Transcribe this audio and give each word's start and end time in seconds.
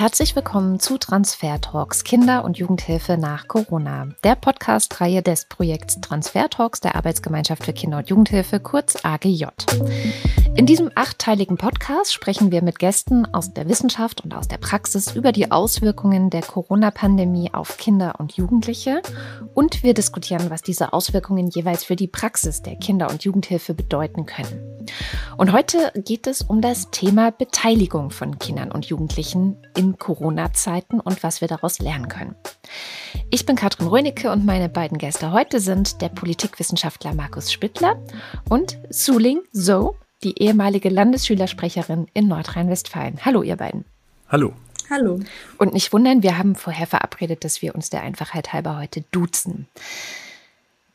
Herzlich 0.00 0.34
willkommen 0.34 0.80
zu 0.80 0.96
Transfer 0.96 1.60
Talks 1.60 2.04
Kinder- 2.04 2.42
und 2.44 2.56
Jugendhilfe 2.56 3.18
nach 3.18 3.48
Corona, 3.48 4.08
der 4.24 4.34
Podcast-Reihe 4.34 5.22
des 5.22 5.44
Projekts 5.44 6.00
Transfer 6.00 6.48
Talks 6.48 6.80
der 6.80 6.96
Arbeitsgemeinschaft 6.96 7.64
für 7.64 7.74
Kinder- 7.74 7.98
und 7.98 8.08
Jugendhilfe, 8.08 8.60
kurz 8.60 8.96
AGJ. 9.04 9.44
In 10.56 10.66
diesem 10.66 10.90
achtteiligen 10.94 11.56
Podcast 11.56 12.12
sprechen 12.12 12.50
wir 12.50 12.62
mit 12.62 12.78
Gästen 12.78 13.24
aus 13.32 13.54
der 13.54 13.68
Wissenschaft 13.68 14.22
und 14.22 14.34
aus 14.34 14.48
der 14.48 14.58
Praxis 14.58 15.14
über 15.14 15.32
die 15.32 15.50
Auswirkungen 15.50 16.28
der 16.28 16.42
Corona-Pandemie 16.42 17.54
auf 17.54 17.76
Kinder 17.78 18.16
und 18.18 18.32
Jugendliche 18.36 19.00
und 19.54 19.82
wir 19.82 19.94
diskutieren, 19.94 20.50
was 20.50 20.62
diese 20.62 20.92
Auswirkungen 20.92 21.48
jeweils 21.48 21.84
für 21.84 21.96
die 21.96 22.08
Praxis 22.08 22.62
der 22.62 22.76
Kinder- 22.76 23.10
und 23.10 23.24
Jugendhilfe 23.24 23.74
bedeuten 23.74 24.26
können. 24.26 24.80
Und 25.36 25.52
heute 25.52 25.92
geht 25.94 26.26
es 26.26 26.42
um 26.42 26.60
das 26.60 26.90
Thema 26.90 27.30
Beteiligung 27.30 28.10
von 28.10 28.38
Kindern 28.38 28.72
und 28.72 28.86
Jugendlichen 28.86 29.56
in 29.76 29.98
Corona-Zeiten 29.98 31.00
und 31.00 31.22
was 31.22 31.40
wir 31.40 31.48
daraus 31.48 31.78
lernen 31.78 32.08
können. 32.08 32.34
Ich 33.30 33.46
bin 33.46 33.56
Katrin 33.56 33.86
Rönicke 33.86 34.30
und 34.30 34.44
meine 34.44 34.68
beiden 34.68 34.98
Gäste 34.98 35.32
heute 35.32 35.60
sind 35.60 36.02
der 36.02 36.08
Politikwissenschaftler 36.08 37.14
Markus 37.14 37.52
Spittler 37.52 38.02
und 38.48 38.78
Suling 38.90 39.40
So, 39.52 39.94
die 40.22 40.40
ehemalige 40.42 40.88
Landesschülersprecherin 40.88 42.08
in 42.14 42.28
Nordrhein-Westfalen. 42.28 43.20
Hallo, 43.24 43.42
ihr 43.42 43.56
beiden. 43.56 43.84
Hallo. 44.28 44.52
Hallo. 44.90 45.20
Und 45.56 45.72
nicht 45.72 45.92
wundern, 45.92 46.22
wir 46.22 46.36
haben 46.36 46.56
vorher 46.56 46.86
verabredet, 46.86 47.44
dass 47.44 47.62
wir 47.62 47.74
uns 47.74 47.90
der 47.90 48.02
Einfachheit 48.02 48.52
halber 48.52 48.78
heute 48.78 49.04
duzen. 49.12 49.68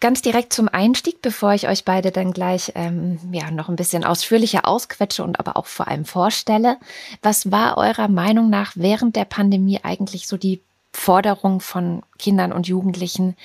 Ganz 0.01 0.21
direkt 0.21 0.51
zum 0.51 0.67
Einstieg, 0.67 1.21
bevor 1.21 1.53
ich 1.53 1.67
euch 1.69 1.85
beide 1.85 2.11
dann 2.11 2.33
gleich 2.33 2.73
ähm, 2.75 3.17
ja, 3.31 3.49
noch 3.49 3.69
ein 3.69 3.77
bisschen 3.77 4.03
ausführlicher 4.03 4.67
ausquetsche 4.67 5.23
und 5.23 5.39
aber 5.39 5.55
auch 5.55 5.65
vor 5.65 5.87
allem 5.87 6.05
vorstelle. 6.05 6.77
Was 7.21 7.51
war 7.51 7.77
eurer 7.77 8.09
Meinung 8.09 8.49
nach 8.49 8.73
während 8.75 9.15
der 9.15 9.25
Pandemie 9.25 9.79
eigentlich 9.81 10.27
so 10.27 10.35
die 10.37 10.61
Forderung 10.91 11.61
von 11.61 12.03
Kindern 12.19 12.51
und 12.51 12.67
Jugendlichen, 12.67 13.35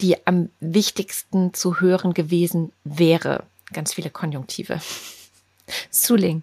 die 0.00 0.26
am 0.26 0.48
wichtigsten 0.60 1.52
zu 1.52 1.80
hören 1.80 2.14
gewesen 2.14 2.72
wäre? 2.84 3.44
Ganz 3.72 3.92
viele 3.94 4.10
Konjunktive. 4.10 4.80
Suling. 5.90 6.42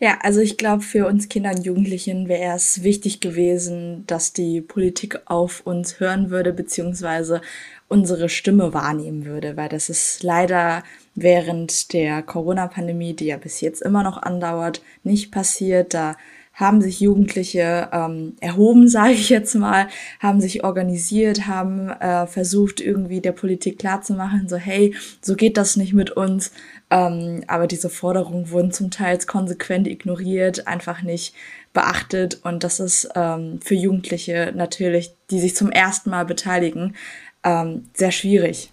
Ja, 0.00 0.18
also 0.22 0.40
ich 0.40 0.56
glaube, 0.56 0.82
für 0.82 1.06
uns 1.06 1.28
Kinder 1.28 1.50
und 1.50 1.64
Jugendlichen 1.64 2.28
wäre 2.28 2.56
es 2.56 2.82
wichtig 2.82 3.20
gewesen, 3.20 4.04
dass 4.06 4.32
die 4.32 4.60
Politik 4.60 5.20
auf 5.26 5.60
uns 5.64 6.00
hören 6.00 6.30
würde, 6.30 6.52
beziehungsweise 6.52 7.40
unsere 7.88 8.28
Stimme 8.28 8.74
wahrnehmen 8.74 9.24
würde, 9.24 9.56
weil 9.56 9.68
das 9.68 9.88
ist 9.88 10.22
leider 10.22 10.82
während 11.14 11.92
der 11.92 12.22
Corona-Pandemie, 12.22 13.14
die 13.14 13.26
ja 13.26 13.36
bis 13.36 13.60
jetzt 13.60 13.82
immer 13.82 14.02
noch 14.02 14.20
andauert, 14.20 14.82
nicht 15.04 15.30
passiert. 15.30 15.94
Da 15.94 16.16
haben 16.54 16.80
sich 16.80 17.00
Jugendliche 17.00 17.88
ähm, 17.92 18.36
erhoben, 18.40 18.88
sage 18.88 19.12
ich 19.12 19.28
jetzt 19.28 19.54
mal, 19.54 19.88
haben 20.20 20.40
sich 20.40 20.64
organisiert, 20.64 21.46
haben 21.46 21.90
äh, 21.90 22.26
versucht, 22.26 22.80
irgendwie 22.80 23.20
der 23.20 23.32
Politik 23.32 23.78
klarzumachen, 23.78 24.48
so 24.48 24.56
hey, 24.56 24.94
so 25.20 25.34
geht 25.34 25.56
das 25.56 25.76
nicht 25.76 25.92
mit 25.92 26.10
uns. 26.10 26.52
Ähm, 26.90 27.42
aber 27.48 27.66
diese 27.66 27.90
Forderungen 27.90 28.50
wurden 28.50 28.70
zum 28.70 28.90
Teil 28.90 29.18
konsequent 29.26 29.86
ignoriert, 29.86 30.66
einfach 30.66 31.02
nicht 31.02 31.34
beachtet. 31.72 32.40
Und 32.42 32.64
das 32.64 32.80
ist 32.80 33.08
ähm, 33.14 33.60
für 33.62 33.74
Jugendliche 33.74 34.52
natürlich, 34.54 35.14
die 35.30 35.40
sich 35.40 35.54
zum 35.54 35.70
ersten 35.70 36.10
Mal 36.10 36.24
beteiligen, 36.24 36.94
ähm, 37.42 37.84
sehr 37.94 38.12
schwierig. 38.12 38.70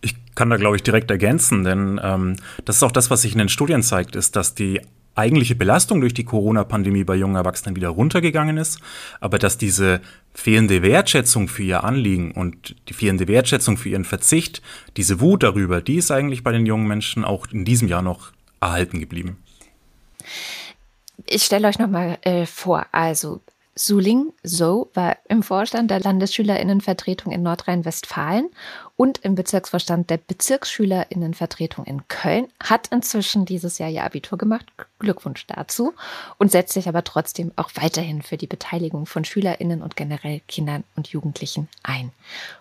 Ich 0.00 0.14
kann 0.34 0.50
da, 0.50 0.56
glaube 0.56 0.76
ich, 0.76 0.82
direkt 0.82 1.10
ergänzen, 1.10 1.64
denn 1.64 2.00
ähm, 2.02 2.36
das 2.64 2.76
ist 2.76 2.82
auch 2.82 2.92
das, 2.92 3.10
was 3.10 3.22
sich 3.22 3.32
in 3.32 3.38
den 3.38 3.48
Studien 3.48 3.82
zeigt, 3.82 4.16
ist, 4.16 4.36
dass 4.36 4.54
die 4.54 4.80
eigentliche 5.14 5.54
Belastung 5.54 6.00
durch 6.00 6.14
die 6.14 6.24
Corona-Pandemie 6.24 7.04
bei 7.04 7.14
jungen 7.16 7.36
Erwachsenen 7.36 7.76
wieder 7.76 7.88
runtergegangen 7.88 8.56
ist, 8.56 8.80
aber 9.20 9.38
dass 9.38 9.58
diese 9.58 10.00
fehlende 10.32 10.82
Wertschätzung 10.82 11.48
für 11.48 11.62
ihr 11.62 11.84
Anliegen 11.84 12.32
und 12.32 12.76
die 12.88 12.94
fehlende 12.94 13.28
Wertschätzung 13.28 13.76
für 13.76 13.88
ihren 13.88 14.04
Verzicht, 14.04 14.62
diese 14.96 15.20
Wut 15.20 15.42
darüber, 15.42 15.80
die 15.80 15.96
ist 15.96 16.10
eigentlich 16.10 16.42
bei 16.42 16.52
den 16.52 16.66
jungen 16.66 16.86
Menschen 16.86 17.24
auch 17.24 17.48
in 17.48 17.64
diesem 17.64 17.88
Jahr 17.88 18.02
noch 18.02 18.32
erhalten 18.60 19.00
geblieben. 19.00 19.42
Ich 21.26 21.44
stelle 21.44 21.68
euch 21.68 21.78
nochmal 21.78 22.18
äh, 22.22 22.46
vor, 22.46 22.86
also 22.92 23.40
Suling 23.74 24.32
So 24.42 24.90
war 24.94 25.16
im 25.28 25.42
Vorstand 25.42 25.90
der 25.90 26.00
Landesschülerinnenvertretung 26.00 27.32
in 27.32 27.42
Nordrhein-Westfalen 27.42 28.50
und 29.00 29.16
im 29.24 29.34
Bezirksvorstand 29.34 30.10
der 30.10 30.18
Bezirksschülerinnenvertretung 30.18 31.86
in 31.86 32.06
Köln, 32.08 32.48
hat 32.62 32.88
inzwischen 32.88 33.46
dieses 33.46 33.78
Jahr 33.78 33.88
ihr 33.88 34.04
Abitur 34.04 34.36
gemacht. 34.36 34.66
Glückwunsch 34.98 35.46
dazu 35.46 35.94
und 36.36 36.50
setzt 36.50 36.74
sich 36.74 36.86
aber 36.86 37.02
trotzdem 37.02 37.50
auch 37.56 37.70
weiterhin 37.76 38.20
für 38.20 38.36
die 38.36 38.46
Beteiligung 38.46 39.06
von 39.06 39.24
Schülerinnen 39.24 39.80
und 39.80 39.96
generell 39.96 40.42
Kindern 40.46 40.84
und 40.96 41.08
Jugendlichen 41.08 41.68
ein. 41.82 42.12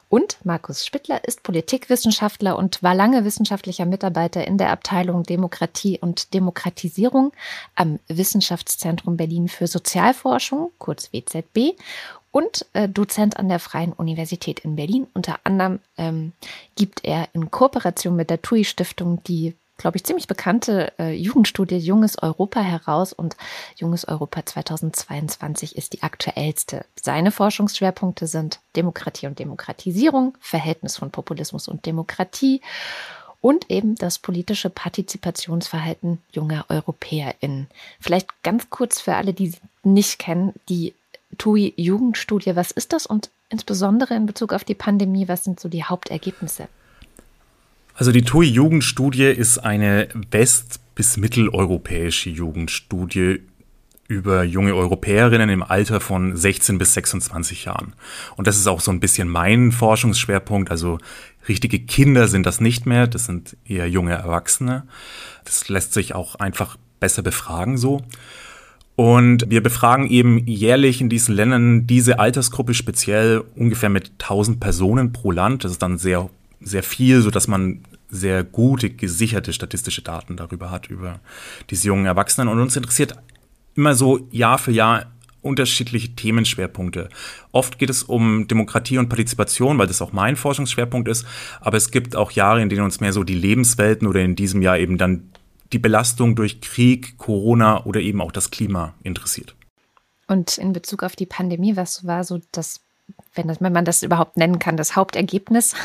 Und 0.07 0.43
Markus 0.43 0.85
Spittler 0.85 1.23
ist 1.25 1.43
Politikwissenschaftler 1.43 2.57
und 2.57 2.81
war 2.81 2.95
lange 2.95 3.25
wissenschaftlicher 3.25 3.85
Mitarbeiter 3.85 4.47
in 4.47 4.57
der 4.57 4.71
Abteilung 4.71 5.23
Demokratie 5.23 5.99
und 5.99 6.33
Demokratisierung 6.33 7.31
am 7.75 7.99
Wissenschaftszentrum 8.07 9.17
Berlin 9.17 9.49
für 9.49 9.67
Sozialforschung, 9.67 10.71
kurz 10.79 11.13
WZB, 11.13 11.77
und 12.31 12.65
äh, 12.73 12.87
Dozent 12.87 13.37
an 13.37 13.49
der 13.49 13.59
Freien 13.59 13.93
Universität 13.93 14.59
in 14.59 14.75
Berlin. 14.75 15.07
Unter 15.13 15.39
anderem 15.43 15.79
ähm, 15.97 16.33
gibt 16.75 17.03
er 17.05 17.27
in 17.33 17.51
Kooperation 17.51 18.15
mit 18.15 18.29
der 18.29 18.41
TUI 18.41 18.63
Stiftung 18.65 19.23
die 19.23 19.55
glaube 19.79 19.97
ich, 19.97 20.03
ziemlich 20.03 20.27
bekannte 20.27 20.91
äh, 20.99 21.13
Jugendstudie 21.13 21.77
Junges 21.77 22.21
Europa 22.21 22.59
heraus 22.59 23.13
und 23.13 23.35
Junges 23.77 24.07
Europa 24.07 24.45
2022 24.45 25.75
ist 25.75 25.93
die 25.93 26.03
aktuellste. 26.03 26.85
Seine 27.01 27.31
Forschungsschwerpunkte 27.31 28.27
sind 28.27 28.59
Demokratie 28.75 29.25
und 29.25 29.39
Demokratisierung, 29.39 30.37
Verhältnis 30.39 30.97
von 30.97 31.09
Populismus 31.09 31.67
und 31.67 31.85
Demokratie 31.85 32.61
und 33.41 33.71
eben 33.71 33.95
das 33.95 34.19
politische 34.19 34.69
Partizipationsverhalten 34.69 36.21
junger 36.31 36.65
EuropäerInnen. 36.69 37.67
Vielleicht 37.99 38.43
ganz 38.43 38.69
kurz 38.69 38.99
für 38.99 39.15
alle, 39.15 39.33
die 39.33 39.47
sie 39.47 39.59
nicht 39.83 40.19
kennen, 40.19 40.53
die 40.67 40.93
TUI 41.39 41.73
Jugendstudie, 41.75 42.55
was 42.55 42.69
ist 42.69 42.93
das 42.93 43.07
und 43.07 43.31
insbesondere 43.49 44.13
in 44.13 44.27
Bezug 44.27 44.53
auf 44.53 44.63
die 44.63 44.75
Pandemie, 44.75 45.27
was 45.27 45.43
sind 45.43 45.59
so 45.59 45.69
die 45.69 45.83
Hauptergebnisse? 45.83 46.67
Also 47.95 48.11
die 48.11 48.21
TUI 48.21 48.45
Jugendstudie 48.45 49.25
ist 49.25 49.57
eine 49.57 50.07
west- 50.29 50.79
bis 50.93 51.17
mitteleuropäische 51.17 52.29
Jugendstudie 52.29 53.41
über 54.09 54.43
junge 54.43 54.75
Europäerinnen 54.75 55.49
im 55.49 55.63
Alter 55.63 56.01
von 56.01 56.35
16 56.35 56.77
bis 56.77 56.93
26 56.95 57.65
Jahren. 57.65 57.93
Und 58.35 58.47
das 58.47 58.57
ist 58.57 58.67
auch 58.67 58.81
so 58.81 58.91
ein 58.91 58.99
bisschen 58.99 59.29
mein 59.29 59.71
Forschungsschwerpunkt. 59.71 60.71
Also 60.71 60.97
richtige 61.47 61.79
Kinder 61.79 62.27
sind 62.27 62.45
das 62.45 62.59
nicht 62.59 62.85
mehr, 62.85 63.07
das 63.07 63.25
sind 63.25 63.55
eher 63.65 63.87
junge 63.89 64.13
Erwachsene. 64.13 64.87
Das 65.45 65.69
lässt 65.69 65.93
sich 65.93 66.15
auch 66.15 66.35
einfach 66.35 66.75
besser 66.99 67.21
befragen 67.21 67.77
so. 67.77 68.01
Und 68.99 69.49
wir 69.49 69.63
befragen 69.63 70.07
eben 70.07 70.45
jährlich 70.45 70.99
in 70.99 71.07
diesen 71.07 71.33
Ländern 71.33 71.87
diese 71.87 72.19
Altersgruppe 72.19 72.73
speziell 72.73 73.41
ungefähr 73.55 73.87
mit 73.87 74.11
1000 74.19 74.59
Personen 74.59 75.13
pro 75.13 75.31
Land. 75.31 75.63
Das 75.63 75.71
ist 75.71 75.81
dann 75.81 75.97
sehr 75.97 76.29
sehr 76.59 76.83
viel, 76.83 77.21
so 77.21 77.31
dass 77.31 77.47
man 77.47 77.79
sehr 78.09 78.43
gute, 78.43 78.89
gesicherte 78.89 79.53
statistische 79.53 80.01
Daten 80.01 80.35
darüber 80.35 80.69
hat, 80.69 80.87
über 80.87 81.21
diese 81.69 81.87
jungen 81.87 82.07
Erwachsenen. 82.07 82.49
Und 82.49 82.59
uns 82.59 82.75
interessiert 82.75 83.15
immer 83.73 83.95
so 83.95 84.27
Jahr 84.31 84.57
für 84.57 84.73
Jahr 84.73 85.05
unterschiedliche 85.41 86.09
Themenschwerpunkte. 86.09 87.07
Oft 87.53 87.79
geht 87.79 87.89
es 87.89 88.03
um 88.03 88.49
Demokratie 88.49 88.97
und 88.97 89.07
Partizipation, 89.07 89.77
weil 89.77 89.87
das 89.87 90.01
auch 90.01 90.11
mein 90.11 90.35
Forschungsschwerpunkt 90.35 91.07
ist. 91.07 91.25
Aber 91.61 91.77
es 91.77 91.91
gibt 91.91 92.17
auch 92.17 92.31
Jahre, 92.31 92.61
in 92.61 92.67
denen 92.67 92.83
uns 92.83 92.99
mehr 92.99 93.13
so 93.13 93.23
die 93.23 93.35
Lebenswelten 93.35 94.09
oder 94.09 94.19
in 94.19 94.35
diesem 94.35 94.61
Jahr 94.61 94.77
eben 94.77 94.97
dann 94.97 95.29
die 95.73 95.79
Belastung 95.79 96.35
durch 96.35 96.61
Krieg, 96.61 97.17
Corona 97.17 97.85
oder 97.85 97.99
eben 97.99 98.21
auch 98.21 98.31
das 98.31 98.51
Klima 98.51 98.95
interessiert. 99.03 99.55
Und 100.27 100.57
in 100.57 100.73
Bezug 100.73 101.03
auf 101.03 101.15
die 101.15 101.25
Pandemie, 101.25 101.75
was 101.75 102.05
war 102.05 102.23
so 102.23 102.39
das, 102.51 102.81
wenn, 103.33 103.47
das, 103.47 103.61
wenn 103.61 103.73
man 103.73 103.85
das 103.85 104.03
überhaupt 104.03 104.37
nennen 104.37 104.59
kann, 104.59 104.77
das 104.77 104.95
Hauptergebnis? 104.95 105.75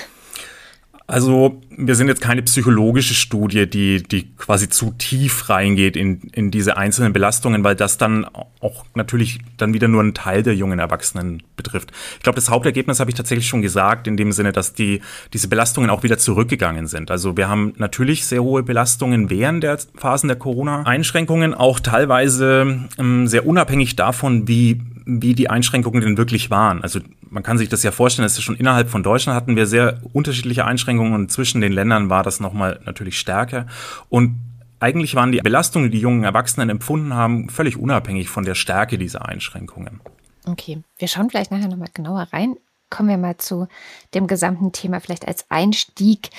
Also 1.07 1.61
wir 1.77 1.97
sind 1.97 2.09
jetzt 2.09 2.23
keine 2.23 2.41
psychologische 2.43 3.13
Studie, 3.13 3.69
die, 3.69 4.03
die 4.03 4.35
quasi 4.37 4.71
zu 4.71 4.95
tief 4.97 5.51
reingeht 5.51 5.97
in, 5.97 6.23
in 6.33 6.51
diese 6.51 6.79
einzelnen 6.79 7.13
Belastungen, 7.13 7.63
weil 7.63 7.75
das 7.75 7.99
dann 7.99 8.25
auch 8.61 8.87
natürlich 8.95 9.41
dann 9.59 9.75
wieder 9.75 9.87
nur 9.87 10.01
einen 10.01 10.15
Teil 10.15 10.43
der 10.43 10.55
jungen 10.55 10.79
Erwachsenen 10.79 11.43
betrifft. 11.57 11.93
Ich 12.17 12.23
glaube, 12.23 12.37
das 12.37 12.49
Hauptergebnis 12.49 13.01
habe 13.01 13.11
ich 13.11 13.17
tatsächlich 13.17 13.47
schon 13.47 13.61
gesagt, 13.61 14.07
in 14.07 14.17
dem 14.17 14.33
Sinne, 14.33 14.53
dass 14.53 14.73
die, 14.73 15.03
diese 15.35 15.49
Belastungen 15.49 15.91
auch 15.91 16.05
wieder 16.05 16.17
zurückgegangen 16.17 16.87
sind. 16.87 17.11
Also 17.11 17.37
wir 17.37 17.51
haben 17.51 17.75
natürlich 17.77 18.25
sehr 18.25 18.43
hohe 18.43 18.63
Belastungen 18.63 19.29
während 19.29 19.63
der 19.63 19.77
Phasen 19.97 20.29
der 20.29 20.39
Corona-Einschränkungen, 20.39 21.53
auch 21.53 21.81
teilweise 21.81 22.89
ähm, 22.99 23.27
sehr 23.27 23.47
unabhängig 23.47 23.95
davon, 23.97 24.49
wie, 24.49 24.81
wie 25.05 25.35
die 25.35 25.51
Einschränkungen 25.51 26.01
denn 26.01 26.17
wirklich 26.17 26.51
waren. 26.51 26.83
Also 26.83 27.01
man 27.35 27.43
kann 27.43 27.59
sich 27.59 27.69
das 27.69 27.83
ja 27.83 27.91
vorstellen, 27.91 28.25
dass 28.25 28.41
schon 28.41 28.55
innerhalb 28.55 28.89
von 28.89 29.03
Deutschland 29.03 29.35
hatten 29.35 29.57
wir 29.57 29.67
sehr 29.67 30.01
unterschiedliche 30.13 30.65
Einschränkungen 30.65 31.15
und 31.15 31.33
zwischen 31.33 31.61
den 31.61 31.73
Ländern 31.73 32.09
war 32.09 32.23
das 32.23 32.39
nochmal 32.39 32.79
natürlich 32.85 33.19
stärker. 33.19 33.67
Und 34.09 34.39
eigentlich 34.79 35.17
waren 35.17 35.33
die 35.33 35.41
Belastungen, 35.41 35.91
die 35.91 35.97
die 35.97 36.03
jungen 36.03 36.23
Erwachsenen 36.23 36.71
empfunden 36.71 37.13
haben, 37.13 37.49
völlig 37.49 37.77
unabhängig 37.77 38.29
von 38.29 38.45
der 38.45 38.55
Stärke 38.55 38.99
dieser 38.99 39.27
Einschränkungen. 39.27 40.01
Okay, 40.47 40.83
wir 40.97 41.09
schauen 41.09 41.29
vielleicht 41.29 41.51
nachher 41.51 41.67
nochmal 41.67 41.89
genauer 41.93 42.29
rein 42.33 42.55
kommen 42.95 43.09
wir 43.09 43.19
mal 43.19 43.37
zu 43.39 43.67
dem 44.15 44.29
gesamten 44.29 44.71
Thema 44.71 45.01
vielleicht 45.01 45.27
als 45.27 45.47
Einstieg, 45.49 46.31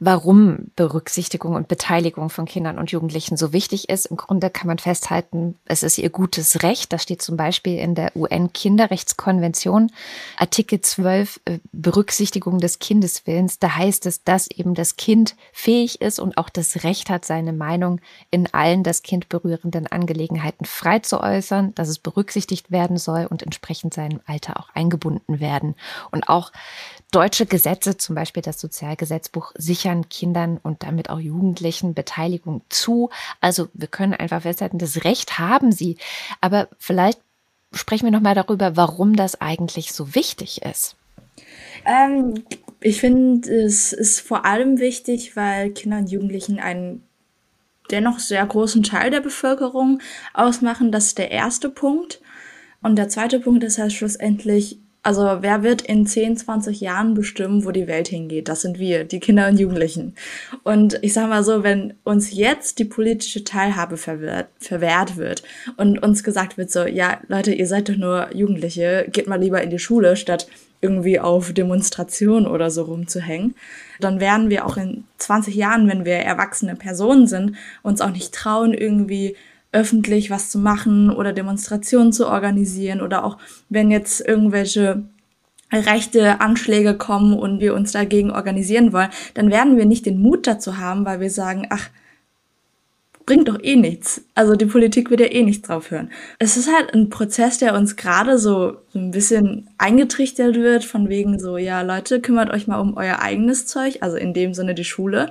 warum 0.00 0.70
Berücksichtigung 0.74 1.54
und 1.54 1.68
Beteiligung 1.68 2.30
von 2.30 2.46
Kindern 2.46 2.78
und 2.78 2.90
Jugendlichen 2.90 3.36
so 3.36 3.52
wichtig 3.52 3.90
ist. 3.90 4.06
Im 4.06 4.16
Grunde 4.16 4.48
kann 4.48 4.68
man 4.68 4.78
festhalten, 4.78 5.58
es 5.66 5.82
ist 5.82 5.98
ihr 5.98 6.08
gutes 6.08 6.62
Recht. 6.62 6.94
Das 6.94 7.02
steht 7.02 7.20
zum 7.20 7.36
Beispiel 7.36 7.76
in 7.76 7.94
der 7.94 8.16
UN-Kinderrechtskonvention, 8.16 9.92
Artikel 10.38 10.80
12, 10.80 11.40
äh, 11.44 11.58
Berücksichtigung 11.72 12.58
des 12.58 12.78
Kindeswillens. 12.78 13.58
Da 13.58 13.76
heißt 13.76 14.06
es, 14.06 14.24
dass 14.24 14.50
eben 14.50 14.72
das 14.72 14.96
Kind 14.96 15.36
fähig 15.52 16.00
ist 16.00 16.20
und 16.20 16.38
auch 16.38 16.48
das 16.48 16.84
Recht 16.84 17.10
hat, 17.10 17.26
seine 17.26 17.52
Meinung 17.52 18.00
in 18.30 18.46
allen 18.54 18.82
das 18.82 19.02
Kind 19.02 19.28
berührenden 19.28 19.86
Angelegenheiten 19.86 20.64
frei 20.64 21.00
zu 21.00 21.20
äußern, 21.20 21.74
dass 21.74 21.88
es 21.88 21.98
berücksichtigt 21.98 22.70
werden 22.70 22.96
soll 22.96 23.26
und 23.26 23.42
entsprechend 23.42 23.92
seinem 23.92 24.20
Alter 24.24 24.58
auch 24.58 24.70
eingebunden 24.70 25.40
werden. 25.40 25.74
Und 26.10 26.28
auch 26.28 26.52
deutsche 27.10 27.46
Gesetze, 27.46 27.96
zum 27.96 28.14
Beispiel 28.14 28.42
das 28.42 28.60
Sozialgesetzbuch, 28.60 29.52
sichern 29.56 30.08
Kindern 30.08 30.58
und 30.62 30.82
damit 30.82 31.10
auch 31.10 31.20
Jugendlichen 31.20 31.94
Beteiligung 31.94 32.62
zu. 32.68 33.10
Also 33.40 33.68
wir 33.72 33.88
können 33.88 34.14
einfach 34.14 34.42
festhalten, 34.42 34.78
das 34.78 35.04
Recht 35.04 35.38
haben 35.38 35.72
sie. 35.72 35.96
Aber 36.40 36.68
vielleicht 36.78 37.20
sprechen 37.72 38.04
wir 38.04 38.12
nochmal 38.12 38.34
darüber, 38.34 38.76
warum 38.76 39.16
das 39.16 39.40
eigentlich 39.40 39.92
so 39.92 40.14
wichtig 40.14 40.62
ist. 40.62 40.96
Ähm, 41.86 42.44
ich 42.80 43.00
finde, 43.00 43.50
es 43.50 43.92
ist 43.92 44.20
vor 44.20 44.44
allem 44.44 44.78
wichtig, 44.78 45.36
weil 45.36 45.70
Kinder 45.70 45.98
und 45.98 46.10
Jugendlichen 46.10 46.58
einen 46.58 47.02
dennoch 47.90 48.18
sehr 48.18 48.44
großen 48.44 48.82
Teil 48.82 49.10
der 49.10 49.20
Bevölkerung 49.20 50.00
ausmachen. 50.34 50.92
Das 50.92 51.06
ist 51.06 51.18
der 51.18 51.30
erste 51.30 51.70
Punkt. 51.70 52.20
Und 52.82 52.96
der 52.96 53.08
zweite 53.08 53.40
Punkt 53.40 53.64
ist 53.64 53.78
halt 53.78 53.92
schlussendlich, 53.92 54.78
also 55.08 55.38
wer 55.40 55.62
wird 55.62 55.80
in 55.80 56.04
10, 56.04 56.36
20 56.36 56.82
Jahren 56.82 57.14
bestimmen, 57.14 57.64
wo 57.64 57.70
die 57.70 57.86
Welt 57.86 58.08
hingeht? 58.08 58.46
Das 58.46 58.60
sind 58.60 58.78
wir, 58.78 59.04
die 59.04 59.20
Kinder 59.20 59.48
und 59.48 59.58
Jugendlichen. 59.58 60.14
Und 60.64 60.98
ich 61.00 61.14
sage 61.14 61.28
mal 61.28 61.42
so, 61.42 61.62
wenn 61.62 61.94
uns 62.04 62.30
jetzt 62.34 62.78
die 62.78 62.84
politische 62.84 63.42
Teilhabe 63.42 63.96
verwehrt, 63.96 64.48
verwehrt 64.58 65.16
wird 65.16 65.44
und 65.78 65.98
uns 65.98 66.22
gesagt 66.22 66.58
wird 66.58 66.70
so, 66.70 66.84
ja 66.84 67.22
Leute, 67.26 67.54
ihr 67.54 67.66
seid 67.66 67.88
doch 67.88 67.96
nur 67.96 68.36
Jugendliche, 68.36 69.06
geht 69.10 69.28
mal 69.28 69.40
lieber 69.40 69.62
in 69.62 69.70
die 69.70 69.78
Schule, 69.78 70.14
statt 70.14 70.46
irgendwie 70.82 71.18
auf 71.18 71.54
Demonstrationen 71.54 72.46
oder 72.46 72.70
so 72.70 72.82
rumzuhängen, 72.82 73.54
dann 74.00 74.20
werden 74.20 74.50
wir 74.50 74.66
auch 74.66 74.76
in 74.76 75.04
20 75.16 75.54
Jahren, 75.54 75.88
wenn 75.88 76.04
wir 76.04 76.16
erwachsene 76.16 76.76
Personen 76.76 77.26
sind, 77.26 77.56
uns 77.82 78.02
auch 78.02 78.10
nicht 78.10 78.34
trauen, 78.34 78.74
irgendwie 78.74 79.36
öffentlich 79.72 80.30
was 80.30 80.50
zu 80.50 80.58
machen 80.58 81.10
oder 81.10 81.32
Demonstrationen 81.32 82.12
zu 82.12 82.26
organisieren 82.26 83.00
oder 83.00 83.24
auch 83.24 83.38
wenn 83.68 83.90
jetzt 83.90 84.20
irgendwelche 84.26 85.04
rechte 85.72 86.40
Anschläge 86.40 86.94
kommen 86.94 87.34
und 87.34 87.60
wir 87.60 87.74
uns 87.74 87.92
dagegen 87.92 88.30
organisieren 88.30 88.92
wollen, 88.92 89.10
dann 89.34 89.50
werden 89.50 89.76
wir 89.76 89.84
nicht 89.84 90.06
den 90.06 90.20
Mut 90.20 90.46
dazu 90.46 90.78
haben, 90.78 91.04
weil 91.04 91.20
wir 91.20 91.30
sagen, 91.30 91.66
ach, 91.68 91.90
bringt 93.28 93.46
doch 93.46 93.62
eh 93.62 93.76
nichts. 93.76 94.22
Also 94.34 94.56
die 94.56 94.64
Politik 94.64 95.10
wird 95.10 95.20
ja 95.20 95.26
eh 95.26 95.42
nichts 95.42 95.68
drauf 95.68 95.90
hören. 95.90 96.10
Es 96.38 96.56
ist 96.56 96.72
halt 96.74 96.94
ein 96.94 97.10
Prozess, 97.10 97.58
der 97.58 97.74
uns 97.74 97.96
gerade 97.96 98.38
so, 98.38 98.78
ein 98.94 99.10
bisschen 99.10 99.68
eingetrichtert 99.76 100.56
wird, 100.56 100.82
von 100.82 101.10
wegen 101.10 101.38
so, 101.38 101.58
ja 101.58 101.82
Leute, 101.82 102.22
kümmert 102.22 102.48
euch 102.48 102.66
mal 102.66 102.80
um 102.80 102.96
euer 102.96 103.18
eigenes 103.20 103.66
Zeug, 103.66 103.98
also 104.00 104.16
in 104.16 104.32
dem 104.32 104.54
Sinne 104.54 104.74
die 104.74 104.84
Schule, 104.84 105.30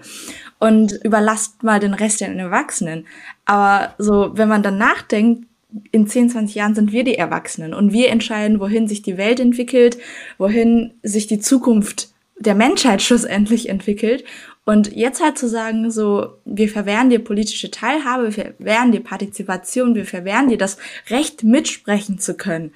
und 0.60 0.92
überlasst 1.04 1.64
mal 1.64 1.80
den 1.80 1.96
Rest 1.96 2.22
den 2.22 2.38
Erwachsenen. 2.38 3.08
Aber 3.46 3.96
so, 3.98 4.30
wenn 4.36 4.48
man 4.48 4.62
dann 4.62 4.78
nachdenkt, 4.78 5.48
in 5.92 6.06
10, 6.06 6.30
20 6.30 6.56
Jahren 6.56 6.76
sind 6.76 6.92
wir 6.92 7.04
die 7.04 7.18
Erwachsenen 7.18 7.74
und 7.74 7.94
wir 7.94 8.10
entscheiden, 8.10 8.60
wohin 8.60 8.88
sich 8.88 9.02
die 9.02 9.18
Welt 9.18 9.40
entwickelt, 9.40 9.98
wohin 10.38 10.94
sich 11.02 11.26
die 11.26 11.40
Zukunft 11.40 12.10
der 12.38 12.54
Menschheit 12.54 13.02
schlussendlich 13.02 13.70
entwickelt. 13.70 14.24
Und 14.68 14.94
jetzt 14.94 15.24
halt 15.24 15.38
zu 15.38 15.48
sagen, 15.48 15.90
so, 15.92 16.40
wir 16.44 16.68
verwehren 16.68 17.10
dir 17.10 17.24
politische 17.24 17.72
Teilhabe, 17.72 18.36
wir 18.36 18.54
verwehren 18.58 18.92
dir 18.92 19.00
Partizipation, 19.00 19.96
wir 19.96 20.06
verwehren 20.06 20.50
dir 20.50 20.58
das 20.58 20.78
Recht 21.10 21.46
mitsprechen 21.46 22.20
zu 22.20 22.34
können, 22.36 22.74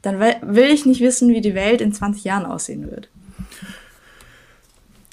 dann 0.00 0.18
will 0.18 0.70
ich 0.70 0.86
nicht 0.86 1.02
wissen, 1.02 1.28
wie 1.28 1.42
die 1.42 1.54
Welt 1.54 1.82
in 1.82 1.92
20 1.92 2.24
Jahren 2.24 2.46
aussehen 2.46 2.90
wird. 2.90 3.10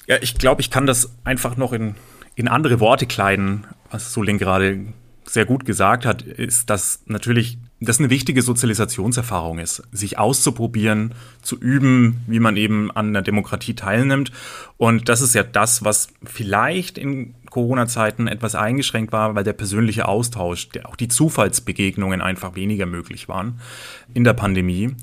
Ja, 0.06 0.16
ich 0.22 0.38
glaube, 0.38 0.62
ich 0.62 0.70
kann 0.70 0.86
das 0.86 1.10
einfach 1.24 1.58
noch 1.58 1.74
in, 1.74 1.94
in 2.36 2.48
andere 2.48 2.80
Worte 2.80 3.04
kleiden, 3.04 3.66
was 3.90 4.14
Solin 4.14 4.38
gerade 4.38 4.86
sehr 5.26 5.44
gut 5.44 5.66
gesagt 5.66 6.06
hat, 6.06 6.22
ist, 6.22 6.70
dass 6.70 7.02
natürlich 7.04 7.58
das 7.80 8.00
eine 8.00 8.10
wichtige 8.10 8.42
Sozialisationserfahrung 8.42 9.58
ist, 9.58 9.82
sich 9.92 10.18
auszuprobieren, 10.18 11.14
zu 11.42 11.56
üben, 11.56 12.22
wie 12.26 12.40
man 12.40 12.56
eben 12.56 12.90
an 12.90 13.12
der 13.12 13.22
Demokratie 13.22 13.74
teilnimmt. 13.74 14.32
Und 14.76 15.08
das 15.08 15.20
ist 15.20 15.34
ja 15.34 15.44
das, 15.44 15.84
was 15.84 16.08
vielleicht 16.24 16.98
in 16.98 17.34
Corona-Zeiten 17.50 18.26
etwas 18.26 18.54
eingeschränkt 18.54 19.12
war, 19.12 19.34
weil 19.34 19.44
der 19.44 19.52
persönliche 19.52 20.08
Austausch, 20.08 20.68
auch 20.84 20.96
die 20.96 21.08
Zufallsbegegnungen 21.08 22.20
einfach 22.20 22.56
weniger 22.56 22.86
möglich 22.86 23.28
waren 23.28 23.60
in 24.12 24.24
der 24.24 24.34
Pandemie. 24.34 24.94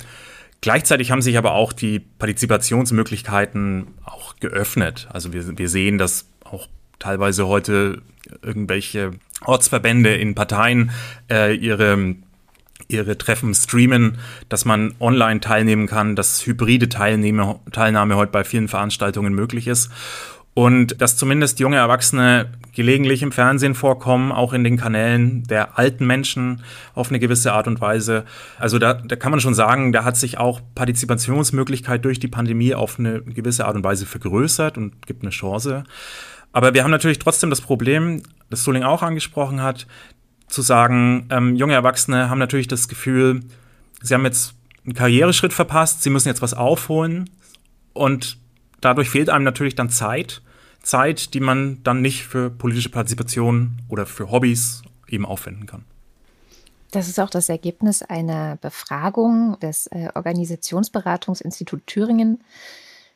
Gleichzeitig 0.59 1.11
haben 1.11 1.21
sich 1.21 1.37
aber 1.37 1.53
auch 1.53 1.73
die 1.73 1.99
Partizipationsmöglichkeiten 1.99 3.87
auch 4.03 4.35
geöffnet. 4.39 5.07
Also 5.11 5.31
wir, 5.31 5.57
wir 5.57 5.69
sehen, 5.69 5.97
dass 5.97 6.27
auch 6.43 6.67
teilweise 6.99 7.47
heute 7.47 8.01
irgendwelche 8.41 9.11
Ortsverbände 9.41 10.15
in 10.15 10.35
Parteien 10.35 10.91
äh, 11.29 11.55
ihre 11.55 12.15
ihre 12.87 13.17
Treffen 13.17 13.53
streamen, 13.53 14.17
dass 14.49 14.65
man 14.65 14.93
online 14.99 15.39
teilnehmen 15.39 15.87
kann, 15.87 16.15
dass 16.15 16.45
hybride 16.45 16.89
Teilnehme, 16.89 17.59
Teilnahme 17.71 18.15
heute 18.15 18.31
bei 18.31 18.43
vielen 18.43 18.67
Veranstaltungen 18.67 19.33
möglich 19.33 19.67
ist 19.67 19.89
und 20.55 21.01
dass 21.01 21.17
zumindest 21.17 21.59
junge 21.59 21.75
Erwachsene 21.75 22.49
gelegentlich 22.73 23.21
im 23.21 23.33
Fernsehen 23.33 23.75
vorkommen, 23.75 24.31
auch 24.31 24.53
in 24.53 24.63
den 24.63 24.77
Kanälen 24.77 25.43
der 25.43 25.77
alten 25.77 26.07
Menschen 26.07 26.63
auf 26.93 27.09
eine 27.09 27.19
gewisse 27.19 27.51
Art 27.51 27.67
und 27.67 27.81
Weise. 27.81 28.23
Also 28.57 28.79
da, 28.79 28.93
da 28.93 29.17
kann 29.17 29.31
man 29.31 29.41
schon 29.41 29.53
sagen, 29.53 29.91
da 29.91 30.05
hat 30.05 30.15
sich 30.15 30.37
auch 30.37 30.61
Partizipationsmöglichkeit 30.73 32.05
durch 32.05 32.19
die 32.19 32.29
Pandemie 32.29 32.73
auf 32.73 32.97
eine 32.99 33.21
gewisse 33.21 33.65
Art 33.65 33.75
und 33.75 33.83
Weise 33.83 34.05
vergrößert 34.05 34.77
und 34.77 35.05
gibt 35.05 35.23
eine 35.23 35.31
Chance. 35.31 35.83
Aber 36.53 36.73
wir 36.73 36.85
haben 36.85 36.91
natürlich 36.91 37.19
trotzdem 37.19 37.49
das 37.49 37.59
Problem, 37.59 38.23
das 38.49 38.63
Soling 38.63 38.83
auch 38.83 39.03
angesprochen 39.03 39.61
hat, 39.61 39.87
zu 40.47 40.61
sagen, 40.61 41.27
ähm, 41.31 41.55
junge 41.55 41.73
Erwachsene 41.73 42.29
haben 42.29 42.39
natürlich 42.39 42.67
das 42.67 42.87
Gefühl, 42.87 43.41
sie 44.01 44.13
haben 44.13 44.25
jetzt 44.25 44.53
einen 44.85 44.93
Karriereschritt 44.93 45.53
verpasst, 45.53 46.03
sie 46.03 46.09
müssen 46.09 46.27
jetzt 46.27 46.41
was 46.41 46.53
aufholen 46.53 47.29
und 47.93 48.37
dadurch 48.81 49.09
fehlt 49.09 49.29
einem 49.29 49.43
natürlich 49.43 49.75
dann 49.75 49.89
Zeit, 49.89 50.41
Zeit, 50.83 51.33
die 51.33 51.39
man 51.39 51.81
dann 51.83 52.01
nicht 52.01 52.25
für 52.25 52.49
politische 52.49 52.89
Partizipation 52.89 53.81
oder 53.89 54.05
für 54.05 54.29
Hobbys 54.29 54.83
eben 55.07 55.25
aufwenden 55.25 55.65
kann. 55.65 55.83
Das 56.91 57.09
ist 57.09 57.19
auch 57.19 57.29
das 57.29 57.49
Ergebnis 57.49 58.03
einer 58.03 58.57
Befragung 58.57 59.59
des 59.59 59.87
äh, 59.87 60.09
Organisationsberatungsinstitut 60.13 61.85
Thüringen 61.87 62.41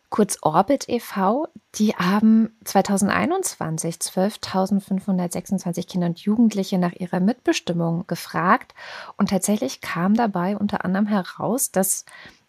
kurz 0.10 0.38
Orbit 0.42 0.89
e.V., 0.89 1.48
die 1.75 1.96
haben 1.96 2.58
2021 2.63 3.96
12.526 3.96 5.88
Kinder 5.88 6.08
und 6.08 6.20
Jugendliche 6.20 6.78
nach 6.78 6.94
ihrer 6.94 7.20
Mitbestimmung 7.20 8.08
gefragt. 8.08 8.74
Und 9.18 9.30
tatsächlich 9.30 9.82
kam 9.82 10.16
dabei 10.16 10.58
unter 10.58 10.84
anderem 10.84 11.08
heraus, 11.08 11.72
dass 11.72 12.06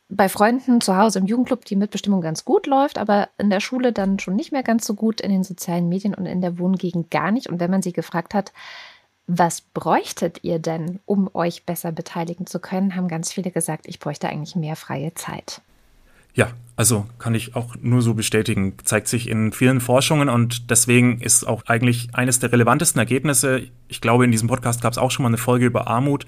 bei 0.08 0.28
Freunden 0.28 0.80
zu 0.80 0.96
Hause 0.96 1.20
im 1.20 1.26
Jugendclub 1.26 1.64
die 1.64 1.76
Mitbestimmung 1.76 2.20
ganz 2.20 2.44
gut 2.44 2.66
läuft, 2.66 2.98
aber 2.98 3.28
in 3.38 3.50
der 3.50 3.60
Schule 3.60 3.92
dann 3.92 4.18
schon 4.18 4.34
nicht 4.34 4.52
mehr 4.52 4.64
ganz 4.64 4.84
so 4.84 4.94
gut, 4.94 5.20
in 5.20 5.30
den 5.30 5.44
sozialen 5.44 5.88
Medien 5.88 6.14
und 6.14 6.26
in 6.26 6.40
der 6.40 6.58
Wohngegend 6.58 7.10
gar 7.10 7.30
nicht. 7.30 7.48
Und 7.48 7.60
wenn 7.60 7.70
man 7.70 7.82
sie 7.82 7.92
gefragt 7.92 8.34
hat, 8.34 8.52
was 9.26 9.60
bräuchtet 9.60 10.40
ihr 10.42 10.58
denn, 10.58 10.98
um 11.06 11.30
euch 11.34 11.64
besser 11.64 11.92
beteiligen 11.92 12.46
zu 12.46 12.58
können, 12.58 12.96
haben 12.96 13.06
ganz 13.06 13.32
viele 13.32 13.52
gesagt, 13.52 13.86
ich 13.86 14.00
bräuchte 14.00 14.28
eigentlich 14.28 14.56
mehr 14.56 14.74
freie 14.74 15.14
Zeit. 15.14 15.60
Ja, 16.34 16.48
also 16.76 17.06
kann 17.18 17.34
ich 17.34 17.56
auch 17.56 17.76
nur 17.80 18.00
so 18.00 18.14
bestätigen. 18.14 18.74
Zeigt 18.84 19.08
sich 19.08 19.28
in 19.28 19.52
vielen 19.52 19.80
Forschungen 19.80 20.28
und 20.28 20.70
deswegen 20.70 21.20
ist 21.20 21.44
auch 21.44 21.66
eigentlich 21.66 22.08
eines 22.14 22.38
der 22.38 22.52
relevantesten 22.52 22.98
Ergebnisse, 22.98 23.62
ich 23.88 24.00
glaube, 24.00 24.24
in 24.24 24.30
diesem 24.30 24.48
Podcast 24.48 24.80
gab 24.80 24.92
es 24.92 24.98
auch 24.98 25.10
schon 25.10 25.24
mal 25.24 25.28
eine 25.28 25.36
Folge 25.36 25.66
über 25.66 25.88
Armut, 25.88 26.26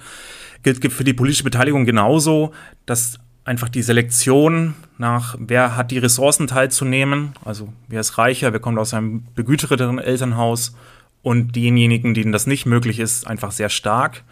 gilt 0.62 0.92
für 0.92 1.04
die 1.04 1.14
politische 1.14 1.44
Beteiligung 1.44 1.86
genauso, 1.86 2.52
dass 2.86 3.18
einfach 3.44 3.68
die 3.68 3.82
Selektion 3.82 4.74
nach, 4.98 5.36
wer 5.38 5.76
hat 5.76 5.90
die 5.90 5.98
Ressourcen 5.98 6.46
teilzunehmen, 6.46 7.32
also 7.44 7.72
wer 7.88 8.00
ist 8.00 8.18
reicher, 8.18 8.52
wer 8.52 8.60
kommt 8.60 8.78
aus 8.78 8.94
einem 8.94 9.24
begüterteren 9.34 9.98
Elternhaus 9.98 10.76
und 11.22 11.56
diejenigen, 11.56 12.14
denen 12.14 12.32
das 12.32 12.46
nicht 12.46 12.66
möglich 12.66 12.98
ist, 12.98 13.26
einfach 13.26 13.52
sehr 13.52 13.68
stark. 13.68 14.22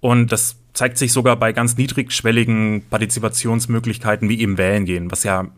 Und 0.00 0.32
das 0.32 0.56
zeigt 0.74 0.98
sich 0.98 1.12
sogar 1.12 1.36
bei 1.36 1.52
ganz 1.52 1.76
niedrigschwelligen 1.76 2.84
Partizipationsmöglichkeiten 2.88 4.28
wie 4.28 4.40
eben 4.40 4.58
Wählen 4.58 4.84
gehen, 4.84 5.10
was 5.10 5.24
ja 5.24 5.48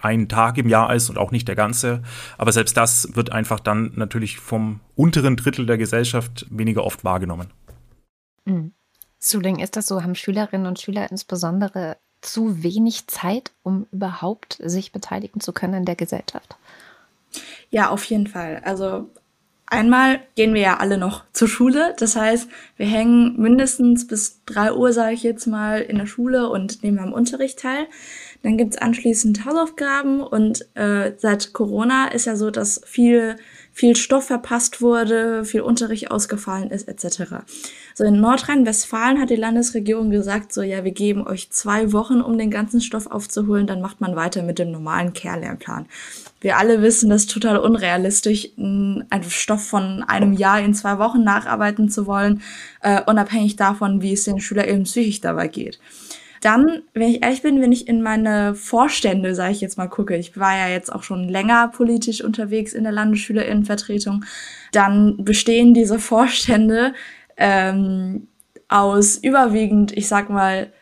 ein 0.00 0.28
Tag 0.28 0.58
im 0.58 0.68
Jahr 0.68 0.94
ist 0.94 1.10
und 1.10 1.18
auch 1.18 1.30
nicht 1.30 1.46
der 1.48 1.56
ganze. 1.56 2.02
Aber 2.38 2.52
selbst 2.52 2.76
das 2.76 3.14
wird 3.14 3.32
einfach 3.32 3.60
dann 3.60 3.92
natürlich 3.96 4.38
vom 4.38 4.80
unteren 4.94 5.36
Drittel 5.36 5.66
der 5.66 5.78
Gesellschaft 5.78 6.46
weniger 6.50 6.84
oft 6.84 7.04
wahrgenommen. 7.04 7.48
Mhm. 8.44 8.72
Suling, 9.18 9.58
ist 9.58 9.76
das 9.76 9.86
so? 9.86 10.02
Haben 10.02 10.14
Schülerinnen 10.14 10.66
und 10.66 10.80
Schüler 10.80 11.10
insbesondere 11.10 11.98
zu 12.22 12.62
wenig 12.62 13.06
Zeit, 13.06 13.52
um 13.62 13.86
überhaupt 13.92 14.58
sich 14.62 14.92
beteiligen 14.92 15.40
zu 15.40 15.52
können 15.52 15.74
in 15.74 15.84
der 15.84 15.96
Gesellschaft? 15.96 16.56
Ja, 17.70 17.90
auf 17.90 18.04
jeden 18.04 18.26
Fall. 18.26 18.62
Also 18.64 19.10
einmal 19.70 20.20
gehen 20.34 20.52
wir 20.52 20.60
ja 20.60 20.76
alle 20.78 20.98
noch 20.98 21.24
zur 21.32 21.48
Schule. 21.48 21.94
Das 21.98 22.16
heißt, 22.16 22.48
wir 22.76 22.86
hängen 22.86 23.40
mindestens 23.40 24.06
bis 24.06 24.44
drei 24.44 24.72
Uhr, 24.72 24.92
sage 24.92 25.14
ich 25.14 25.22
jetzt 25.22 25.46
mal, 25.46 25.80
in 25.80 25.98
der 25.98 26.06
Schule 26.06 26.50
und 26.50 26.82
nehmen 26.82 26.98
am 26.98 27.12
Unterricht 27.12 27.60
teil. 27.60 27.86
Dann 28.42 28.56
gibt's 28.56 28.78
anschließend 28.78 29.44
Hausaufgaben 29.44 30.20
und 30.20 30.66
äh, 30.74 31.12
seit 31.16 31.52
Corona 31.52 32.08
ist 32.08 32.26
ja 32.26 32.36
so, 32.36 32.50
dass 32.50 32.80
viel 32.84 33.36
viel 33.72 33.96
Stoff 33.96 34.26
verpasst 34.26 34.82
wurde, 34.82 35.44
viel 35.44 35.62
Unterricht 35.62 36.10
ausgefallen 36.10 36.70
ist, 36.70 36.88
etc. 36.88 37.44
So 37.94 38.04
in 38.04 38.20
Nordrhein-Westfalen 38.20 39.20
hat 39.20 39.30
die 39.30 39.36
Landesregierung 39.36 40.10
gesagt, 40.10 40.52
so 40.52 40.62
ja, 40.62 40.84
wir 40.84 40.92
geben 40.92 41.26
euch 41.26 41.50
zwei 41.50 41.92
Wochen, 41.92 42.20
um 42.20 42.36
den 42.36 42.50
ganzen 42.50 42.80
Stoff 42.80 43.06
aufzuholen, 43.06 43.66
dann 43.66 43.80
macht 43.80 44.00
man 44.00 44.16
weiter 44.16 44.42
mit 44.42 44.58
dem 44.58 44.70
normalen 44.70 45.12
Kehrlernplan. 45.12 45.86
Wir 46.40 46.56
alle 46.56 46.82
wissen, 46.82 47.10
das 47.10 47.22
ist 47.22 47.30
total 47.30 47.58
unrealistisch, 47.58 48.48
einen 48.56 49.06
Stoff 49.28 49.66
von 49.66 50.02
einem 50.02 50.32
Jahr 50.32 50.60
in 50.60 50.74
zwei 50.74 50.98
Wochen 50.98 51.22
nacharbeiten 51.22 51.88
zu 51.90 52.06
wollen, 52.06 52.42
äh, 52.82 53.02
unabhängig 53.06 53.56
davon, 53.56 54.02
wie 54.02 54.14
es 54.14 54.24
den 54.24 54.40
SchülerInnen 54.40 54.84
psychisch 54.84 55.20
dabei 55.20 55.48
geht. 55.48 55.78
Dann, 56.40 56.82
wenn 56.94 57.10
ich 57.10 57.22
ehrlich 57.22 57.42
bin, 57.42 57.60
wenn 57.60 57.72
ich 57.72 57.86
in 57.86 58.02
meine 58.02 58.54
Vorstände, 58.54 59.34
sage 59.34 59.52
ich 59.52 59.60
jetzt 59.60 59.76
mal, 59.76 59.88
gucke, 59.88 60.16
ich 60.16 60.38
war 60.38 60.56
ja 60.56 60.68
jetzt 60.68 60.90
auch 60.90 61.02
schon 61.02 61.28
länger 61.28 61.68
politisch 61.68 62.24
unterwegs 62.24 62.72
in 62.72 62.84
der 62.84 62.92
Landesschülerinnenvertretung, 62.92 64.24
dann 64.72 65.22
bestehen 65.22 65.74
diese 65.74 65.98
Vorstände 65.98 66.94
ähm, 67.36 68.26
aus 68.68 69.16
überwiegend, 69.16 69.96
ich 69.96 70.08
sag 70.08 70.30
mal, 70.30 70.72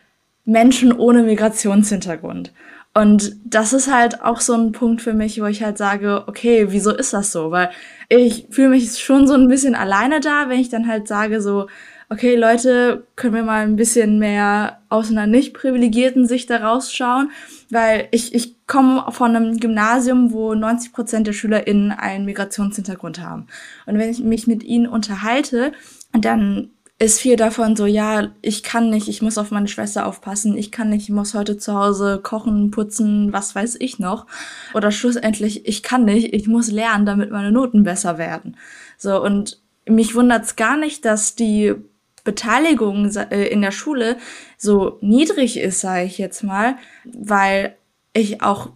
Menschen 0.45 0.93
ohne 0.93 1.23
Migrationshintergrund. 1.23 2.53
Und 2.93 3.35
das 3.45 3.73
ist 3.73 3.91
halt 3.93 4.23
auch 4.23 4.41
so 4.41 4.53
ein 4.53 4.71
Punkt 4.71 5.01
für 5.01 5.13
mich, 5.13 5.39
wo 5.41 5.45
ich 5.45 5.63
halt 5.63 5.77
sage, 5.77 6.23
okay, 6.27 6.67
wieso 6.69 6.91
ist 6.91 7.13
das 7.13 7.31
so? 7.31 7.51
Weil 7.51 7.69
ich 8.09 8.47
fühle 8.49 8.69
mich 8.69 8.99
schon 8.99 9.27
so 9.27 9.35
ein 9.35 9.47
bisschen 9.47 9.75
alleine 9.75 10.19
da, 10.19 10.49
wenn 10.49 10.59
ich 10.59 10.69
dann 10.69 10.87
halt 10.87 11.07
sage 11.07 11.41
so, 11.41 11.67
okay, 12.09 12.35
Leute, 12.35 13.05
können 13.15 13.35
wir 13.35 13.43
mal 13.43 13.61
ein 13.61 13.75
bisschen 13.75 14.17
mehr 14.17 14.81
aus 14.89 15.11
einer 15.11 15.27
nicht 15.27 15.53
privilegierten 15.53 16.27
Sicht 16.27 16.49
da 16.49 16.57
rausschauen, 16.57 17.31
weil 17.69 18.07
ich, 18.11 18.33
ich 18.33 18.55
komme 18.65 19.05
von 19.11 19.35
einem 19.35 19.57
Gymnasium, 19.57 20.31
wo 20.31 20.55
90 20.55 20.91
Prozent 20.91 21.27
der 21.27 21.33
SchülerInnen 21.33 21.91
einen 21.91 22.25
Migrationshintergrund 22.25 23.21
haben. 23.21 23.47
Und 23.85 23.99
wenn 23.99 24.09
ich 24.09 24.19
mich 24.19 24.47
mit 24.47 24.63
ihnen 24.63 24.87
unterhalte, 24.87 25.71
dann 26.11 26.71
ist 26.97 27.19
viel 27.19 27.37
davon 27.37 27.77
so, 27.77 27.85
ja, 27.85 28.27
ich 28.41 28.61
kann 28.61 28.89
nicht, 28.89 29.07
ich 29.07 29.21
muss 29.21 29.37
auf 29.37 29.51
meine 29.51 29.69
Schwester 29.69 30.05
aufpassen, 30.05 30.57
ich 30.57 30.71
kann 30.71 30.89
nicht, 30.89 31.03
ich 31.03 31.15
muss 31.15 31.33
heute 31.33 31.57
zu 31.57 31.73
Hause 31.73 32.19
kochen, 32.21 32.71
putzen, 32.71 33.31
was 33.31 33.55
weiß 33.55 33.77
ich 33.79 33.99
noch. 33.99 34.25
Oder 34.73 34.91
schlussendlich, 34.91 35.65
ich 35.65 35.81
kann 35.81 36.03
nicht, 36.03 36.33
ich 36.33 36.47
muss 36.47 36.69
lernen, 36.69 37.05
damit 37.05 37.31
meine 37.31 37.51
Noten 37.51 37.83
besser 37.83 38.17
werden. 38.17 38.57
So, 38.97 39.23
und 39.23 39.61
mich 39.85 40.13
wundert's 40.13 40.57
gar 40.57 40.75
nicht, 40.75 41.05
dass 41.05 41.35
die 41.35 41.75
Beteiligung 42.23 43.09
äh, 43.15 43.47
in 43.47 43.61
der 43.61 43.71
Schule 43.71 44.17
so 44.57 44.97
niedrig 45.01 45.57
ist, 45.59 45.81
sage 45.81 46.05
ich 46.05 46.17
jetzt 46.17 46.43
mal, 46.43 46.75
weil 47.05 47.75
ich 48.13 48.41
auch 48.41 48.69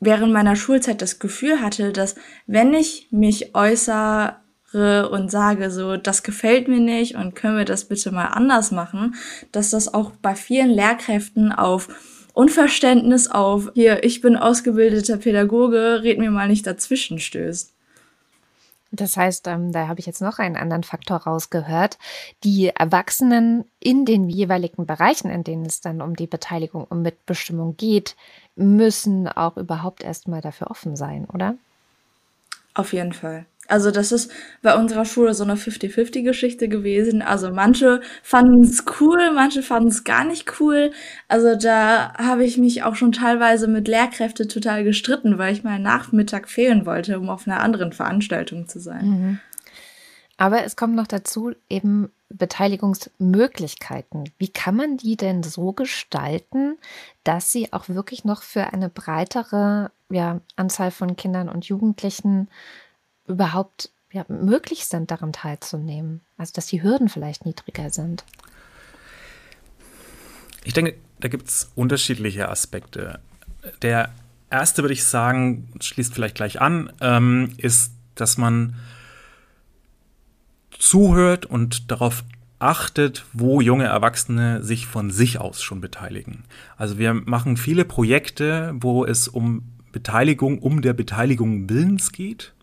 während 0.00 0.32
meiner 0.32 0.56
Schulzeit 0.56 1.02
das 1.02 1.18
Gefühl 1.18 1.60
hatte, 1.60 1.92
dass 1.92 2.14
wenn 2.46 2.74
ich 2.74 3.08
mich 3.10 3.54
äußere 3.54 5.08
und 5.10 5.30
sage 5.30 5.70
so, 5.70 5.96
das 5.96 6.22
gefällt 6.22 6.68
mir 6.68 6.80
nicht 6.80 7.16
und 7.16 7.34
können 7.34 7.56
wir 7.56 7.64
das 7.64 7.86
bitte 7.86 8.10
mal 8.10 8.26
anders 8.26 8.70
machen, 8.70 9.14
dass 9.52 9.70
das 9.70 9.92
auch 9.92 10.12
bei 10.22 10.34
vielen 10.34 10.70
Lehrkräften 10.70 11.52
auf 11.52 11.88
Unverständnis 12.34 13.28
auf, 13.28 13.70
hier, 13.74 14.02
ich 14.02 14.20
bin 14.20 14.36
ausgebildeter 14.36 15.18
Pädagoge, 15.18 16.02
red 16.02 16.18
mir 16.18 16.32
mal 16.32 16.48
nicht 16.48 16.66
dazwischen 16.66 17.20
stößt. 17.20 17.73
Das 18.94 19.16
heißt, 19.16 19.46
ähm, 19.48 19.72
da 19.72 19.88
habe 19.88 20.00
ich 20.00 20.06
jetzt 20.06 20.22
noch 20.22 20.38
einen 20.38 20.56
anderen 20.56 20.84
Faktor 20.84 21.18
rausgehört. 21.18 21.98
Die 22.44 22.68
Erwachsenen 22.68 23.64
in 23.80 24.04
den 24.04 24.28
jeweiligen 24.28 24.86
Bereichen, 24.86 25.30
in 25.30 25.44
denen 25.44 25.66
es 25.66 25.80
dann 25.80 26.00
um 26.00 26.14
die 26.14 26.26
Beteiligung 26.26 26.84
und 26.84 27.02
Mitbestimmung 27.02 27.76
geht, 27.76 28.16
müssen 28.56 29.28
auch 29.28 29.56
überhaupt 29.56 30.02
erstmal 30.02 30.40
dafür 30.40 30.70
offen 30.70 30.96
sein, 30.96 31.26
oder? 31.26 31.56
Auf 32.74 32.92
jeden 32.92 33.12
Fall. 33.12 33.46
Also 33.66 33.90
das 33.90 34.12
ist 34.12 34.30
bei 34.62 34.76
unserer 34.76 35.04
Schule 35.04 35.34
so 35.34 35.44
eine 35.44 35.54
50-50-Geschichte 35.54 36.68
gewesen. 36.68 37.22
Also 37.22 37.50
manche 37.50 38.00
fanden 38.22 38.62
es 38.62 38.84
cool, 39.00 39.32
manche 39.34 39.62
fanden 39.62 39.88
es 39.88 40.04
gar 40.04 40.24
nicht 40.24 40.60
cool. 40.60 40.90
Also 41.28 41.56
da 41.56 42.14
habe 42.14 42.44
ich 42.44 42.58
mich 42.58 42.82
auch 42.82 42.94
schon 42.94 43.12
teilweise 43.12 43.68
mit 43.68 43.88
Lehrkräften 43.88 44.48
total 44.48 44.84
gestritten, 44.84 45.38
weil 45.38 45.52
ich 45.52 45.64
mal 45.64 45.78
Nachmittag 45.78 46.48
fehlen 46.48 46.84
wollte, 46.84 47.18
um 47.18 47.30
auf 47.30 47.46
einer 47.46 47.60
anderen 47.60 47.92
Veranstaltung 47.92 48.68
zu 48.68 48.80
sein. 48.80 49.06
Mhm. 49.06 49.40
Aber 50.36 50.64
es 50.64 50.76
kommt 50.76 50.96
noch 50.96 51.06
dazu 51.06 51.52
eben 51.68 52.10
Beteiligungsmöglichkeiten. 52.28 54.30
Wie 54.38 54.48
kann 54.48 54.74
man 54.74 54.96
die 54.96 55.16
denn 55.16 55.42
so 55.42 55.72
gestalten, 55.72 56.76
dass 57.22 57.52
sie 57.52 57.72
auch 57.72 57.88
wirklich 57.88 58.24
noch 58.24 58.42
für 58.42 58.72
eine 58.72 58.88
breitere 58.88 59.90
ja, 60.10 60.40
Anzahl 60.56 60.90
von 60.90 61.16
Kindern 61.16 61.48
und 61.48 61.66
Jugendlichen 61.66 62.48
überhaupt 63.26 63.90
ja, 64.12 64.24
möglich 64.28 64.86
sind, 64.86 65.10
daran 65.10 65.32
teilzunehmen? 65.32 66.20
Also 66.36 66.52
dass 66.54 66.66
die 66.66 66.82
Hürden 66.82 67.08
vielleicht 67.08 67.46
niedriger 67.46 67.90
sind. 67.90 68.24
Ich 70.64 70.72
denke, 70.72 70.94
da 71.20 71.28
gibt 71.28 71.48
es 71.48 71.70
unterschiedliche 71.74 72.48
Aspekte. 72.48 73.20
Der 73.82 74.12
erste, 74.50 74.82
würde 74.82 74.94
ich 74.94 75.04
sagen, 75.04 75.68
schließt 75.80 76.14
vielleicht 76.14 76.36
gleich 76.36 76.60
an, 76.60 76.92
ähm, 77.00 77.52
ist, 77.58 77.92
dass 78.14 78.38
man 78.38 78.76
zuhört 80.78 81.46
und 81.46 81.90
darauf 81.90 82.24
achtet, 82.58 83.24
wo 83.32 83.60
junge 83.60 83.84
Erwachsene 83.84 84.62
sich 84.62 84.86
von 84.86 85.10
sich 85.10 85.38
aus 85.38 85.62
schon 85.62 85.80
beteiligen. 85.80 86.44
Also 86.76 86.98
wir 86.98 87.14
machen 87.14 87.56
viele 87.56 87.84
Projekte, 87.84 88.72
wo 88.76 89.04
es 89.04 89.28
um 89.28 89.64
Beteiligung 89.92 90.58
um 90.58 90.82
der 90.82 90.92
Beteiligung 90.92 91.68
Willens 91.68 92.12
geht. 92.12 92.54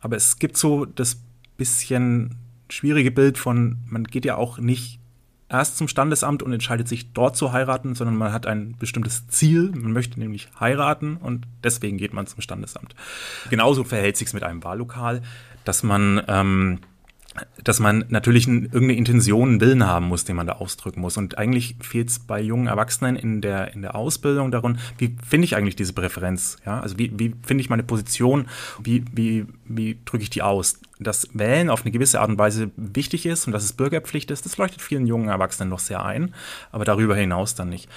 Aber 0.00 0.16
es 0.16 0.38
gibt 0.38 0.56
so 0.56 0.84
das 0.84 1.20
bisschen 1.56 2.36
schwierige 2.70 3.10
Bild 3.10 3.38
von, 3.38 3.78
man 3.86 4.04
geht 4.04 4.24
ja 4.24 4.36
auch 4.36 4.58
nicht 4.58 5.00
erst 5.48 5.78
zum 5.78 5.88
Standesamt 5.88 6.42
und 6.42 6.52
entscheidet 6.52 6.88
sich 6.88 7.12
dort 7.12 7.36
zu 7.36 7.52
heiraten, 7.52 7.94
sondern 7.94 8.16
man 8.16 8.32
hat 8.32 8.46
ein 8.46 8.76
bestimmtes 8.78 9.26
Ziel. 9.28 9.70
Man 9.74 9.92
möchte 9.92 10.20
nämlich 10.20 10.48
heiraten 10.60 11.16
und 11.16 11.46
deswegen 11.64 11.96
geht 11.96 12.12
man 12.12 12.26
zum 12.26 12.40
Standesamt. 12.40 12.94
Genauso 13.50 13.84
verhält 13.84 14.16
sich 14.16 14.32
mit 14.34 14.42
einem 14.42 14.62
Wahllokal, 14.62 15.22
dass 15.64 15.82
man 15.82 16.22
ähm, 16.28 16.80
dass 17.62 17.80
man 17.80 18.04
natürlich 18.08 18.46
ein, 18.46 18.64
irgendeine 18.64 18.94
Intention, 18.94 19.48
einen 19.48 19.60
Willen 19.60 19.86
haben 19.86 20.06
muss, 20.06 20.24
den 20.24 20.36
man 20.36 20.46
da 20.46 20.54
ausdrücken 20.54 21.00
muss. 21.00 21.16
Und 21.16 21.38
eigentlich 21.38 21.76
fehlt 21.80 22.08
es 22.08 22.18
bei 22.18 22.40
jungen 22.40 22.66
Erwachsenen 22.66 23.16
in 23.16 23.40
der, 23.40 23.74
in 23.74 23.82
der 23.82 23.94
Ausbildung 23.94 24.50
darum, 24.50 24.78
wie 24.98 25.16
finde 25.26 25.44
ich 25.44 25.56
eigentlich 25.56 25.76
diese 25.76 25.92
Präferenz? 25.92 26.56
Ja? 26.64 26.80
Also 26.80 26.98
wie, 26.98 27.12
wie 27.18 27.34
finde 27.42 27.62
ich 27.62 27.70
meine 27.70 27.82
Position? 27.82 28.46
Wie, 28.82 29.04
wie, 29.12 29.46
wie 29.64 29.98
drücke 30.04 30.22
ich 30.22 30.30
die 30.30 30.42
aus? 30.42 30.80
Dass 31.00 31.28
Wählen 31.32 31.70
auf 31.70 31.82
eine 31.82 31.92
gewisse 31.92 32.20
Art 32.20 32.28
und 32.28 32.38
Weise 32.38 32.70
wichtig 32.76 33.26
ist 33.26 33.46
und 33.46 33.52
dass 33.52 33.64
es 33.64 33.72
Bürgerpflicht 33.72 34.30
ist, 34.30 34.44
das 34.44 34.56
leuchtet 34.56 34.82
vielen 34.82 35.06
jungen 35.06 35.28
Erwachsenen 35.28 35.70
noch 35.70 35.78
sehr 35.78 36.04
ein, 36.04 36.34
aber 36.72 36.84
darüber 36.84 37.14
hinaus 37.14 37.54
dann 37.54 37.68
nicht. 37.68 37.88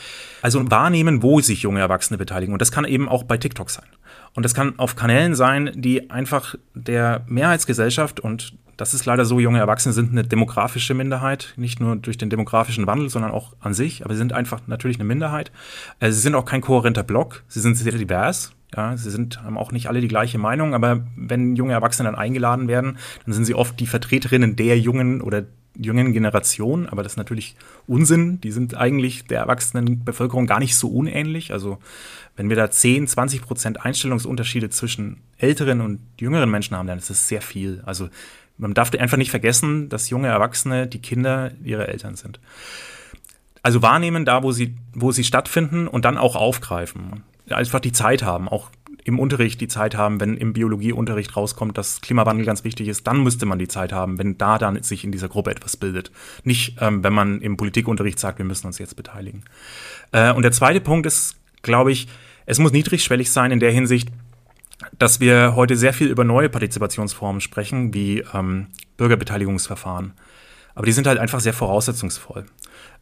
Also 0.42 0.70
wahrnehmen, 0.70 1.24
wo 1.24 1.42
sich 1.42 1.64
junge 1.64 1.80
Erwachsene 1.80 2.18
beteiligen. 2.18 2.54
Und 2.54 2.62
das 2.62 2.72
kann 2.72 2.86
eben 2.86 3.10
auch 3.10 3.24
bei 3.24 3.38
TikTok 3.38 3.70
sein. 3.70 3.86
Und 4.34 4.44
das 4.44 4.54
kann 4.54 4.80
auf 4.80 4.96
Kanälen 4.96 5.36
sein, 5.36 5.72
die 5.76 6.10
einfach 6.10 6.56
der 6.74 7.26
Mehrheitsgesellschaft 7.28 8.20
und 8.20 8.54
das 8.78 8.94
ist 8.94 9.06
leider 9.06 9.26
so, 9.26 9.40
junge 9.40 9.60
Erwachsene 9.60 9.94
sind 9.94 10.12
eine 10.12 10.24
demografische 10.24 10.94
Minderheit, 10.94 11.54
nicht 11.58 11.80
nur 11.80 11.96
durch 11.96 12.18
den 12.18 12.30
demografischen 12.30 12.88
Wandel, 12.88 13.10
sondern 13.10 13.32
auch 13.32 13.54
an 13.60 13.74
sich, 13.74 14.04
aber 14.04 14.14
sie 14.14 14.20
sind 14.20 14.34
einfach 14.34 14.62
natürlich 14.68 14.98
eine 14.98 15.06
Minderheit. 15.06 15.52
Äh, 16.00 16.12
sie 16.12 16.20
sind 16.20 16.36
auch 16.36 16.46
kein 16.46 16.62
kohärenter 16.62 17.04
Block, 17.04 17.44
sie 17.48 17.60
sind 17.60 17.76
sehr 17.76 17.92
divers. 17.92 18.54
Ja, 18.76 18.96
sie 18.96 19.12
sind, 19.12 19.44
haben 19.44 19.58
auch 19.58 19.74
nicht 19.74 19.88
alle 19.88 20.00
die 20.00 20.08
gleiche 20.08 20.38
Meinung, 20.38 20.74
aber 20.74 21.06
wenn 21.18 21.58
junge 21.58 21.74
Erwachsene 21.74 22.08
dann 22.08 22.18
eingeladen 22.18 22.70
werden, 22.70 22.98
dann 23.26 23.34
sind 23.34 23.44
sie 23.44 23.54
oft 23.54 23.78
die 23.80 23.88
Vertreterinnen 23.88 24.56
der 24.56 24.80
jungen 24.80 25.20
oder 25.22 25.44
jungen 25.78 26.14
Generation, 26.14 26.88
aber 26.88 27.04
das 27.04 27.14
ist 27.14 27.18
natürlich 27.18 27.56
Unsinn. 27.88 28.42
Die 28.42 28.52
sind 28.52 28.76
eigentlich 28.76 29.26
der 29.26 29.42
erwachsenen 29.42 30.04
Bevölkerung 30.04 30.46
gar 30.46 30.60
nicht 30.60 30.76
so 30.76 30.90
unähnlich. 30.90 31.54
Also 31.54 31.80
wenn 32.36 32.50
wir 32.50 32.56
da 32.56 32.70
10, 32.70 33.08
20 33.08 33.42
Prozent 33.42 33.86
Einstellungsunterschiede 33.86 34.70
zwischen 34.70 35.18
älteren 35.38 35.82
und 35.82 36.00
jüngeren 36.20 36.50
Menschen 36.50 36.76
haben, 36.78 36.88
dann 36.88 36.98
ist 36.98 37.10
das 37.10 37.28
sehr 37.28 37.42
viel. 37.42 37.82
Also 37.86 38.10
man 38.62 38.74
darf 38.74 38.94
einfach 38.94 39.18
nicht 39.18 39.32
vergessen, 39.32 39.90
dass 39.90 40.10
junge 40.10 40.28
Erwachsene 40.28 40.88
die 40.88 41.00
Kinder 41.00 41.52
ihrer 41.64 41.90
Eltern 41.90 42.16
sind. 42.16 42.40
also 43.64 43.82
wahrnehmen 43.82 44.26
da, 44.26 44.44
wo 44.44 44.52
sie, 44.52 44.76
wo 44.94 45.12
sie 45.12 45.24
stattfinden 45.24 45.88
und 45.88 46.06
dann 46.06 46.18
auch 46.18 46.36
aufgreifen. 46.36 47.24
Einfach 47.50 47.80
die 47.80 47.92
Zeit 47.92 48.24
haben, 48.24 48.48
auch 48.48 48.70
im 49.04 49.20
Unterricht 49.20 49.60
die 49.62 49.68
Zeit 49.68 49.96
haben, 49.96 50.20
wenn 50.20 50.38
im 50.38 50.54
Biologieunterricht 50.54 51.36
rauskommt, 51.36 51.78
dass 51.78 52.02
Klimawandel 52.02 52.46
ganz 52.46 52.64
wichtig 52.64 52.88
ist, 52.88 53.08
dann 53.08 53.24
müsste 53.24 53.46
man 53.46 53.60
die 53.60 53.68
Zeit 53.68 53.92
haben, 53.94 54.20
wenn 54.20 54.38
da 54.38 54.58
dann 54.58 54.82
sich 54.84 55.04
in 55.04 55.12
dieser 55.12 55.28
Gruppe 55.28 55.52
etwas 55.52 55.76
bildet. 55.76 56.12
Nicht, 56.44 56.78
ähm, 56.80 57.04
wenn 57.04 57.14
man 57.14 57.42
im 57.42 57.58
Politikunterricht 57.58 58.20
sagt, 58.20 58.38
wir 58.38 58.46
müssen 58.46 58.68
uns 58.68 58.78
jetzt 58.78 58.96
beteiligen. 58.96 59.44
Äh, 60.12 60.34
und 60.34 60.44
der 60.44 60.52
zweite 60.52 60.82
Punkt 60.82 61.06
ist, 61.08 61.36
glaube 61.62 61.92
ich, 61.92 62.08
es 62.46 62.60
muss 62.60 62.72
niedrigschwellig 62.72 63.32
sein 63.32 63.52
in 63.52 63.60
der 63.60 63.72
Hinsicht, 63.72 64.10
dass 64.98 65.20
wir 65.20 65.56
heute 65.56 65.76
sehr 65.76 65.94
viel 65.94 66.08
über 66.08 66.24
neue 66.24 66.50
Partizipationsformen 66.50 67.42
sprechen, 67.42 67.94
wie 67.94 68.24
ähm, 68.34 68.68
Bürgerbeteiligungsverfahren. 68.98 70.14
Aber 70.76 70.86
die 70.86 70.92
sind 70.92 71.08
halt 71.08 71.20
einfach 71.20 71.40
sehr 71.40 71.54
voraussetzungsvoll. 71.54 72.46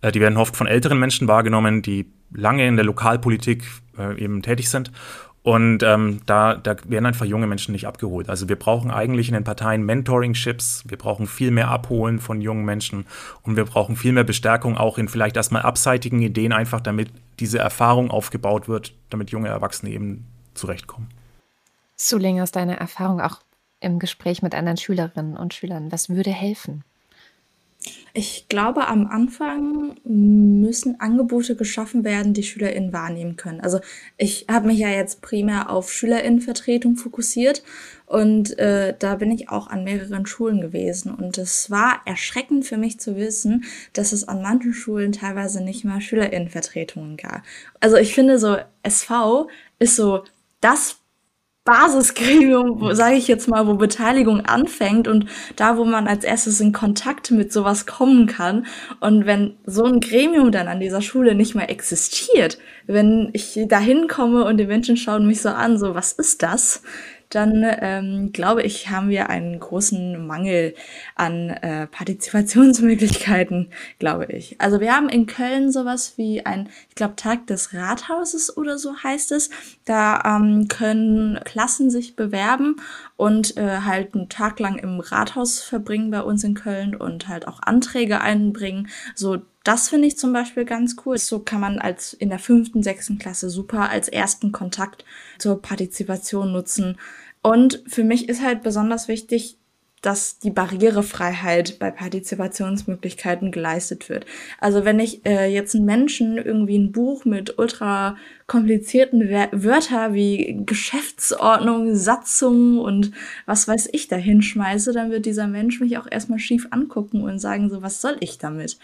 Äh, 0.02 0.12
die 0.12 0.20
werden 0.20 0.38
oft 0.38 0.56
von 0.56 0.68
älteren 0.68 1.00
Menschen 1.00 1.28
wahrgenommen, 1.28 1.82
die 1.82 2.12
lange 2.32 2.68
in 2.68 2.76
der 2.76 2.86
Lokalpolitik 2.86 3.64
äh, 3.98 4.22
eben 4.22 4.42
tätig 4.42 4.70
sind. 4.70 4.92
Und 5.42 5.84
ähm, 5.84 6.20
da, 6.26 6.56
da 6.56 6.76
werden 6.86 7.06
einfach 7.06 7.26
junge 7.26 7.48
Menschen 7.48 7.72
nicht 7.72 7.88
abgeholt. 7.88 8.30
Also 8.30 8.50
wir 8.50 8.58
brauchen 8.58 8.92
eigentlich 8.92 9.30
in 9.30 9.34
den 9.34 9.46
Parteien 9.46 9.86
Mentoring-Chips, 9.86 10.84
wir 10.88 10.98
brauchen 10.98 11.28
viel 11.28 11.50
mehr 11.50 11.70
Abholen 11.70 12.20
von 12.20 12.42
jungen 12.42 12.66
Menschen 12.66 13.06
und 13.44 13.56
wir 13.56 13.64
brauchen 13.64 13.96
viel 13.96 14.12
mehr 14.12 14.26
Bestärkung 14.26 14.78
auch 14.78 14.98
in 14.98 15.08
vielleicht 15.08 15.38
erstmal 15.38 15.62
abseitigen 15.62 16.22
Ideen, 16.22 16.52
einfach 16.52 16.82
damit 16.82 17.10
diese 17.40 17.58
Erfahrung 17.58 18.12
aufgebaut 18.12 18.68
wird, 18.68 18.94
damit 19.10 19.32
junge 19.32 19.48
Erwachsene 19.48 19.92
eben 19.92 20.28
zurechtkommen. 20.56 21.08
Suling, 22.01 22.39
aus 22.39 22.51
deiner 22.51 22.75
Erfahrung 22.75 23.20
auch 23.20 23.39
im 23.82 24.00
Gespräch 24.00 24.41
mit 24.41 24.56
anderen 24.56 24.77
Schülerinnen 24.77 25.38
und 25.38 25.53
Schülern, 25.53 25.91
was 25.91 26.10
würde 26.10 26.32
helfen? 26.32 26.84
Ich 28.13 28.48
glaube, 28.50 28.88
am 28.88 29.08
Anfang 29.08 29.96
müssen 30.03 31.00
Angebote 31.00 31.56
geschaffen 31.56 32.03
werden, 32.03 32.34
die 32.34 32.44
SchülerInnen 32.44 32.91
wahrnehmen 32.91 33.36
können. 33.38 33.62
Also 33.62 33.79
ich 34.18 34.48
habe 34.50 34.68
mich 34.68 34.79
ja 34.79 34.89
jetzt 34.89 35.22
primär 35.22 35.70
auf 35.70 35.91
SchülerInnenvertretung 35.91 36.98
fokussiert 36.98 37.63
und 38.06 38.58
äh, 38.60 38.96
da 38.98 39.15
bin 39.15 39.32
ich 39.32 39.50
auch 39.50 39.68
an 39.68 39.86
mehreren 39.86 40.25
Schulen 40.25 40.60
gewesen. 40.60 41.13
Und 41.13 41.38
es 41.38 41.72
war 41.72 42.01
erschreckend 42.06 42.65
für 42.65 42.77
mich 42.77 43.00
zu 43.00 43.15
wissen, 43.15 43.63
dass 43.94 44.12
es 44.12 44.27
an 44.27 44.41
manchen 44.41 44.74
Schulen 44.74 45.13
teilweise 45.13 45.63
nicht 45.63 45.86
mal 45.86 46.01
SchülerInnenvertretungen 46.01 47.15
gab. 47.15 47.44
Also 47.79 47.96
ich 47.96 48.13
finde 48.13 48.39
so, 48.39 48.58
SV 48.84 49.48
ist 49.79 49.96
so 49.96 50.24
das 50.60 50.99
Basisgremium, 51.66 52.96
sage 52.96 53.16
ich 53.16 53.28
jetzt 53.28 53.48
mal, 53.48 53.68
wo 53.68 53.75
Beteiligung 53.75 54.42
anfängt 54.42 55.08
und 55.08 55.25
da, 55.56 55.78
wo 55.78 55.86
man 55.86 56.08
als 56.08 56.24
erstes 56.24 56.60
in 56.62 56.72
Kontakt 56.72 57.32
mit 57.32 57.54
sowas 57.54 57.86
kommen 57.86 58.25
kann. 58.25 58.66
Und 59.00 59.25
wenn 59.25 59.58
so 59.66 59.84
ein 59.84 60.00
Gremium 60.00 60.51
dann 60.51 60.68
an 60.68 60.80
dieser 60.80 61.01
Schule 61.01 61.36
nicht 61.36 61.56
mehr 61.56 61.70
existiert, 61.70 62.58
wenn 62.88 63.30
ich 63.34 63.60
da 63.68 63.80
hinkomme 63.80 64.46
und 64.46 64.58
die 64.58 64.66
Menschen 64.66 64.98
schauen 64.98 65.28
mich 65.28 65.42
so 65.42 65.50
an, 65.50 65.78
so 65.78 65.94
was 65.94 66.13
ist 66.13 66.42
das? 66.42 66.82
dann 67.30 67.63
ähm, 67.63 68.32
glaube 68.34 68.63
ich, 68.63 68.89
haben 68.89 69.10
wir 69.10 69.30
einen 69.30 69.60
großen 69.60 70.25
Mangel 70.25 70.74
an 71.16 71.50
äh, 71.50 71.86
Partizipationsmöglichkeiten, 71.88 73.72
glaube 74.00 74.25
ich. 74.25 74.60
Also 74.60 74.80
wir 74.80 74.96
haben 74.96 75.10
in 75.10 75.28
Köln 75.28 75.72
sowas 75.72 76.13
wie 76.18 76.46
ein, 76.46 76.70
ich 76.89 76.96
glaube, 76.96 77.16
Tag 77.16 77.46
des 77.48 77.74
Rathauses 77.74 78.58
oder 78.58 78.80
so 78.80 78.96
heißt 79.04 79.32
es. 79.32 79.51
Da 79.89 80.22
ähm, 80.24 80.67
können 80.67 81.39
Klassen 81.46 81.89
sich 81.89 82.15
bewerben 82.15 82.75
und 83.17 83.58
äh, 83.58 83.79
halt 83.79 84.13
einen 84.13 84.29
Tag 84.29 84.60
lang 84.60 84.77
im 84.77 85.00
Rathaus 85.00 85.62
verbringen 85.62 86.12
bei 86.12 86.22
uns 86.22 86.43
in 86.43 86.53
Köln 86.53 86.96
und 86.96 87.27
halt 87.27 87.48
auch 87.48 87.60
Anträge 87.63 88.22
einbringen. 88.22 88.88
So 89.15 89.39
das 89.63 89.89
finde 89.89 90.08
ich 90.08 90.15
zum 90.15 90.31
Beispiel 90.31 90.65
ganz 90.65 90.96
cool. 91.05 91.17
So 91.17 91.39
kann 91.39 91.60
man 91.60 91.79
als 91.79 92.13
in 92.13 92.29
der 92.29 92.38
fünften, 92.38 92.84
sechsten 92.84 93.17
Klasse 93.17 93.50
super 93.50 93.89
als 93.89 94.10
ersten 94.10 94.51
Kontakt 94.51 95.05
zur 95.39 95.60
Partizipation 95.60 96.51
nutzen. 96.51 97.00
Und 97.41 97.81
für 97.88 98.03
mich 98.03 98.29
ist 98.29 98.43
halt 98.43 98.62
besonders 98.62 99.08
wichtig, 99.08 99.58
dass 100.01 100.39
die 100.39 100.51
Barrierefreiheit 100.51 101.78
bei 101.80 101.91
Partizipationsmöglichkeiten 101.91 103.52
geleistet 103.52 104.10
wird. 104.10 104.26
Also 104.60 104.86
wenn 104.86 105.00
ich 105.00 105.26
äh, 105.26 105.54
jetzt 105.54 105.76
einen 105.76 105.86
Menschen 105.86 106.38
irgendwie 106.38 106.78
ein 106.78 106.91
Buch 106.91 107.26
mit 107.26 107.58
ultra 107.58 108.15
komplizierten 108.47 109.30
Wörter 109.30 110.13
wie 110.13 110.62
Geschäftsordnung, 110.65 111.95
Satzung 111.95 112.80
und 112.80 113.12
was 113.45 113.67
weiß 113.67 113.89
ich 113.91 114.08
dahin 114.08 114.41
schmeiße, 114.41 114.93
dann 114.93 115.12
wird 115.12 115.26
dieser 115.26 115.47
Mensch 115.47 115.80
mich 115.80 115.97
auch 115.97 116.08
erstmal 116.10 116.39
schief 116.39 116.67
angucken 116.71 117.24
und 117.24 117.39
sagen 117.39 117.69
so, 117.69 117.82
was 117.82 118.02
soll 118.02 118.17
ich 118.21 118.38
damit? 118.38 118.78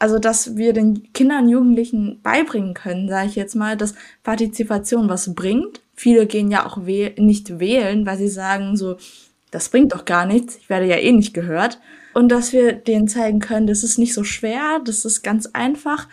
Also, 0.00 0.18
dass 0.18 0.56
wir 0.56 0.72
den 0.72 1.12
Kindern 1.12 1.44
und 1.44 1.50
Jugendlichen 1.50 2.20
beibringen 2.22 2.74
können, 2.74 3.08
sage 3.08 3.28
ich 3.28 3.36
jetzt 3.36 3.56
mal, 3.56 3.76
dass 3.76 3.94
Partizipation 4.22 5.08
was 5.08 5.34
bringt. 5.34 5.80
Viele 5.94 6.26
gehen 6.26 6.50
ja 6.50 6.64
auch 6.64 6.86
wäh 6.86 7.14
nicht 7.18 7.58
wählen, 7.58 8.06
weil 8.06 8.16
sie 8.16 8.28
sagen 8.28 8.76
so, 8.76 8.96
das 9.50 9.68
bringt 9.68 9.92
doch 9.92 10.04
gar 10.04 10.26
nichts, 10.26 10.56
ich 10.56 10.68
werde 10.68 10.86
ja 10.86 10.96
eh 10.96 11.12
nicht 11.12 11.34
gehört. 11.34 11.80
Und 12.14 12.30
dass 12.30 12.52
wir 12.52 12.72
denen 12.72 13.08
zeigen 13.08 13.38
können, 13.38 13.66
das 13.66 13.84
ist 13.84 13.98
nicht 13.98 14.14
so 14.14 14.24
schwer, 14.24 14.80
das 14.84 15.04
ist 15.04 15.22
ganz 15.22 15.46
einfach. 15.46 16.08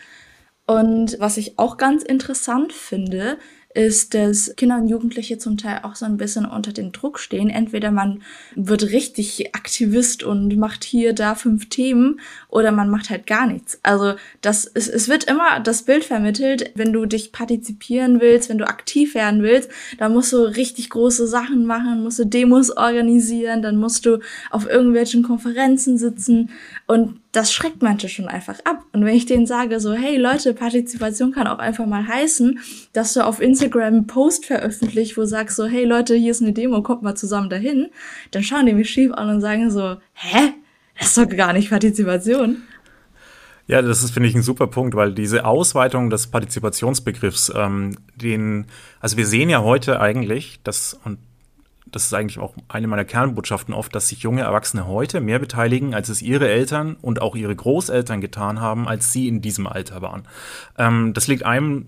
Und 0.67 1.17
was 1.19 1.37
ich 1.37 1.57
auch 1.57 1.77
ganz 1.77 2.03
interessant 2.03 2.73
finde, 2.73 3.37
ist, 3.75 4.13
dass 4.13 4.53
Kinder 4.55 4.77
und 4.77 4.87
Jugendliche 4.87 5.37
zum 5.37 5.57
Teil 5.57 5.81
auch 5.83 5.95
so 5.95 6.05
ein 6.05 6.17
bisschen 6.17 6.45
unter 6.45 6.71
den 6.71 6.91
Druck 6.91 7.19
stehen. 7.19 7.49
Entweder 7.49 7.91
man 7.91 8.23
wird 8.55 8.83
richtig 8.83 9.53
Aktivist 9.53 10.23
und 10.23 10.55
macht 10.57 10.83
hier, 10.83 11.13
da 11.13 11.35
fünf 11.35 11.69
Themen 11.69 12.19
oder 12.55 12.71
man 12.71 12.89
macht 12.89 13.09
halt 13.09 13.27
gar 13.27 13.47
nichts. 13.47 13.77
Also 13.83 14.13
das 14.39 14.63
ist, 14.63 14.87
es 14.87 15.09
wird 15.09 15.25
immer 15.25 15.59
das 15.59 15.83
Bild 15.83 16.05
vermittelt, 16.05 16.71
wenn 16.75 16.93
du 16.93 17.05
dich 17.05 17.33
partizipieren 17.33 18.21
willst, 18.21 18.47
wenn 18.47 18.57
du 18.57 18.65
aktiv 18.65 19.13
werden 19.13 19.43
willst, 19.43 19.69
dann 19.97 20.13
musst 20.13 20.31
du 20.31 20.37
richtig 20.37 20.89
große 20.89 21.27
Sachen 21.27 21.65
machen, 21.65 22.01
musst 22.01 22.17
du 22.17 22.25
Demos 22.25 22.71
organisieren, 22.71 23.61
dann 23.61 23.75
musst 23.75 24.05
du 24.05 24.19
auf 24.51 24.69
irgendwelchen 24.69 25.21
Konferenzen 25.21 25.97
sitzen 25.97 26.49
und 26.87 27.19
das 27.33 27.51
schreckt 27.51 27.81
manche 27.81 28.07
schon 28.07 28.29
einfach 28.29 28.59
ab. 28.63 28.85
Und 28.93 29.03
wenn 29.03 29.15
ich 29.15 29.25
denen 29.25 29.47
sage, 29.47 29.81
so, 29.81 29.91
hey 29.91 30.15
Leute, 30.15 30.53
Partizipation 30.53 31.33
kann 31.33 31.47
auch 31.47 31.59
einfach 31.59 31.85
mal 31.85 32.07
heißen, 32.07 32.59
dass 32.93 33.13
du 33.13 33.25
auf 33.25 33.41
Instagram 33.41 33.83
einen 33.83 34.07
Post 34.07 34.45
veröffentlicht, 34.45 35.17
wo 35.17 35.25
sagst 35.25 35.57
so, 35.57 35.65
hey 35.65 35.83
Leute, 35.83 36.15
hier 36.15 36.31
ist 36.31 36.41
eine 36.41 36.53
Demo, 36.53 36.81
kommt 36.81 37.01
mal 37.01 37.15
zusammen 37.15 37.49
dahin, 37.49 37.89
dann 38.31 38.43
schauen 38.43 38.65
die 38.65 38.71
mich 38.71 38.89
schief 38.89 39.11
an 39.11 39.27
und 39.27 39.41
sagen 39.41 39.69
so, 39.69 39.97
hä? 40.13 40.53
Das 40.97 41.07
ist 41.07 41.17
doch 41.17 41.29
gar 41.29 41.53
nicht 41.53 41.69
Partizipation. 41.69 42.63
Ja, 43.67 43.81
das 43.81 44.03
ist, 44.03 44.11
finde 44.11 44.29
ich, 44.29 44.35
ein 44.35 44.43
super 44.43 44.67
Punkt, 44.67 44.95
weil 44.95 45.13
diese 45.13 45.45
Ausweitung 45.45 46.09
des 46.09 46.27
Partizipationsbegriffs, 46.27 47.51
ähm, 47.55 47.97
den, 48.15 48.67
also 48.99 49.17
wir 49.17 49.25
sehen 49.25 49.49
ja 49.49 49.63
heute 49.63 49.99
eigentlich, 49.99 50.59
dass, 50.63 50.99
und 51.03 51.17
das 51.87 52.05
ist 52.05 52.13
eigentlich 52.13 52.39
auch 52.39 52.53
eine 52.67 52.87
meiner 52.87 53.05
Kernbotschaften 53.05 53.73
oft, 53.73 53.95
dass 53.95 54.09
sich 54.09 54.19
junge 54.19 54.41
Erwachsene 54.41 54.85
heute 54.85 55.19
mehr 55.19 55.39
beteiligen, 55.39 55.95
als 55.95 56.09
es 56.09 56.21
ihre 56.21 56.47
Eltern 56.47 56.95
und 57.01 57.21
auch 57.21 57.35
ihre 57.35 57.55
Großeltern 57.55 58.21
getan 58.21 58.61
haben, 58.61 58.87
als 58.87 59.11
sie 59.11 59.27
in 59.27 59.41
diesem 59.41 59.65
Alter 59.65 60.01
waren. 60.01 60.27
Ähm, 60.77 61.13
das 61.13 61.27
liegt 61.27 61.45
einem 61.45 61.87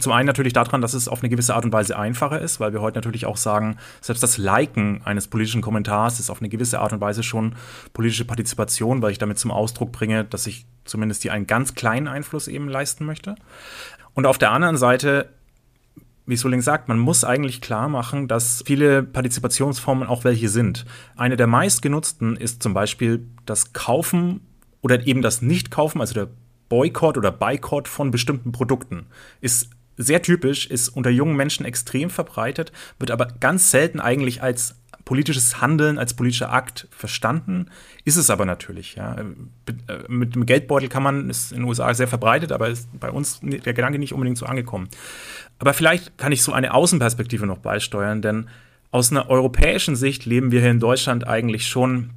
zum 0.00 0.12
einen 0.12 0.26
natürlich 0.26 0.52
daran, 0.52 0.80
dass 0.80 0.94
es 0.94 1.08
auf 1.08 1.20
eine 1.20 1.28
gewisse 1.28 1.54
Art 1.54 1.64
und 1.64 1.72
Weise 1.72 1.98
einfacher 1.98 2.40
ist, 2.40 2.60
weil 2.60 2.72
wir 2.72 2.80
heute 2.80 2.98
natürlich 2.98 3.26
auch 3.26 3.36
sagen, 3.36 3.76
selbst 4.00 4.22
das 4.22 4.38
Liken 4.38 5.02
eines 5.04 5.28
politischen 5.28 5.62
Kommentars 5.62 6.20
ist 6.20 6.30
auf 6.30 6.40
eine 6.40 6.48
gewisse 6.48 6.80
Art 6.80 6.92
und 6.92 7.00
Weise 7.00 7.22
schon 7.22 7.54
politische 7.92 8.24
Partizipation, 8.24 9.02
weil 9.02 9.12
ich 9.12 9.18
damit 9.18 9.38
zum 9.38 9.50
Ausdruck 9.50 9.92
bringe, 9.92 10.24
dass 10.24 10.46
ich 10.46 10.66
zumindest 10.84 11.22
hier 11.22 11.32
einen 11.32 11.46
ganz 11.46 11.74
kleinen 11.74 12.08
Einfluss 12.08 12.48
eben 12.48 12.68
leisten 12.68 13.04
möchte. 13.04 13.34
Und 14.14 14.26
auf 14.26 14.38
der 14.38 14.50
anderen 14.52 14.76
Seite 14.76 15.30
wie 16.28 16.36
Soling 16.36 16.60
sagt, 16.60 16.88
man 16.88 16.98
muss 16.98 17.24
eigentlich 17.24 17.62
klar 17.62 17.88
machen, 17.88 18.28
dass 18.28 18.62
viele 18.66 19.02
Partizipationsformen 19.02 20.06
auch 20.06 20.24
welche 20.24 20.50
sind. 20.50 20.84
Eine 21.16 21.38
der 21.38 21.46
meistgenutzten 21.46 22.36
ist 22.36 22.62
zum 22.62 22.74
Beispiel 22.74 23.26
das 23.46 23.72
Kaufen 23.72 24.42
oder 24.82 25.06
eben 25.06 25.22
das 25.22 25.40
Nicht-Kaufen, 25.40 26.02
also 26.02 26.12
der 26.12 26.28
Boykott 26.68 27.16
oder 27.16 27.32
Boykott 27.32 27.88
von 27.88 28.10
bestimmten 28.10 28.52
Produkten. 28.52 29.06
Ist 29.40 29.70
sehr 29.98 30.22
typisch, 30.22 30.66
ist 30.66 30.88
unter 30.88 31.10
jungen 31.10 31.36
Menschen 31.36 31.66
extrem 31.66 32.08
verbreitet, 32.08 32.72
wird 32.98 33.10
aber 33.10 33.26
ganz 33.26 33.70
selten 33.70 34.00
eigentlich 34.00 34.42
als 34.42 34.76
politisches 35.08 35.62
Handeln 35.62 35.98
als 35.98 36.12
politischer 36.12 36.52
Akt 36.52 36.86
verstanden, 36.90 37.70
ist 38.04 38.16
es 38.18 38.28
aber 38.28 38.44
natürlich. 38.44 38.96
Ja. 38.96 39.16
Mit 40.06 40.34
dem 40.34 40.44
Geldbeutel 40.44 40.90
kann 40.90 41.02
man, 41.02 41.30
ist 41.30 41.50
in 41.50 41.60
den 41.60 41.64
USA 41.64 41.94
sehr 41.94 42.08
verbreitet, 42.08 42.52
aber 42.52 42.68
ist 42.68 42.90
bei 43.00 43.10
uns 43.10 43.40
der 43.42 43.72
Gedanke 43.72 43.98
nicht 43.98 44.12
unbedingt 44.12 44.36
so 44.36 44.44
angekommen. 44.44 44.88
Aber 45.58 45.72
vielleicht 45.72 46.18
kann 46.18 46.30
ich 46.30 46.42
so 46.42 46.52
eine 46.52 46.74
Außenperspektive 46.74 47.46
noch 47.46 47.56
beisteuern, 47.56 48.20
denn 48.20 48.50
aus 48.90 49.10
einer 49.10 49.30
europäischen 49.30 49.96
Sicht 49.96 50.26
leben 50.26 50.50
wir 50.50 50.60
hier 50.60 50.70
in 50.70 50.78
Deutschland 50.78 51.26
eigentlich 51.26 51.68
schon 51.68 52.10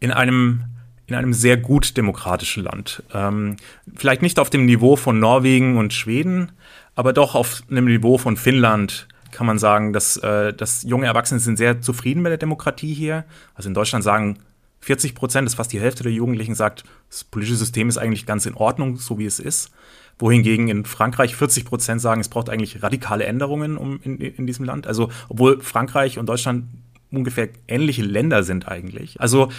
in 0.00 0.10
einem 0.10 0.64
in 1.08 1.14
einem 1.14 1.32
sehr 1.32 1.56
gut 1.56 1.96
demokratischen 1.96 2.62
Land. 2.62 3.02
Ähm, 3.12 3.56
vielleicht 3.96 4.22
nicht 4.22 4.38
auf 4.38 4.50
dem 4.50 4.66
Niveau 4.66 4.94
von 4.96 5.18
Norwegen 5.18 5.78
und 5.78 5.92
Schweden, 5.94 6.52
aber 6.94 7.12
doch 7.12 7.34
auf 7.34 7.62
einem 7.70 7.86
Niveau 7.86 8.18
von 8.18 8.36
Finnland, 8.36 9.08
kann 9.32 9.46
man 9.46 9.58
sagen, 9.58 9.92
dass, 9.92 10.16
äh, 10.18 10.52
dass 10.52 10.82
junge 10.82 11.06
Erwachsene 11.06 11.40
sind 11.40 11.56
sehr 11.56 11.80
zufrieden 11.80 12.22
mit 12.22 12.30
der 12.30 12.38
Demokratie 12.38 12.92
hier. 12.92 13.24
Also 13.54 13.68
in 13.68 13.74
Deutschland 13.74 14.04
sagen 14.04 14.38
40 14.80 15.14
Prozent, 15.14 15.46
das 15.46 15.52
ist 15.52 15.56
fast 15.56 15.72
die 15.72 15.80
Hälfte 15.80 16.02
der 16.02 16.12
Jugendlichen, 16.12 16.54
sagt, 16.54 16.84
das 17.10 17.24
politische 17.24 17.56
System 17.56 17.88
ist 17.88 17.98
eigentlich 17.98 18.26
ganz 18.26 18.46
in 18.46 18.54
Ordnung, 18.54 18.96
so 18.96 19.18
wie 19.18 19.26
es 19.26 19.40
ist. 19.40 19.70
Wohingegen 20.18 20.68
in 20.68 20.84
Frankreich 20.84 21.36
40 21.36 21.64
Prozent 21.64 22.00
sagen, 22.00 22.20
es 22.20 22.28
braucht 22.28 22.50
eigentlich 22.50 22.82
radikale 22.82 23.24
Änderungen 23.24 23.76
um 23.76 24.00
in, 24.02 24.18
in 24.18 24.46
diesem 24.46 24.64
Land. 24.64 24.86
Also, 24.86 25.10
obwohl 25.28 25.60
Frankreich 25.60 26.18
und 26.18 26.26
Deutschland 26.26 26.64
ungefähr 27.10 27.48
ähnliche 27.68 28.02
Länder 28.02 28.42
sind 28.42 28.66
eigentlich. 28.68 29.20
Also, 29.20 29.50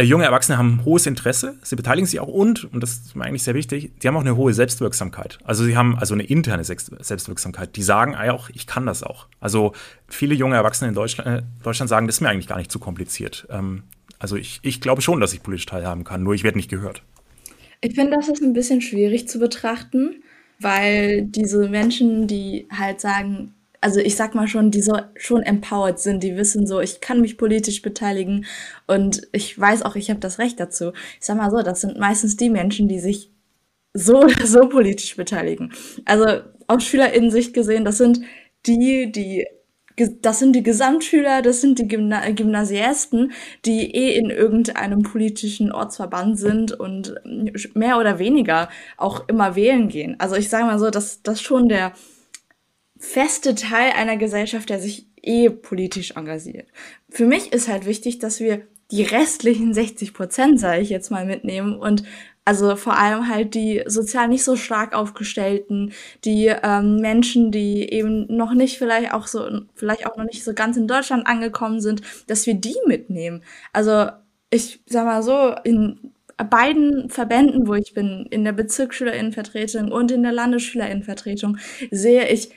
junge 0.00 0.24
Erwachsene 0.24 0.58
haben 0.58 0.84
hohes 0.84 1.06
Interesse, 1.06 1.56
sie 1.62 1.76
beteiligen 1.76 2.06
sich 2.06 2.20
auch 2.20 2.28
und, 2.28 2.64
und 2.72 2.82
das 2.82 2.92
ist 2.92 3.16
mir 3.16 3.24
eigentlich 3.24 3.42
sehr 3.42 3.54
wichtig, 3.54 3.92
die 4.00 4.08
haben 4.08 4.16
auch 4.16 4.22
eine 4.22 4.36
hohe 4.36 4.54
Selbstwirksamkeit. 4.54 5.38
Also 5.44 5.64
sie 5.64 5.76
haben 5.76 5.96
also 5.98 6.14
eine 6.14 6.24
interne 6.24 6.64
Selbstwirksamkeit. 6.64 7.76
Die 7.76 7.82
sagen 7.82 8.14
auch, 8.14 8.50
ich 8.50 8.66
kann 8.66 8.86
das 8.86 9.02
auch. 9.02 9.26
Also 9.40 9.72
viele 10.08 10.34
junge 10.34 10.56
Erwachsene 10.56 10.88
in 10.88 10.94
Deutschland, 10.94 11.28
äh, 11.28 11.42
Deutschland 11.62 11.88
sagen, 11.88 12.06
das 12.06 12.16
ist 12.16 12.20
mir 12.20 12.28
eigentlich 12.28 12.48
gar 12.48 12.58
nicht 12.58 12.72
zu 12.72 12.78
kompliziert. 12.78 13.46
Ähm, 13.50 13.84
also 14.18 14.36
ich, 14.36 14.60
ich 14.62 14.80
glaube 14.80 15.02
schon, 15.02 15.20
dass 15.20 15.32
ich 15.32 15.42
politisch 15.42 15.66
teilhaben 15.66 16.04
kann, 16.04 16.22
nur 16.22 16.34
ich 16.34 16.44
werde 16.44 16.58
nicht 16.58 16.70
gehört. 16.70 17.02
Ich 17.80 17.94
finde, 17.94 18.16
das 18.16 18.28
ist 18.28 18.42
ein 18.42 18.52
bisschen 18.52 18.80
schwierig 18.80 19.28
zu 19.28 19.38
betrachten, 19.40 20.22
weil 20.60 21.22
diese 21.22 21.68
Menschen, 21.68 22.28
die 22.28 22.68
halt 22.70 23.00
sagen, 23.00 23.54
also 23.82 24.00
ich 24.00 24.16
sag 24.16 24.34
mal 24.34 24.48
schon, 24.48 24.70
die 24.70 24.80
so 24.80 24.96
schon 25.16 25.42
empowered 25.42 25.98
sind, 25.98 26.22
die 26.22 26.36
wissen 26.36 26.66
so, 26.66 26.80
ich 26.80 27.00
kann 27.00 27.20
mich 27.20 27.36
politisch 27.36 27.82
beteiligen 27.82 28.46
und 28.86 29.28
ich 29.32 29.58
weiß 29.58 29.82
auch, 29.82 29.96
ich 29.96 30.08
habe 30.08 30.20
das 30.20 30.38
Recht 30.38 30.60
dazu. 30.60 30.92
Ich 31.20 31.26
sag 31.26 31.36
mal 31.36 31.50
so, 31.50 31.62
das 31.62 31.80
sind 31.80 31.98
meistens 31.98 32.36
die 32.36 32.48
Menschen, 32.48 32.88
die 32.88 33.00
sich 33.00 33.30
so 33.92 34.26
so 34.44 34.68
politisch 34.68 35.16
beteiligen. 35.16 35.72
Also 36.04 36.42
aus 36.68 36.84
SchülerInnen-Sicht 36.84 37.52
gesehen, 37.54 37.84
das 37.84 37.98
sind 37.98 38.20
die, 38.66 39.10
die 39.10 39.46
das 40.22 40.38
sind 40.38 40.54
die 40.54 40.62
Gesamtschüler, 40.62 41.42
das 41.42 41.60
sind 41.60 41.78
die 41.78 41.86
Gymna 41.86 42.30
Gymnasiasten, 42.30 43.32
die 43.66 43.94
eh 43.94 44.14
in 44.16 44.30
irgendeinem 44.30 45.02
politischen 45.02 45.70
Ortsverband 45.70 46.38
sind 46.38 46.72
und 46.72 47.14
mehr 47.74 47.98
oder 47.98 48.18
weniger 48.18 48.70
auch 48.96 49.28
immer 49.28 49.54
wählen 49.54 49.88
gehen. 49.88 50.16
Also 50.18 50.36
ich 50.36 50.48
sage 50.48 50.64
mal 50.64 50.78
so, 50.78 50.88
dass 50.88 51.22
das 51.22 51.42
schon 51.42 51.68
der 51.68 51.92
feste 53.02 53.56
Teil 53.56 53.90
einer 53.92 54.16
Gesellschaft, 54.16 54.70
der 54.70 54.78
sich 54.78 55.06
eh 55.22 55.50
politisch 55.50 56.12
engagiert. 56.12 56.68
Für 57.10 57.26
mich 57.26 57.52
ist 57.52 57.68
halt 57.68 57.84
wichtig, 57.84 58.20
dass 58.20 58.38
wir 58.38 58.62
die 58.92 59.02
restlichen 59.02 59.74
60 59.74 60.14
Prozent, 60.14 60.60
sage 60.60 60.82
ich 60.82 60.88
jetzt 60.88 61.10
mal, 61.10 61.26
mitnehmen 61.26 61.74
und 61.74 62.04
also 62.44 62.76
vor 62.76 62.96
allem 62.96 63.28
halt 63.28 63.54
die 63.54 63.82
sozial 63.86 64.28
nicht 64.28 64.44
so 64.44 64.56
stark 64.56 64.94
aufgestellten, 64.94 65.92
die 66.24 66.46
ähm, 66.46 66.96
Menschen, 66.96 67.50
die 67.50 67.92
eben 67.92 68.26
noch 68.34 68.54
nicht 68.54 68.78
vielleicht 68.78 69.12
auch 69.12 69.26
so, 69.26 69.48
vielleicht 69.74 70.06
auch 70.06 70.16
noch 70.16 70.24
nicht 70.24 70.44
so 70.44 70.54
ganz 70.54 70.76
in 70.76 70.88
Deutschland 70.88 71.26
angekommen 71.26 71.80
sind, 71.80 72.02
dass 72.28 72.46
wir 72.46 72.54
die 72.54 72.76
mitnehmen. 72.86 73.42
Also 73.72 74.10
ich 74.50 74.80
sag 74.86 75.06
mal 75.06 75.22
so, 75.22 75.54
in 75.64 76.12
beiden 76.36 77.08
Verbänden, 77.10 77.66
wo 77.66 77.74
ich 77.74 77.94
bin, 77.94 78.26
in 78.30 78.44
der 78.44 78.52
Bezirksschülerinnenvertretung 78.52 79.90
und 79.90 80.10
in 80.10 80.22
der 80.22 80.32
Landesschülerinnenvertretung, 80.32 81.58
sehe 81.90 82.28
ich 82.28 82.50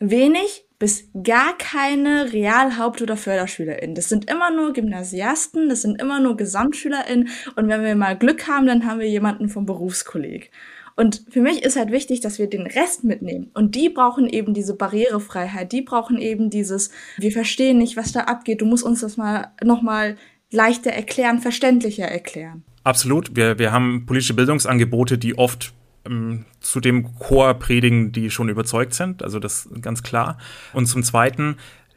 wenig 0.00 0.64
bis 0.78 1.08
gar 1.24 1.58
keine 1.58 2.32
Realhaupt- 2.32 3.02
oder 3.02 3.16
FörderschülerInnen. 3.16 3.96
Das 3.96 4.08
sind 4.08 4.30
immer 4.30 4.50
nur 4.50 4.72
Gymnasiasten, 4.72 5.68
das 5.68 5.82
sind 5.82 6.00
immer 6.00 6.20
nur 6.20 6.36
GesamtschülerInnen 6.36 7.28
und 7.56 7.68
wenn 7.68 7.82
wir 7.82 7.96
mal 7.96 8.16
Glück 8.16 8.46
haben, 8.46 8.66
dann 8.66 8.86
haben 8.86 9.00
wir 9.00 9.08
jemanden 9.08 9.48
vom 9.48 9.66
Berufskolleg. 9.66 10.50
Und 10.94 11.22
für 11.30 11.40
mich 11.40 11.62
ist 11.62 11.76
halt 11.76 11.92
wichtig, 11.92 12.20
dass 12.20 12.40
wir 12.40 12.48
den 12.48 12.66
Rest 12.66 13.04
mitnehmen. 13.04 13.52
Und 13.54 13.76
die 13.76 13.88
brauchen 13.88 14.28
eben 14.28 14.52
diese 14.52 14.74
Barrierefreiheit, 14.74 15.70
die 15.70 15.82
brauchen 15.82 16.18
eben 16.18 16.50
dieses, 16.50 16.90
wir 17.18 17.30
verstehen 17.30 17.78
nicht, 17.78 17.96
was 17.96 18.10
da 18.10 18.22
abgeht, 18.22 18.60
du 18.60 18.66
musst 18.66 18.82
uns 18.82 19.00
das 19.00 19.16
mal 19.16 19.52
nochmal 19.62 20.16
leichter 20.50 20.90
erklären, 20.90 21.38
verständlicher 21.38 22.06
erklären. 22.06 22.64
Absolut. 22.82 23.36
Wir, 23.36 23.58
wir 23.58 23.70
haben 23.70 24.06
politische 24.06 24.34
Bildungsangebote, 24.34 25.18
die 25.18 25.38
oft 25.38 25.72
ähm, 26.08 26.44
zu 26.60 26.80
dem 26.80 27.14
Chor 27.18 27.54
predigen, 27.54 28.12
die 28.12 28.30
schon 28.30 28.48
überzeugt 28.48 28.94
sind. 28.94 29.22
Also 29.22 29.38
das 29.38 29.68
ganz 29.80 30.02
klar. 30.02 30.38
Und 30.72 30.86
zum 30.86 31.02
Zweiten 31.02 31.56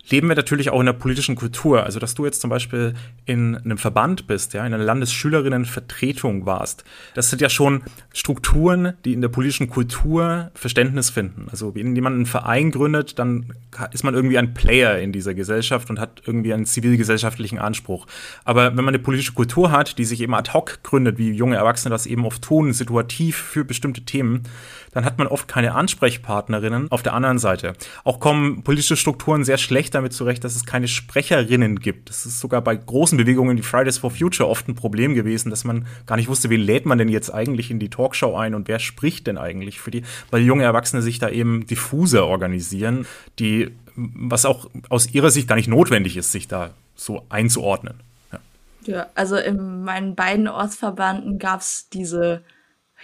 leben 0.10 0.28
wir 0.28 0.36
natürlich 0.36 0.70
auch 0.70 0.80
in 0.80 0.86
der 0.86 0.94
politischen 0.94 1.36
Kultur. 1.36 1.84
Also, 1.84 2.00
dass 2.00 2.16
du 2.16 2.26
jetzt 2.26 2.42
zum 2.42 2.50
Beispiel 2.50 2.94
in 3.26 3.56
einem 3.56 3.78
Verband 3.78 4.28
bist, 4.28 4.54
ja, 4.54 4.66
in 4.66 4.74
einer 4.74 4.84
Landesschülerinnenvertretung 4.84 6.46
warst, 6.46 6.84
das 7.14 7.30
sind 7.30 7.42
ja 7.42 7.50
schon 7.50 7.84
Strukturen, 8.14 8.94
die 9.06 9.14
in 9.14 9.22
der 9.22 9.30
politischen 9.30 9.70
Kultur 9.70 10.52
Verständnis 10.54 11.10
finden. 11.10 11.48
Also, 11.52 11.76
wenn 11.76 11.96
jemand 11.96 12.16
einen 12.16 12.26
Verein 12.26 12.72
gründet, 12.72 13.20
dann 13.20 13.54
ist 13.92 14.04
man 14.04 14.14
irgendwie 14.14 14.38
ein 14.38 14.54
Player 14.54 15.00
in 15.00 15.12
dieser 15.12 15.34
Gesellschaft 15.34 15.90
und 15.90 16.00
hat 16.00 16.22
irgendwie 16.26 16.54
einen 16.54 16.66
zivilgesellschaftlichen 16.66 17.60
Anspruch. 17.60 18.08
Aber 18.44 18.76
wenn 18.76 18.84
man 18.84 18.94
eine 18.94 19.00
politische 19.00 19.34
Kultur 19.34 19.72
hat, 19.72 19.98
die 19.98 20.06
sich 20.06 20.22
eben 20.22 20.34
ad 20.34 20.52
hoc 20.54 20.84
gründet, 20.84 21.18
wie 21.18 21.32
junge 21.32 21.56
Erwachsene 21.56 21.92
das 21.92 22.06
eben 22.06 22.26
oft 22.26 22.42
tun, 22.42 22.74
situativ 22.74 23.38
für 23.38 23.64
bestimmte 23.64 24.02
Themen, 24.02 24.44
dann 24.92 25.06
hat 25.06 25.18
man 25.18 25.28
oft 25.28 25.48
keine 25.48 25.74
Ansprechpartnerinnen 25.74 26.92
auf 26.92 27.02
der 27.02 27.14
anderen 27.14 27.40
Seite. 27.40 27.74
Auch 28.04 28.20
kommen 28.20 28.64
politische 28.64 28.98
Strukturen 28.98 29.44
sehr 29.44 29.58
schlecht 29.58 29.91
damit 29.92 30.14
zurecht, 30.14 30.44
dass 30.44 30.56
es 30.56 30.66
keine 30.66 30.88
Sprecherinnen 30.88 31.80
gibt. 31.80 32.10
Das 32.10 32.26
ist 32.26 32.40
sogar 32.40 32.62
bei 32.62 32.76
großen 32.76 33.18
Bewegungen 33.18 33.58
wie 33.58 33.62
Fridays 33.62 33.98
for 33.98 34.12
Future 34.12 34.50
oft 34.50 34.68
ein 34.68 34.76
Problem 34.76 35.14
gewesen, 35.14 35.50
dass 35.50 35.64
man 35.64 35.88
gar 36.06 36.16
nicht 36.16 36.28
wusste, 36.28 36.50
wen 36.50 36.62
lädt 36.62 36.86
man 36.86 36.98
denn 36.98 37.10
jetzt 37.10 37.34
eigentlich 37.34 37.72
in 37.72 37.80
die 37.80 37.90
Talkshow 37.90 38.36
ein 38.36 38.56
und 38.56 38.68
wer 38.68 38.80
spricht 38.80 39.28
denn 39.28 39.38
eigentlich 39.38 39.80
für 39.80 39.92
die, 39.92 40.04
weil 40.30 40.42
junge 40.42 40.64
Erwachsene 40.64 41.02
sich 41.02 41.20
da 41.20 41.30
eben 41.30 41.66
diffuser 41.66 42.28
organisieren, 42.28 43.06
die, 43.40 43.72
was 43.96 44.46
auch 44.46 44.70
aus 44.90 45.14
ihrer 45.14 45.32
Sicht 45.32 45.48
gar 45.48 45.56
nicht 45.56 45.68
notwendig 45.68 46.18
ist, 46.18 46.32
sich 46.32 46.48
da 46.48 46.72
so 46.96 47.26
einzuordnen. 47.30 47.96
Ja, 48.32 48.40
ja 48.86 49.08
also 49.16 49.38
in 49.38 49.84
meinen 49.84 50.16
beiden 50.16 50.48
Ortsverbanden 50.48 51.40
gab 51.40 51.62
es 51.62 51.90
diese 51.90 52.44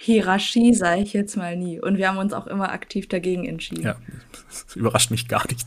Hierarchie, 0.00 0.74
sage 0.74 1.02
ich 1.02 1.12
jetzt 1.12 1.36
mal 1.36 1.56
nie. 1.56 1.80
Und 1.80 1.98
wir 1.98 2.08
haben 2.08 2.18
uns 2.18 2.32
auch 2.32 2.46
immer 2.46 2.70
aktiv 2.70 3.08
dagegen 3.08 3.44
entschieden. 3.44 3.82
Ja, 3.82 3.96
das 4.48 4.76
überrascht 4.76 5.10
mich 5.10 5.26
gar 5.26 5.44
nicht. 5.48 5.66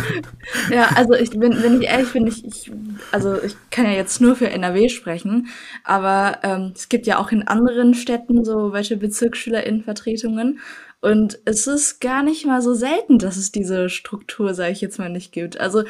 ja, 0.70 0.88
also 0.96 1.14
ich 1.14 1.30
bin, 1.30 1.62
wenn 1.62 1.80
ich 1.80 1.88
ehrlich 1.88 2.12
bin, 2.12 2.26
ich, 2.26 2.44
ich, 2.44 2.72
also 3.12 3.40
ich 3.40 3.54
kann 3.70 3.84
ja 3.84 3.92
jetzt 3.92 4.20
nur 4.20 4.34
für 4.34 4.50
NRW 4.50 4.88
sprechen, 4.88 5.48
aber 5.84 6.40
ähm, 6.42 6.72
es 6.74 6.88
gibt 6.88 7.06
ja 7.06 7.18
auch 7.18 7.30
in 7.30 7.46
anderen 7.46 7.94
Städten 7.94 8.44
so 8.44 8.72
welche 8.72 8.96
BezirksschülerInnenvertretungen. 8.96 10.58
Und 11.00 11.38
es 11.44 11.66
ist 11.66 12.00
gar 12.00 12.22
nicht 12.22 12.44
mal 12.46 12.62
so 12.62 12.74
selten, 12.74 13.18
dass 13.18 13.36
es 13.36 13.52
diese 13.52 13.88
Struktur, 13.88 14.54
sage 14.54 14.72
ich 14.72 14.80
jetzt 14.80 14.98
mal, 14.98 15.08
nicht 15.08 15.32
gibt. 15.32 15.60
Also 15.60 15.84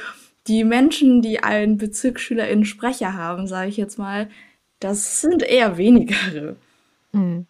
die 0.46 0.64
Menschen, 0.64 1.22
die 1.22 1.42
einen 1.42 1.78
BezirksschülerInnen-Sprecher 1.78 3.14
haben, 3.14 3.46
sage 3.46 3.68
ich 3.68 3.76
jetzt 3.76 3.98
mal, 3.98 4.28
das 4.80 5.20
sind 5.20 5.42
eher 5.42 5.78
wenigere. 5.78 6.56
Mhm. 7.12 7.46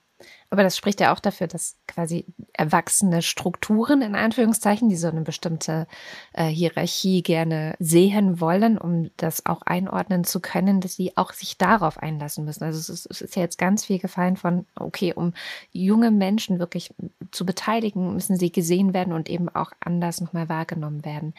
Aber 0.52 0.64
das 0.64 0.76
spricht 0.76 1.00
ja 1.00 1.14
auch 1.14 1.18
dafür, 1.18 1.46
dass 1.46 1.78
quasi 1.88 2.26
erwachsene 2.52 3.22
Strukturen 3.22 4.02
in 4.02 4.14
Anführungszeichen, 4.14 4.90
die 4.90 4.96
so 4.96 5.08
eine 5.08 5.22
bestimmte 5.22 5.86
äh, 6.34 6.44
Hierarchie 6.44 7.22
gerne 7.22 7.74
sehen 7.78 8.38
wollen, 8.38 8.76
um 8.76 9.10
das 9.16 9.46
auch 9.46 9.62
einordnen 9.62 10.24
zu 10.24 10.40
können, 10.40 10.82
dass 10.82 10.92
sie 10.92 11.16
auch 11.16 11.32
sich 11.32 11.56
darauf 11.56 11.96
einlassen 11.96 12.44
müssen. 12.44 12.64
Also 12.64 12.78
es 12.80 12.90
ist, 12.90 13.06
es 13.10 13.22
ist 13.22 13.34
ja 13.34 13.40
jetzt 13.40 13.56
ganz 13.56 13.86
viel 13.86 13.98
gefallen 13.98 14.36
von, 14.36 14.66
okay, 14.74 15.14
um 15.14 15.32
junge 15.70 16.10
Menschen 16.10 16.58
wirklich 16.58 16.92
zu 17.30 17.46
beteiligen, 17.46 18.12
müssen 18.12 18.36
sie 18.36 18.52
gesehen 18.52 18.92
werden 18.92 19.14
und 19.14 19.30
eben 19.30 19.48
auch 19.48 19.72
anders 19.80 20.20
nochmal 20.20 20.50
wahrgenommen 20.50 21.02
werden. 21.06 21.32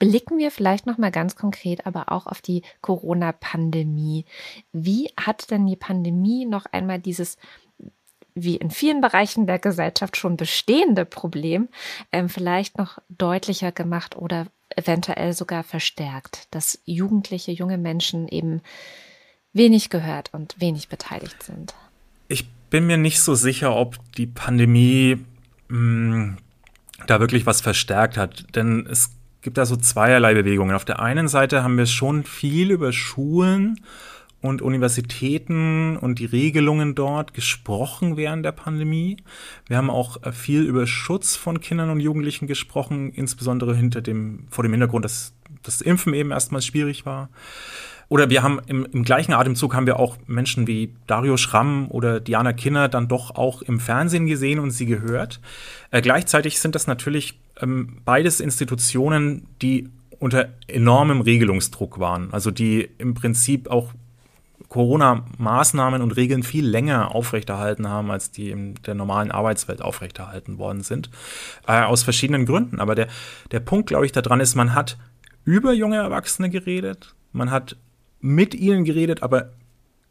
Blicken 0.00 0.38
wir 0.38 0.50
vielleicht 0.50 0.86
noch 0.86 0.98
mal 0.98 1.12
ganz 1.12 1.36
konkret 1.36 1.86
aber 1.86 2.10
auch 2.10 2.26
auf 2.26 2.40
die 2.40 2.62
Corona-Pandemie. 2.80 4.24
Wie 4.72 5.12
hat 5.16 5.52
denn 5.52 5.64
die 5.66 5.76
Pandemie 5.76 6.44
noch 6.44 6.66
einmal 6.66 6.98
dieses 6.98 7.36
wie 8.42 8.56
in 8.56 8.70
vielen 8.70 9.00
Bereichen 9.00 9.46
der 9.46 9.58
Gesellschaft 9.58 10.16
schon 10.16 10.36
bestehende 10.36 11.04
Problem 11.04 11.68
ähm, 12.12 12.28
vielleicht 12.28 12.78
noch 12.78 12.98
deutlicher 13.08 13.72
gemacht 13.72 14.16
oder 14.16 14.46
eventuell 14.76 15.32
sogar 15.32 15.62
verstärkt, 15.62 16.46
dass 16.50 16.78
Jugendliche, 16.84 17.52
junge 17.52 17.78
Menschen 17.78 18.28
eben 18.28 18.60
wenig 19.52 19.90
gehört 19.90 20.32
und 20.32 20.60
wenig 20.60 20.88
beteiligt 20.88 21.42
sind. 21.42 21.74
Ich 22.28 22.48
bin 22.70 22.86
mir 22.86 22.98
nicht 22.98 23.20
so 23.20 23.34
sicher, 23.34 23.74
ob 23.74 23.98
die 24.14 24.26
Pandemie 24.26 25.24
mh, 25.68 25.76
hm, 25.76 26.38
da 27.06 27.20
wirklich 27.20 27.46
was 27.46 27.60
verstärkt 27.60 28.16
hat, 28.16 28.54
denn 28.54 28.86
es 28.90 29.10
gibt 29.40 29.56
da 29.56 29.66
so 29.66 29.76
zweierlei 29.76 30.34
Bewegungen. 30.34 30.74
Auf 30.74 30.84
der 30.84 31.00
einen 31.00 31.28
Seite 31.28 31.62
haben 31.62 31.78
wir 31.78 31.86
schon 31.86 32.24
viel 32.24 32.70
über 32.70 32.92
Schulen 32.92 33.80
und 34.40 34.62
Universitäten 34.62 35.96
und 35.96 36.18
die 36.18 36.26
Regelungen 36.26 36.94
dort 36.94 37.34
gesprochen 37.34 38.16
während 38.16 38.44
der 38.44 38.52
Pandemie. 38.52 39.16
Wir 39.66 39.76
haben 39.76 39.90
auch 39.90 40.22
äh, 40.22 40.32
viel 40.32 40.62
über 40.62 40.86
Schutz 40.86 41.36
von 41.36 41.60
Kindern 41.60 41.90
und 41.90 42.00
Jugendlichen 42.00 42.46
gesprochen, 42.46 43.12
insbesondere 43.12 43.74
hinter 43.74 44.00
dem, 44.00 44.46
vor 44.50 44.62
dem 44.62 44.72
Hintergrund, 44.72 45.04
dass 45.04 45.34
das 45.62 45.80
Impfen 45.80 46.14
eben 46.14 46.30
erstmals 46.30 46.66
schwierig 46.66 47.04
war. 47.04 47.30
Oder 48.08 48.30
wir 48.30 48.42
haben 48.42 48.58
im, 48.66 48.86
im, 48.86 49.04
gleichen 49.04 49.34
Atemzug 49.34 49.74
haben 49.74 49.86
wir 49.86 49.98
auch 49.98 50.16
Menschen 50.26 50.66
wie 50.66 50.94
Dario 51.06 51.36
Schramm 51.36 51.88
oder 51.90 52.20
Diana 52.20 52.54
Kinner 52.54 52.88
dann 52.88 53.06
doch 53.06 53.34
auch 53.34 53.60
im 53.60 53.80
Fernsehen 53.80 54.26
gesehen 54.26 54.60
und 54.60 54.70
sie 54.70 54.86
gehört. 54.86 55.40
Äh, 55.90 56.00
gleichzeitig 56.00 56.58
sind 56.58 56.74
das 56.74 56.86
natürlich 56.86 57.38
ähm, 57.60 57.98
beides 58.04 58.40
Institutionen, 58.40 59.46
die 59.60 59.90
unter 60.18 60.48
enormem 60.68 61.20
Regelungsdruck 61.20 61.98
waren, 61.98 62.32
also 62.32 62.50
die 62.50 62.88
im 62.98 63.14
Prinzip 63.14 63.70
auch 63.70 63.92
Corona-Maßnahmen 64.68 66.02
und 66.02 66.16
Regeln 66.16 66.42
viel 66.42 66.66
länger 66.66 67.14
aufrechterhalten 67.14 67.88
haben, 67.88 68.10
als 68.10 68.30
die 68.30 68.50
in 68.50 68.74
der 68.86 68.94
normalen 68.94 69.30
Arbeitswelt 69.30 69.80
aufrechterhalten 69.80 70.58
worden 70.58 70.82
sind. 70.82 71.10
Äh, 71.66 71.82
aus 71.82 72.02
verschiedenen 72.02 72.44
Gründen. 72.44 72.78
Aber 72.78 72.94
der, 72.94 73.08
der 73.50 73.60
Punkt, 73.60 73.88
glaube 73.88 74.04
ich, 74.04 74.12
daran 74.12 74.40
ist, 74.40 74.54
man 74.54 74.74
hat 74.74 74.98
über 75.44 75.72
junge 75.72 75.96
Erwachsene 75.96 76.50
geredet, 76.50 77.14
man 77.32 77.50
hat 77.50 77.76
mit 78.20 78.54
ihnen 78.54 78.84
geredet, 78.84 79.22
aber 79.22 79.50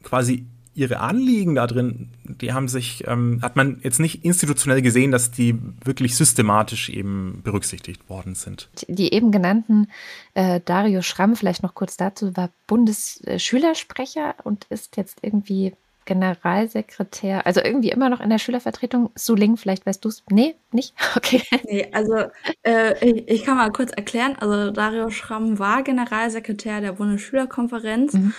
quasi 0.04 0.48
ihre 0.78 1.00
Anliegen 1.00 1.56
da 1.56 1.66
drin, 1.66 2.10
die 2.24 2.54
haben 2.54 2.68
sich, 2.68 3.04
ähm, 3.08 3.40
hat 3.42 3.56
man 3.56 3.80
jetzt 3.82 4.00
nicht 4.00 4.24
institutionell 4.24 4.84
gesehen, 4.84 5.12
dass 5.12 5.32
die 5.32 5.58
wirklich 5.84 6.16
systematisch 6.16 6.90
eben 6.90 7.42
berücksichtigt 7.44 8.08
worden 8.10 8.36
sind. 8.36 8.70
Die 8.88 9.12
eben 9.12 9.32
genannten 9.32 9.88
äh, 10.36 10.62
Dario 10.64 11.02
Schramm, 11.02 11.36
vielleicht 11.36 11.64
noch 11.64 11.74
kurz 11.74 11.98
dazu, 11.98 12.38
war 12.38 12.52
Bundesschülersprecher 12.68 14.36
und 14.44 14.66
ist 14.70 14.98
jetzt 14.98 15.18
irgendwie 15.24 15.74
Generalsekretär, 16.06 17.46
also 17.46 17.60
irgendwie 17.62 17.90
immer 17.90 18.10
noch 18.10 18.22
in 18.22 18.30
der 18.30 18.38
Schülervertretung. 18.38 19.10
Suling, 19.16 19.58
vielleicht 19.58 19.86
weißt 19.86 20.06
du 20.06 20.10
es. 20.10 20.24
Nee, 20.30 20.56
nicht? 20.72 20.94
Okay. 21.16 21.42
Nee, 21.66 21.90
also 21.92 22.16
äh, 22.64 22.94
ich, 23.06 23.28
ich, 23.28 23.44
kann 23.44 23.58
mal 23.58 23.72
kurz 23.72 23.92
erklären. 23.92 24.36
Also 24.40 24.72
Dario 24.72 25.10
Schramm 25.10 25.58
war 25.58 25.82
Generalsekretär 25.82 26.82
der 26.82 26.94
Bundesschülerkonferenz. 26.94 28.14
Mhm. 28.14 28.34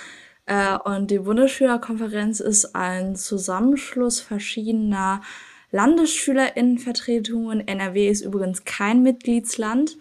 Äh, 0.48 0.78
und 0.78 1.10
die 1.10 1.18
Bundesschülerkonferenz 1.18 2.40
ist 2.40 2.74
ein 2.74 3.16
Zusammenschluss 3.16 4.20
verschiedener 4.20 5.20
Landesschülerinnenvertretungen. 5.72 7.68
NRW 7.68 8.08
ist 8.08 8.22
übrigens 8.22 8.64
kein 8.64 9.02
Mitgliedsland. 9.02 9.98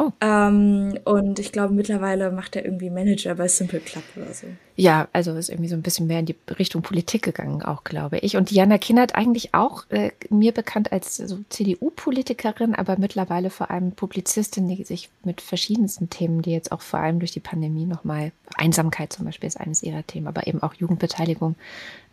Oh. 0.00 0.12
Ähm, 0.22 0.98
und 1.04 1.38
ich 1.38 1.52
glaube, 1.52 1.74
mittlerweile 1.74 2.32
macht 2.32 2.56
er 2.56 2.64
irgendwie 2.64 2.88
Manager 2.88 3.34
bei 3.34 3.48
Simple 3.48 3.80
Club 3.80 4.02
oder 4.16 4.32
so. 4.32 4.46
Ja, 4.74 5.08
also 5.12 5.34
ist 5.34 5.50
irgendwie 5.50 5.68
so 5.68 5.76
ein 5.76 5.82
bisschen 5.82 6.06
mehr 6.06 6.20
in 6.20 6.24
die 6.24 6.36
Richtung 6.58 6.80
Politik 6.80 7.20
gegangen, 7.20 7.62
auch 7.62 7.84
glaube 7.84 8.16
ich. 8.16 8.34
Und 8.38 8.50
Diana 8.50 8.78
Kinnert 8.78 9.14
eigentlich 9.14 9.52
auch 9.52 9.84
äh, 9.90 10.12
mir 10.30 10.52
bekannt 10.52 10.90
als 10.90 11.18
so 11.18 11.40
CDU-Politikerin, 11.50 12.74
aber 12.74 12.96
mittlerweile 12.98 13.50
vor 13.50 13.70
allem 13.70 13.92
Publizistin, 13.92 14.68
die 14.68 14.84
sich 14.84 15.10
mit 15.22 15.42
verschiedensten 15.42 16.08
Themen, 16.08 16.40
die 16.40 16.52
jetzt 16.52 16.72
auch 16.72 16.80
vor 16.80 17.00
allem 17.00 17.18
durch 17.18 17.32
die 17.32 17.40
Pandemie 17.40 17.84
nochmal, 17.84 18.32
Einsamkeit 18.56 19.12
zum 19.12 19.26
Beispiel 19.26 19.48
ist 19.48 19.60
eines 19.60 19.82
ihrer 19.82 20.06
Themen, 20.06 20.28
aber 20.28 20.46
eben 20.46 20.62
auch 20.62 20.72
Jugendbeteiligung 20.72 21.56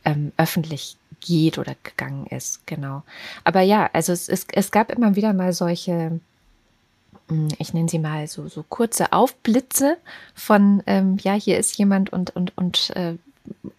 ähm, 0.03 0.33
öffentlich 0.35 0.97
geht 1.21 1.57
oder 1.57 1.73
gegangen 1.83 2.27
ist, 2.27 2.67
genau. 2.67 3.03
Aber 3.45 3.61
ja, 3.61 3.89
also 3.93 4.11
es, 4.11 4.27
es, 4.27 4.45
es 4.51 4.71
gab 4.71 4.91
immer 4.91 5.15
wieder 5.15 5.31
mal 5.31 5.53
solche 5.53 6.19
ich 7.57 7.73
nenne 7.73 7.89
sie 7.89 7.99
mal 7.99 8.27
so, 8.27 8.47
so 8.47 8.63
kurze 8.63 9.11
Aufblitze 9.11 9.97
von, 10.33 10.81
ähm, 10.87 11.17
ja, 11.21 11.33
hier 11.33 11.57
ist 11.57 11.77
jemand 11.77 12.11
und, 12.11 12.35
und, 12.35 12.57
und 12.57 12.91
äh, 12.95 13.15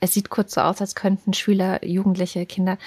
es 0.00 0.14
sieht 0.14 0.30
kurz 0.30 0.54
so 0.54 0.60
aus, 0.60 0.80
als 0.80 0.94
könnten 0.94 1.32
Schüler, 1.32 1.84
Jugendliche, 1.84 2.46
Kinder 2.46 2.78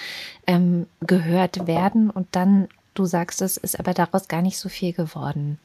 ähm, 0.46 0.86
gehört 1.00 1.66
werden 1.66 2.10
und 2.10 2.28
dann, 2.32 2.68
du 2.94 3.04
sagst 3.04 3.42
es, 3.42 3.56
ist 3.56 3.78
aber 3.78 3.94
daraus 3.94 4.28
gar 4.28 4.42
nicht 4.42 4.58
so 4.58 4.68
viel 4.68 4.92
geworden. 4.92 5.58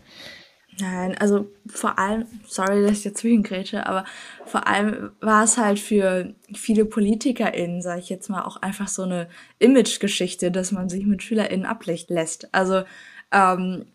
Nein, 0.79 1.17
also 1.17 1.47
vor 1.65 1.97
allem, 1.97 2.25
sorry, 2.45 2.83
dass 2.83 2.99
ich 2.99 3.05
jetzt 3.05 3.19
zwischengrätsche, 3.19 3.87
aber 3.87 4.05
vor 4.45 4.67
allem 4.67 5.11
war 5.21 5.43
es 5.43 5.57
halt 5.57 5.79
für 5.79 6.35
viele 6.53 6.85
PolitikerInnen, 6.85 7.81
sage 7.81 8.01
ich 8.01 8.09
jetzt 8.09 8.29
mal, 8.29 8.43
auch 8.43 8.57
einfach 8.57 8.87
so 8.87 9.01
eine 9.01 9.27
Imagegeschichte, 9.57 10.51
dass 10.51 10.71
man 10.71 10.87
sich 10.87 11.05
mit 11.05 11.23
SchülerInnen 11.23 11.65
ablässt. 11.65 12.11
lässt. 12.11 12.53
Also 12.53 12.83
ähm, 13.31 13.85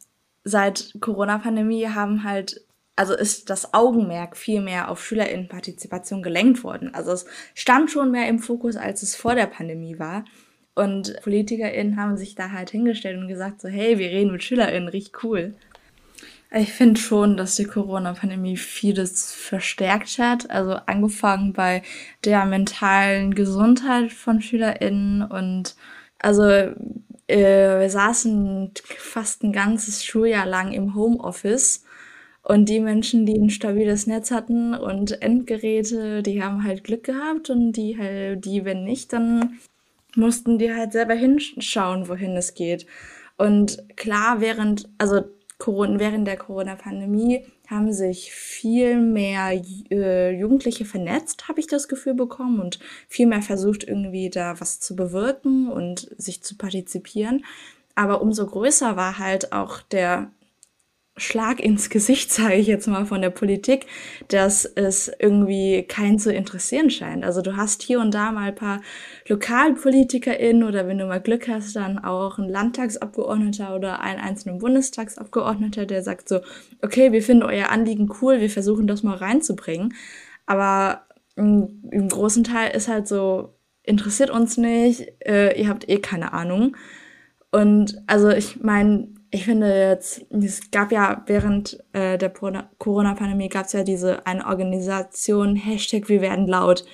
seit 0.44 0.94
Corona-Pandemie 1.00 1.88
haben 1.88 2.24
halt, 2.24 2.64
also 2.96 3.14
ist 3.14 3.50
das 3.50 3.74
Augenmerk 3.74 4.36
viel 4.36 4.60
mehr 4.60 4.90
auf 4.90 5.04
SchülerInnenpartizipation 5.04 6.22
gelenkt 6.22 6.64
worden. 6.64 6.94
Also 6.94 7.12
es 7.12 7.26
stand 7.54 7.90
schon 7.90 8.10
mehr 8.10 8.28
im 8.28 8.38
Fokus, 8.38 8.76
als 8.76 9.02
es 9.02 9.16
vor 9.16 9.34
der 9.34 9.46
Pandemie 9.46 9.98
war. 9.98 10.24
Und 10.74 11.14
PolitikerInnen 11.22 11.96
haben 11.96 12.16
sich 12.16 12.34
da 12.34 12.50
halt 12.50 12.70
hingestellt 12.70 13.18
und 13.18 13.28
gesagt 13.28 13.60
so, 13.60 13.68
hey, 13.68 13.98
wir 13.98 14.08
reden 14.08 14.32
mit 14.32 14.42
SchülerInnen, 14.42 14.88
riecht 14.88 15.22
cool. 15.22 15.54
Ich 16.54 16.72
finde 16.72 17.00
schon, 17.00 17.36
dass 17.38 17.56
die 17.56 17.64
Corona-Pandemie 17.64 18.58
vieles 18.58 19.32
verstärkt 19.32 20.18
hat. 20.18 20.50
Also 20.50 20.72
angefangen 20.86 21.54
bei 21.54 21.82
der 22.24 22.44
mentalen 22.44 23.34
Gesundheit 23.34 24.12
von 24.12 24.42
SchülerInnen 24.42 25.22
und 25.22 25.76
also 26.18 26.72
äh, 27.26 27.80
wir 27.80 27.90
saßen 27.90 28.72
fast 28.84 29.42
ein 29.42 29.52
ganzes 29.52 30.04
Schuljahr 30.04 30.46
lang 30.46 30.72
im 30.72 30.94
Homeoffice. 30.94 31.84
Und 32.42 32.68
die 32.68 32.80
Menschen, 32.80 33.24
die 33.24 33.38
ein 33.38 33.50
stabiles 33.50 34.08
Netz 34.08 34.32
hatten 34.32 34.74
und 34.74 35.22
Endgeräte, 35.22 36.22
die 36.24 36.42
haben 36.42 36.64
halt 36.64 36.82
Glück 36.82 37.04
gehabt 37.04 37.50
und 37.50 37.72
die 37.72 37.96
halt, 37.96 38.44
die, 38.44 38.64
wenn 38.64 38.82
nicht, 38.82 39.12
dann 39.12 39.60
mussten 40.16 40.58
die 40.58 40.74
halt 40.74 40.92
selber 40.92 41.14
hinschauen, 41.14 42.08
wohin 42.08 42.36
es 42.36 42.54
geht. 42.54 42.86
Und 43.36 43.84
klar, 43.96 44.40
während, 44.40 44.88
also 44.98 45.22
während 45.64 46.26
der 46.26 46.36
Corona-Pandemie 46.36 47.46
haben 47.72 47.92
sich 47.92 48.32
viel 48.32 49.00
mehr 49.00 49.60
äh, 49.90 50.30
Jugendliche 50.30 50.84
vernetzt, 50.84 51.48
habe 51.48 51.60
ich 51.60 51.66
das 51.66 51.88
Gefühl 51.88 52.14
bekommen, 52.14 52.60
und 52.60 52.78
viel 53.08 53.26
mehr 53.26 53.42
versucht, 53.42 53.84
irgendwie 53.84 54.30
da 54.30 54.60
was 54.60 54.80
zu 54.80 54.94
bewirken 54.94 55.68
und 55.68 56.10
sich 56.18 56.42
zu 56.42 56.56
partizipieren. 56.56 57.44
Aber 57.94 58.22
umso 58.22 58.46
größer 58.46 58.96
war 58.96 59.18
halt 59.18 59.52
auch 59.52 59.80
der 59.82 60.30
Schlag 61.16 61.60
ins 61.60 61.90
Gesicht, 61.90 62.32
sage 62.32 62.54
ich 62.54 62.66
jetzt 62.66 62.86
mal, 62.86 63.06
von 63.06 63.20
der 63.22 63.30
Politik, 63.30 63.86
dass 64.28 64.64
es 64.64 65.10
irgendwie 65.18 65.82
keinen 65.82 66.18
zu 66.18 66.32
interessieren 66.32 66.90
scheint. 66.90 67.24
Also 67.24 67.42
du 67.42 67.56
hast 67.56 67.82
hier 67.82 68.00
und 68.00 68.12
da 68.14 68.32
mal 68.32 68.48
ein 68.48 68.54
paar 68.54 68.80
LokalpolitikerInnen 69.28 70.62
oder 70.64 70.88
wenn 70.88 70.98
du 70.98 71.06
mal 71.06 71.20
Glück 71.20 71.48
hast, 71.48 71.76
dann 71.76 71.98
auch 71.98 72.38
ein 72.38 72.48
Landtagsabgeordneter 72.48 73.74
oder 73.74 74.00
ein 74.00 74.18
einzelner 74.18 74.58
Bundestagsabgeordneter, 74.58 75.86
der 75.86 76.02
sagt 76.02 76.28
so, 76.28 76.40
okay, 76.80 77.12
wir 77.12 77.22
finden 77.22 77.44
euer 77.44 77.68
Anliegen 77.68 78.10
cool, 78.20 78.40
wir 78.40 78.50
versuchen 78.50 78.86
das 78.86 79.02
mal 79.02 79.16
reinzubringen. 79.16 79.94
Aber 80.46 81.02
im, 81.36 81.82
im 81.90 82.08
großen 82.08 82.44
Teil 82.44 82.74
ist 82.74 82.88
halt 82.88 83.08
so, 83.08 83.54
interessiert 83.82 84.30
uns 84.30 84.56
nicht, 84.56 85.12
äh, 85.26 85.58
ihr 85.60 85.68
habt 85.68 85.88
eh 85.88 85.98
keine 85.98 86.32
Ahnung. 86.32 86.76
Und 87.50 88.02
also 88.06 88.30
ich 88.30 88.62
meine, 88.62 89.08
ich 89.34 89.46
finde 89.46 89.74
jetzt, 89.74 90.26
es 90.30 90.70
gab 90.70 90.92
ja 90.92 91.22
während 91.26 91.82
äh, 91.94 92.18
der 92.18 92.30
Corona-Pandemie 92.30 93.48
gab 93.48 93.64
es 93.64 93.72
ja 93.72 93.82
diese 93.82 94.26
eine 94.26 94.46
Organisation, 94.46 95.56
Hashtag 95.56 96.10
Wir 96.10 96.20
werden 96.20 96.46
laut, 96.46 96.84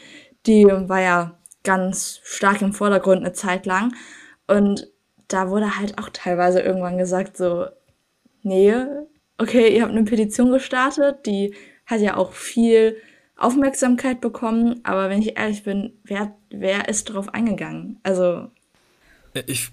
die 0.47 0.65
war 0.65 1.01
ja 1.01 1.39
ganz 1.65 2.21
stark 2.23 2.63
im 2.63 2.73
Vordergrund 2.73 3.19
eine 3.19 3.33
Zeit 3.33 3.67
lang. 3.67 3.93
Und 4.47 4.89
da 5.27 5.51
wurde 5.51 5.79
halt 5.79 5.99
auch 5.99 6.11
teilweise 6.11 6.61
irgendwann 6.61 6.97
gesagt, 6.97 7.37
so, 7.37 7.67
nee, 8.43 8.73
okay, 9.37 9.75
ihr 9.75 9.83
habt 9.83 9.93
eine 9.93 10.05
Petition 10.05 10.53
gestartet, 10.53 11.27
die 11.27 11.57
hat 11.87 12.01
ja 12.01 12.17
auch 12.17 12.33
viel 12.33 12.97
Aufmerksamkeit 13.37 14.21
bekommen, 14.21 14.81
aber 14.85 15.11
wenn 15.11 15.23
ich 15.23 15.37
ehrlich 15.37 15.65
bin, 15.65 15.99
wer, 16.05 16.37
wer 16.51 16.89
ist 16.89 17.11
darauf 17.11 17.35
eingegangen? 17.35 17.99
Also. 18.05 18.49
Ich 19.47 19.71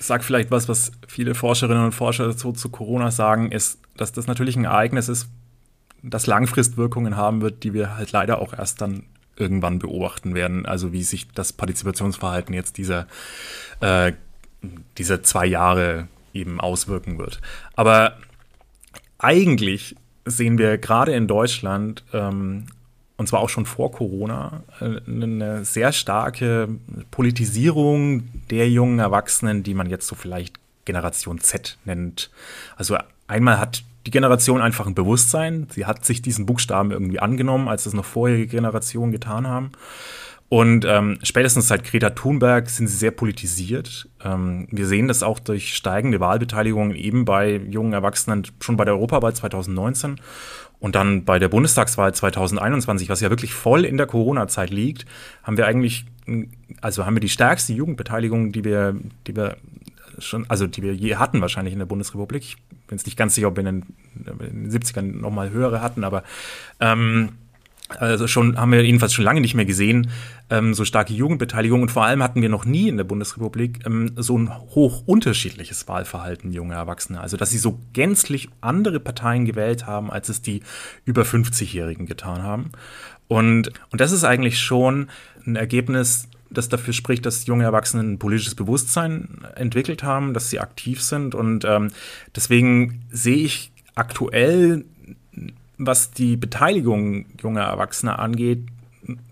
sage 0.00 0.22
vielleicht 0.22 0.50
was, 0.50 0.68
was 0.68 0.92
viele 1.06 1.34
Forscherinnen 1.34 1.84
und 1.84 1.92
Forscher 1.92 2.32
so 2.32 2.52
zu 2.52 2.68
Corona 2.68 3.10
sagen, 3.10 3.52
ist, 3.52 3.80
dass 3.96 4.12
das 4.12 4.26
natürlich 4.26 4.56
ein 4.56 4.64
Ereignis 4.64 5.08
ist, 5.08 5.28
das 6.02 6.26
Langfristwirkungen 6.26 7.16
haben 7.16 7.40
wird, 7.40 7.64
die 7.64 7.74
wir 7.74 7.96
halt 7.96 8.12
leider 8.12 8.40
auch 8.40 8.52
erst 8.52 8.80
dann 8.80 9.04
irgendwann 9.36 9.78
beobachten 9.78 10.34
werden. 10.34 10.66
Also 10.66 10.92
wie 10.92 11.02
sich 11.02 11.28
das 11.32 11.52
Partizipationsverhalten 11.52 12.54
jetzt 12.54 12.78
dieser, 12.78 13.06
äh, 13.80 14.12
dieser 14.98 15.22
zwei 15.22 15.46
Jahre 15.46 16.08
eben 16.32 16.60
auswirken 16.60 17.18
wird. 17.18 17.40
Aber 17.74 18.18
eigentlich 19.18 19.96
sehen 20.24 20.58
wir 20.58 20.78
gerade 20.78 21.12
in 21.14 21.26
Deutschland 21.26 22.04
ähm, 22.12 22.66
und 23.16 23.28
zwar 23.28 23.40
auch 23.40 23.48
schon 23.48 23.66
vor 23.66 23.92
Corona, 23.92 24.62
äh, 24.80 25.00
eine 25.06 25.64
sehr 25.64 25.92
starke 25.92 26.68
Politisierung 27.10 28.28
der 28.50 28.68
jungen 28.68 28.98
Erwachsenen, 28.98 29.62
die 29.62 29.74
man 29.74 29.88
jetzt 29.88 30.06
so 30.06 30.14
vielleicht 30.14 30.56
Generation 30.84 31.40
Z 31.40 31.78
nennt. 31.84 32.30
Also 32.76 32.96
einmal 33.26 33.58
hat 33.58 33.82
die 34.06 34.10
Generation 34.10 34.60
einfach 34.60 34.86
ein 34.86 34.94
Bewusstsein, 34.94 35.66
sie 35.70 35.84
hat 35.84 36.04
sich 36.04 36.22
diesen 36.22 36.46
Buchstaben 36.46 36.92
irgendwie 36.92 37.18
angenommen, 37.18 37.68
als 37.68 37.84
das 37.84 37.92
noch 37.92 38.04
vorherige 38.04 38.46
Generationen 38.46 39.12
getan 39.12 39.46
haben. 39.46 39.72
Und 40.48 40.84
ähm, 40.84 41.18
spätestens 41.24 41.66
seit 41.66 41.82
Greta 41.82 42.10
Thunberg 42.10 42.70
sind 42.70 42.86
sie 42.86 42.96
sehr 42.96 43.10
politisiert. 43.10 44.08
Ähm, 44.22 44.68
wir 44.70 44.86
sehen 44.86 45.08
das 45.08 45.24
auch 45.24 45.40
durch 45.40 45.74
steigende 45.74 46.20
Wahlbeteiligung 46.20 46.94
eben 46.94 47.24
bei 47.24 47.56
jungen 47.56 47.92
Erwachsenen, 47.92 48.46
schon 48.60 48.76
bei 48.76 48.84
der 48.84 48.94
Europawahl 48.94 49.34
2019 49.34 50.20
und 50.78 50.94
dann 50.94 51.24
bei 51.24 51.38
der 51.38 51.48
Bundestagswahl 51.48 52.14
2021, 52.14 53.08
was 53.08 53.20
ja 53.20 53.30
wirklich 53.30 53.54
voll 53.54 53.84
in 53.84 53.96
der 53.96 54.06
Corona-Zeit 54.06 54.70
liegt, 54.70 55.06
haben 55.42 55.56
wir 55.56 55.66
eigentlich, 55.66 56.04
also 56.80 57.06
haben 57.06 57.16
wir 57.16 57.20
die 57.20 57.28
stärkste 57.28 57.72
Jugendbeteiligung, 57.72 58.52
die 58.52 58.64
wir, 58.64 58.94
die 59.26 59.36
wir 59.36 59.56
schon, 60.18 60.48
also 60.48 60.66
die 60.66 60.82
wir 60.82 60.94
je 60.94 61.16
hatten 61.16 61.40
wahrscheinlich 61.40 61.72
in 61.72 61.78
der 61.78 61.86
Bundesrepublik. 61.86 62.42
Ich 62.42 62.56
bin 62.86 62.98
jetzt 62.98 63.06
nicht 63.06 63.16
ganz 63.16 63.34
sicher, 63.34 63.48
ob 63.48 63.56
wir 63.56 63.66
in 63.66 63.82
den, 63.82 64.40
in 64.40 64.70
den 64.70 64.70
70ern 64.70 65.20
nochmal 65.20 65.50
höhere 65.50 65.80
hatten, 65.82 66.04
aber 66.04 66.22
ähm, 66.80 67.30
also 67.88 68.26
schon 68.26 68.56
haben 68.56 68.72
wir 68.72 68.84
jedenfalls 68.84 69.12
schon 69.12 69.24
lange 69.24 69.40
nicht 69.40 69.54
mehr 69.54 69.64
gesehen, 69.64 70.10
ähm, 70.50 70.74
so 70.74 70.84
starke 70.84 71.12
Jugendbeteiligung 71.12 71.82
und 71.82 71.90
vor 71.90 72.04
allem 72.04 72.22
hatten 72.22 72.42
wir 72.42 72.48
noch 72.48 72.64
nie 72.64 72.88
in 72.88 72.96
der 72.96 73.04
Bundesrepublik 73.04 73.86
ähm, 73.86 74.12
so 74.16 74.36
ein 74.36 74.52
hoch 74.52 75.04
unterschiedliches 75.06 75.86
Wahlverhalten 75.86 76.52
junger 76.52 76.74
Erwachsener. 76.74 77.20
Also 77.20 77.36
dass 77.36 77.50
sie 77.50 77.58
so 77.58 77.78
gänzlich 77.92 78.48
andere 78.60 78.98
Parteien 78.98 79.44
gewählt 79.44 79.86
haben, 79.86 80.10
als 80.10 80.28
es 80.28 80.42
die 80.42 80.62
über 81.04 81.22
50-Jährigen 81.22 82.06
getan 82.06 82.42
haben. 82.42 82.72
Und, 83.28 83.70
und 83.90 84.00
das 84.00 84.12
ist 84.12 84.24
eigentlich 84.24 84.58
schon 84.58 85.08
ein 85.46 85.56
Ergebnis, 85.56 86.28
das 86.50 86.68
dafür 86.68 86.92
spricht, 86.92 87.26
dass 87.26 87.46
junge 87.46 87.64
Erwachsene 87.64 88.02
ein 88.02 88.18
politisches 88.18 88.54
Bewusstsein 88.54 89.44
entwickelt 89.54 90.02
haben, 90.02 90.34
dass 90.34 90.50
sie 90.50 90.60
aktiv 90.60 91.02
sind. 91.02 91.34
Und 91.34 91.64
ähm, 91.64 91.90
deswegen 92.34 93.04
sehe 93.10 93.44
ich 93.44 93.72
aktuell 93.94 94.84
was 95.78 96.10
die 96.10 96.36
Beteiligung 96.36 97.26
junger 97.40 97.62
Erwachsener 97.62 98.18
angeht, 98.18 98.60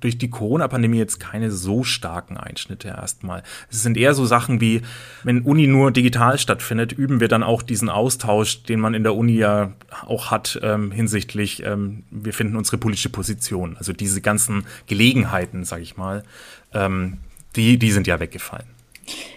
durch 0.01 0.19
die 0.19 0.31
Corona-Pandemie 0.31 0.99
jetzt 0.99 1.21
keine 1.21 1.51
so 1.51 1.83
starken 1.83 2.37
Einschnitte 2.37 2.89
erstmal. 2.89 3.43
Es 3.71 3.83
sind 3.83 3.97
eher 3.97 4.15
so 4.15 4.25
Sachen 4.25 4.61
wie, 4.61 4.83
wenn 5.25 5.43
Uni 5.43 5.67
nur 5.67 5.91
digital 5.91 6.39
stattfindet, 6.39 6.93
üben 6.93 7.21
wir 7.21 7.29
dann 7.29 7.43
auch 7.43 7.63
diesen 7.63 7.89
Austausch, 7.89 8.63
den 8.63 8.81
man 8.81 8.95
in 8.95 9.03
der 9.03 9.15
Uni 9.15 9.35
ja 9.35 9.73
auch 10.07 10.31
hat 10.31 10.61
ähm, 10.63 10.93
hinsichtlich, 10.93 11.65
ähm, 11.65 12.05
wir 12.11 12.33
finden 12.33 12.57
unsere 12.57 12.79
politische 12.79 13.09
Position. 13.09 13.77
Also 13.77 13.93
diese 13.93 14.21
ganzen 14.21 14.65
Gelegenheiten, 14.87 15.65
sag 15.65 15.81
ich 15.81 15.97
mal, 15.97 16.23
ähm, 16.73 17.19
die, 17.57 17.79
die 17.79 17.93
sind 17.93 18.07
ja 18.07 18.21
weggefallen. 18.21 18.67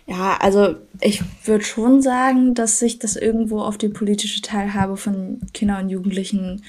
Ja, 0.06 0.38
also 0.40 0.76
ich 1.02 1.22
würde 1.44 1.66
schon 1.66 2.02
sagen, 2.02 2.54
dass 2.56 2.80
sich 2.80 3.00
das 3.00 3.18
irgendwo 3.18 3.62
auf 3.62 3.78
die 3.78 3.90
politische 3.90 4.42
Teilhabe 4.42 4.96
von 4.96 5.42
Kindern 5.54 5.84
und 5.84 5.90
Jugendlichen 5.90 6.64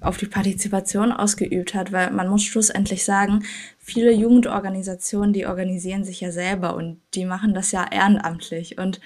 auf 0.00 0.16
die 0.16 0.26
Partizipation 0.26 1.12
ausgeübt 1.12 1.74
hat, 1.74 1.92
weil 1.92 2.10
man 2.10 2.28
muss 2.28 2.42
schlussendlich 2.42 3.04
sagen, 3.04 3.44
viele 3.78 4.12
Jugendorganisationen, 4.12 5.32
die 5.32 5.46
organisieren 5.46 6.04
sich 6.04 6.20
ja 6.20 6.32
selber 6.32 6.74
und 6.74 7.00
die 7.14 7.24
machen 7.24 7.54
das 7.54 7.72
ja 7.72 7.86
ehrenamtlich. 7.90 8.78
Und 8.78 9.00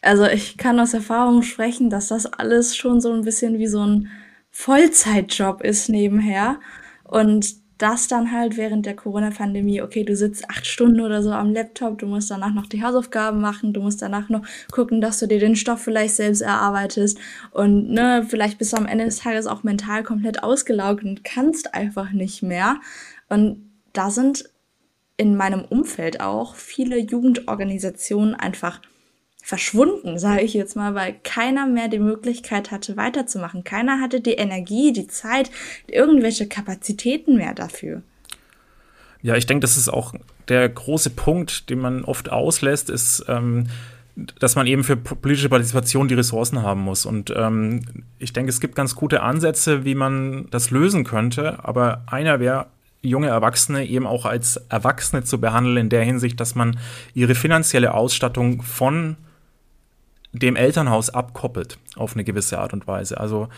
also 0.00 0.24
ich 0.26 0.56
kann 0.56 0.80
aus 0.80 0.94
Erfahrung 0.94 1.42
sprechen, 1.42 1.90
dass 1.90 2.08
das 2.08 2.26
alles 2.26 2.76
schon 2.76 3.00
so 3.00 3.12
ein 3.12 3.22
bisschen 3.22 3.58
wie 3.58 3.68
so 3.68 3.84
ein 3.86 4.08
Vollzeitjob 4.50 5.62
ist 5.62 5.88
nebenher. 5.88 6.60
Und 7.04 7.61
das 7.82 8.06
dann 8.06 8.30
halt 8.30 8.56
während 8.56 8.86
der 8.86 8.94
Corona-Pandemie, 8.94 9.82
okay, 9.82 10.04
du 10.04 10.14
sitzt 10.14 10.48
acht 10.48 10.66
Stunden 10.66 11.00
oder 11.00 11.22
so 11.22 11.32
am 11.32 11.52
Laptop, 11.52 11.98
du 11.98 12.06
musst 12.06 12.30
danach 12.30 12.54
noch 12.54 12.66
die 12.66 12.82
Hausaufgaben 12.82 13.40
machen, 13.40 13.72
du 13.72 13.80
musst 13.80 14.00
danach 14.00 14.28
noch 14.28 14.42
gucken, 14.70 15.00
dass 15.00 15.18
du 15.18 15.26
dir 15.26 15.40
den 15.40 15.56
Stoff 15.56 15.82
vielleicht 15.82 16.14
selbst 16.14 16.42
erarbeitest 16.42 17.18
und 17.50 17.90
ne, 17.90 18.24
vielleicht 18.28 18.58
bist 18.58 18.72
du 18.72 18.76
am 18.76 18.86
Ende 18.86 19.06
des 19.06 19.18
Tages 19.18 19.48
auch 19.48 19.64
mental 19.64 20.04
komplett 20.04 20.44
ausgelaugt 20.44 21.02
und 21.02 21.24
kannst 21.24 21.74
einfach 21.74 22.12
nicht 22.12 22.42
mehr. 22.42 22.76
Und 23.28 23.68
da 23.92 24.10
sind 24.10 24.48
in 25.16 25.36
meinem 25.36 25.64
Umfeld 25.64 26.20
auch 26.20 26.54
viele 26.54 26.98
Jugendorganisationen 26.98 28.34
einfach 28.34 28.80
verschwunden, 29.42 30.18
sage 30.18 30.42
ich 30.42 30.54
jetzt 30.54 30.76
mal, 30.76 30.94
weil 30.94 31.16
keiner 31.24 31.66
mehr 31.66 31.88
die 31.88 31.98
Möglichkeit 31.98 32.70
hatte, 32.70 32.96
weiterzumachen. 32.96 33.64
Keiner 33.64 34.00
hatte 34.00 34.20
die 34.20 34.34
Energie, 34.34 34.92
die 34.92 35.08
Zeit, 35.08 35.50
irgendwelche 35.88 36.46
Kapazitäten 36.46 37.36
mehr 37.36 37.52
dafür. 37.52 38.02
Ja, 39.20 39.36
ich 39.36 39.46
denke, 39.46 39.60
das 39.60 39.76
ist 39.76 39.88
auch 39.88 40.14
der 40.48 40.68
große 40.68 41.10
Punkt, 41.10 41.70
den 41.70 41.80
man 41.80 42.04
oft 42.04 42.30
auslässt, 42.30 42.88
ist, 42.88 43.24
ähm, 43.28 43.66
dass 44.14 44.56
man 44.56 44.66
eben 44.66 44.84
für 44.84 44.96
politische 44.96 45.48
Partizipation 45.48 46.06
die 46.06 46.14
Ressourcen 46.14 46.62
haben 46.62 46.82
muss. 46.82 47.04
Und 47.04 47.32
ähm, 47.36 47.82
ich 48.18 48.32
denke, 48.32 48.50
es 48.50 48.60
gibt 48.60 48.76
ganz 48.76 48.94
gute 48.94 49.22
Ansätze, 49.22 49.84
wie 49.84 49.94
man 49.94 50.48
das 50.50 50.70
lösen 50.70 51.04
könnte. 51.04 51.64
Aber 51.64 52.04
einer 52.06 52.38
wäre, 52.38 52.66
junge 53.00 53.28
Erwachsene 53.28 53.84
eben 53.86 54.06
auch 54.06 54.24
als 54.26 54.56
Erwachsene 54.68 55.24
zu 55.24 55.40
behandeln, 55.40 55.76
in 55.76 55.88
der 55.88 56.04
Hinsicht, 56.04 56.38
dass 56.38 56.54
man 56.54 56.78
ihre 57.14 57.34
finanzielle 57.34 57.94
Ausstattung 57.94 58.62
von 58.62 59.16
dem 60.32 60.56
Elternhaus 60.56 61.10
abkoppelt 61.10 61.78
auf 61.96 62.14
eine 62.14 62.24
gewisse 62.24 62.58
Art 62.58 62.72
und 62.72 62.86
Weise. 62.86 63.20
Also 63.20 63.48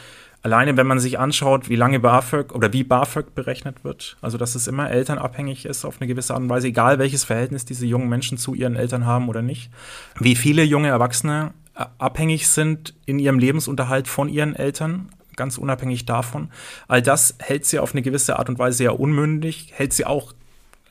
alleine, 0.42 0.76
wenn 0.76 0.86
man 0.86 0.98
sich 0.98 1.18
anschaut, 1.18 1.68
wie 1.68 1.76
lange 1.76 2.00
BAföG 2.00 2.52
oder 2.52 2.72
wie 2.72 2.84
BAföG 2.84 3.34
berechnet 3.34 3.84
wird, 3.84 4.16
also 4.20 4.38
dass 4.38 4.54
es 4.54 4.66
immer 4.66 4.90
elternabhängig 4.90 5.66
ist 5.66 5.84
auf 5.84 6.00
eine 6.00 6.08
gewisse 6.08 6.34
Art 6.34 6.42
und 6.42 6.48
Weise, 6.48 6.68
egal 6.68 6.98
welches 6.98 7.24
Verhältnis 7.24 7.64
diese 7.64 7.86
jungen 7.86 8.08
Menschen 8.08 8.38
zu 8.38 8.54
ihren 8.54 8.76
Eltern 8.76 9.06
haben 9.06 9.28
oder 9.28 9.42
nicht, 9.42 9.70
wie 10.18 10.34
viele 10.34 10.64
junge 10.64 10.88
Erwachsene 10.88 11.54
äh, 11.76 11.84
abhängig 11.98 12.48
sind 12.48 12.94
in 13.06 13.18
ihrem 13.18 13.38
Lebensunterhalt 13.38 14.08
von 14.08 14.28
ihren 14.28 14.56
Eltern, 14.56 15.08
ganz 15.36 15.58
unabhängig 15.58 16.06
davon. 16.06 16.50
All 16.88 17.02
das 17.02 17.36
hält 17.38 17.64
sie 17.66 17.78
auf 17.78 17.92
eine 17.92 18.02
gewisse 18.02 18.38
Art 18.38 18.48
und 18.48 18.58
Weise 18.58 18.78
sehr 18.78 18.98
unmündig, 18.98 19.72
hält 19.74 19.92
sie 19.92 20.04
auch 20.04 20.32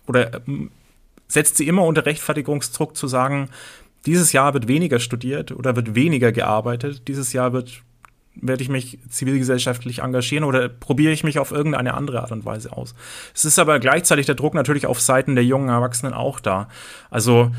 oder 0.07 0.41
ähm, 0.47 0.71
setzt 1.27 1.57
sie 1.57 1.67
immer 1.67 1.83
unter 1.83 2.05
Rechtfertigungsdruck 2.05 2.95
zu 2.95 3.07
sagen, 3.07 3.49
dieses 4.05 4.33
Jahr 4.33 4.53
wird 4.53 4.67
weniger 4.67 4.99
studiert 4.99 5.51
oder 5.51 5.75
wird 5.75 5.95
weniger 5.95 6.31
gearbeitet, 6.31 7.07
dieses 7.07 7.33
Jahr 7.33 7.53
wird 7.53 7.83
werde 8.35 8.63
ich 8.63 8.69
mich 8.69 8.97
zivilgesellschaftlich 9.09 9.99
engagieren 9.99 10.43
oder 10.43 10.67
probiere 10.67 11.13
ich 11.13 11.23
mich 11.23 11.37
auf 11.37 11.51
irgendeine 11.51 11.93
andere 11.93 12.21
Art 12.21 12.31
und 12.31 12.45
Weise 12.45 12.71
aus. 12.71 12.95
Es 13.33 13.45
ist 13.45 13.59
aber 13.59 13.79
gleichzeitig 13.79 14.25
der 14.25 14.33
Druck 14.33 14.55
natürlich 14.55 14.87
auf 14.87 14.99
Seiten 14.99 15.35
der 15.35 15.45
jungen 15.45 15.69
Erwachsenen 15.69 16.13
auch 16.13 16.39
da. 16.39 16.67
Also 17.11 17.51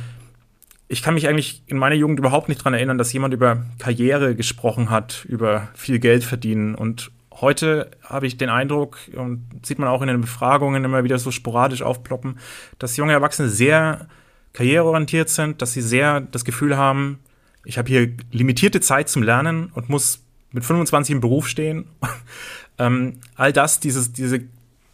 ich 0.88 1.02
kann 1.02 1.14
mich 1.14 1.28
eigentlich 1.28 1.62
in 1.66 1.78
meiner 1.78 1.94
Jugend 1.94 2.18
überhaupt 2.18 2.48
nicht 2.48 2.60
daran 2.60 2.74
erinnern, 2.74 2.98
dass 2.98 3.12
jemand 3.12 3.34
über 3.34 3.64
Karriere 3.78 4.34
gesprochen 4.34 4.90
hat, 4.90 5.24
über 5.28 5.68
viel 5.74 5.98
Geld 5.98 6.24
verdienen. 6.24 6.74
Und 6.74 7.10
heute 7.32 7.90
habe 8.02 8.26
ich 8.26 8.36
den 8.36 8.48
Eindruck, 8.48 8.98
und 9.16 9.44
sieht 9.62 9.78
man 9.78 9.88
auch 9.88 10.02
in 10.02 10.08
den 10.08 10.20
Befragungen 10.20 10.84
immer 10.84 11.04
wieder 11.04 11.18
so 11.18 11.30
sporadisch 11.30 11.82
aufploppen, 11.82 12.38
dass 12.78 12.96
junge 12.96 13.12
Erwachsene 13.12 13.48
sehr 13.48 14.08
karriereorientiert 14.54 15.28
sind, 15.28 15.60
dass 15.60 15.72
sie 15.72 15.82
sehr 15.82 16.20
das 16.20 16.44
Gefühl 16.44 16.78
haben, 16.78 17.18
ich 17.64 17.76
habe 17.76 17.88
hier 17.88 18.12
limitierte 18.30 18.80
Zeit 18.80 19.08
zum 19.08 19.22
Lernen 19.22 19.70
und 19.74 19.88
muss 19.90 20.20
mit 20.52 20.64
25 20.64 21.14
im 21.14 21.20
Beruf 21.20 21.48
stehen. 21.48 21.86
ähm, 22.78 23.20
all 23.34 23.52
das, 23.52 23.80
dieses, 23.80 24.12
diese, 24.12 24.40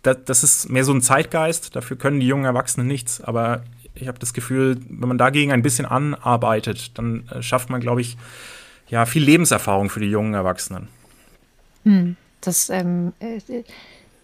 das, 0.03 0.19
das 0.25 0.43
ist 0.43 0.71
mehr 0.71 0.85
so 0.85 0.93
ein 0.93 1.03
Zeitgeist, 1.03 1.77
dafür 1.77 1.97
können 1.97 2.21
die 2.21 2.27
jungen 2.27 2.47
Erwachsenen 2.47 2.87
nichts, 2.87 3.21
aber 3.21 3.63
ich 3.95 4.09
habe 4.09 4.19
das 4.19 4.33
Gefühl, 4.33 4.79
wenn 4.89 5.09
man 5.09 5.19
dagegen 5.19 5.53
ein 5.53 5.63
bisschen 5.63 5.85
anarbeitet, 5.85 6.97
dann 6.99 7.29
äh, 7.29 7.43
schafft 7.43 7.71
man, 7.71 7.81
glaube 7.81 8.01
ich, 8.01 8.17
ja, 8.89 9.05
viel 9.07 9.23
Lebenserfahrung 9.23 9.91
für 9.91 10.01
die 10.01 10.11
jungen 10.11 10.35
Erwachsenen. 10.35 10.89
Hm, 11.85 12.17
das 12.41 12.71
ähm, 12.71 13.13
äh, 13.21 13.41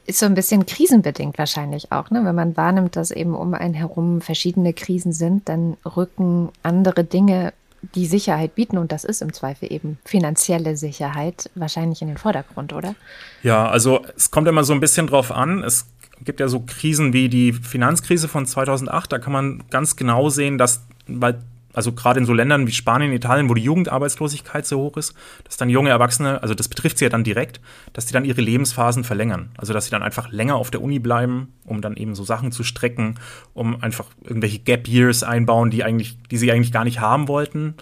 ist 0.07 0.19
so 0.19 0.27
ein 0.27 0.35
bisschen 0.35 0.66
krisenbedingt 0.66 1.38
wahrscheinlich 1.38 1.92
auch, 1.92 2.11
ne? 2.11 2.25
Wenn 2.25 2.35
man 2.35 2.57
wahrnimmt, 2.57 2.97
dass 2.97 3.11
eben 3.11 3.35
um 3.35 3.55
einen 3.55 3.75
herum 3.75 4.21
verschiedene 4.21 4.73
Krisen 4.73 5.12
sind, 5.12 5.49
dann 5.49 5.77
rücken 5.85 6.51
andere 6.62 7.05
Dinge, 7.05 7.53
die 7.95 8.07
Sicherheit 8.07 8.55
bieten, 8.55 8.79
und 8.79 8.92
das 8.92 9.05
ist 9.05 9.23
im 9.23 9.33
Zweifel 9.33 9.73
eben 9.73 9.99
finanzielle 10.05 10.77
Sicherheit, 10.77 11.51
wahrscheinlich 11.55 12.03
in 12.03 12.09
den 12.09 12.16
Vordergrund, 12.16 12.73
oder? 12.73 12.95
Ja, 13.42 13.69
also 13.69 14.01
es 14.16 14.31
kommt 14.31 14.49
immer 14.49 14.64
so 14.64 14.73
ein 14.73 14.81
bisschen 14.81 15.07
drauf 15.07 15.31
an. 15.31 15.62
Es 15.62 15.87
gibt 16.25 16.40
ja 16.40 16.49
so 16.49 16.61
Krisen 16.66 17.12
wie 17.12 17.29
die 17.29 17.53
Finanzkrise 17.53 18.29
von 18.29 18.47
2008. 18.47 19.12
Da 19.12 19.19
kann 19.19 19.33
man 19.33 19.62
ganz 19.71 19.97
genau 19.97 20.29
sehen, 20.31 20.59
dass, 20.59 20.83
weil 21.07 21.38
also 21.76 21.92
gerade 21.92 22.18
in 22.18 22.26
so 22.26 22.32
Ländern 22.32 22.66
wie 22.66 22.72
Spanien, 22.72 23.12
Italien, 23.12 23.50
wo 23.50 23.54
die 23.54 23.62
Jugendarbeitslosigkeit 23.62 24.66
so 24.66 24.78
hoch 24.78 24.96
ist, 24.96 25.14
dass 25.44 25.58
dann 25.58 25.68
junge 25.68 25.90
Erwachsene, 25.90 26.42
also 26.42 26.54
das 26.54 26.68
betrifft 26.68 26.96
sie 26.96 27.04
ja 27.04 27.10
dann 27.10 27.22
direkt, 27.22 27.60
dass 27.92 28.06
die 28.06 28.14
dann 28.14 28.24
ihre 28.24 28.40
Lebensphasen 28.40 29.04
verlängern. 29.04 29.50
Also 29.58 29.74
dass 29.74 29.84
sie 29.84 29.90
dann 29.90 30.02
einfach 30.02 30.32
länger 30.32 30.56
auf 30.56 30.70
der 30.70 30.80
Uni 30.80 30.98
bleiben, 30.98 31.52
um 31.64 31.82
dann 31.82 31.96
eben 31.96 32.14
so 32.14 32.24
Sachen 32.24 32.50
zu 32.50 32.64
strecken, 32.64 33.16
um 33.52 33.82
einfach 33.82 34.06
irgendwelche 34.24 34.58
Gap 34.60 34.88
Years 34.88 35.22
einbauen, 35.22 35.70
die 35.70 35.84
eigentlich, 35.84 36.16
die 36.30 36.38
sie 36.38 36.50
eigentlich 36.50 36.72
gar 36.72 36.84
nicht 36.84 37.00
haben 37.00 37.28
wollten 37.28 37.74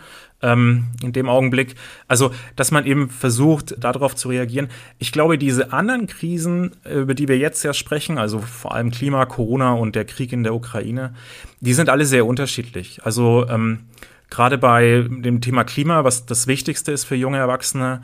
ähm, 0.45 0.85
in 1.03 1.13
dem 1.13 1.29
Augenblick. 1.29 1.75
Also, 2.07 2.31
dass 2.55 2.71
man 2.71 2.87
eben 2.87 3.09
versucht, 3.09 3.75
darauf 3.83 4.15
zu 4.15 4.29
reagieren. 4.29 4.69
Ich 4.99 5.11
glaube, 5.11 5.39
diese 5.39 5.73
anderen 5.73 6.07
Krisen, 6.07 6.73
über 6.85 7.15
die 7.15 7.29
wir 7.29 7.39
jetzt 7.39 7.65
ja 7.65 7.73
sprechen, 7.73 8.19
also 8.19 8.41
vor 8.41 8.75
allem 8.75 8.91
Klima, 8.91 9.25
Corona 9.25 9.73
und 9.73 9.97
der 9.97 10.05
Krieg 10.05 10.33
in 10.33 10.43
der 10.45 10.55
Ukraine, 10.55 11.15
die 11.61 11.73
sind 11.73 11.89
alle 11.89 12.05
sehr 12.05 12.27
unterschiedlich. 12.27 13.01
Also 13.05 13.47
ähm, 13.49 13.87
gerade 14.31 14.59
bei 14.59 15.07
dem 15.09 15.41
Thema 15.41 15.65
Klima, 15.65 16.05
was 16.05 16.27
das 16.27 16.47
Wichtigste 16.47 16.93
ist 16.93 17.05
für 17.05 17.17
junge 17.17 17.39
Erwachsene, 17.39 18.03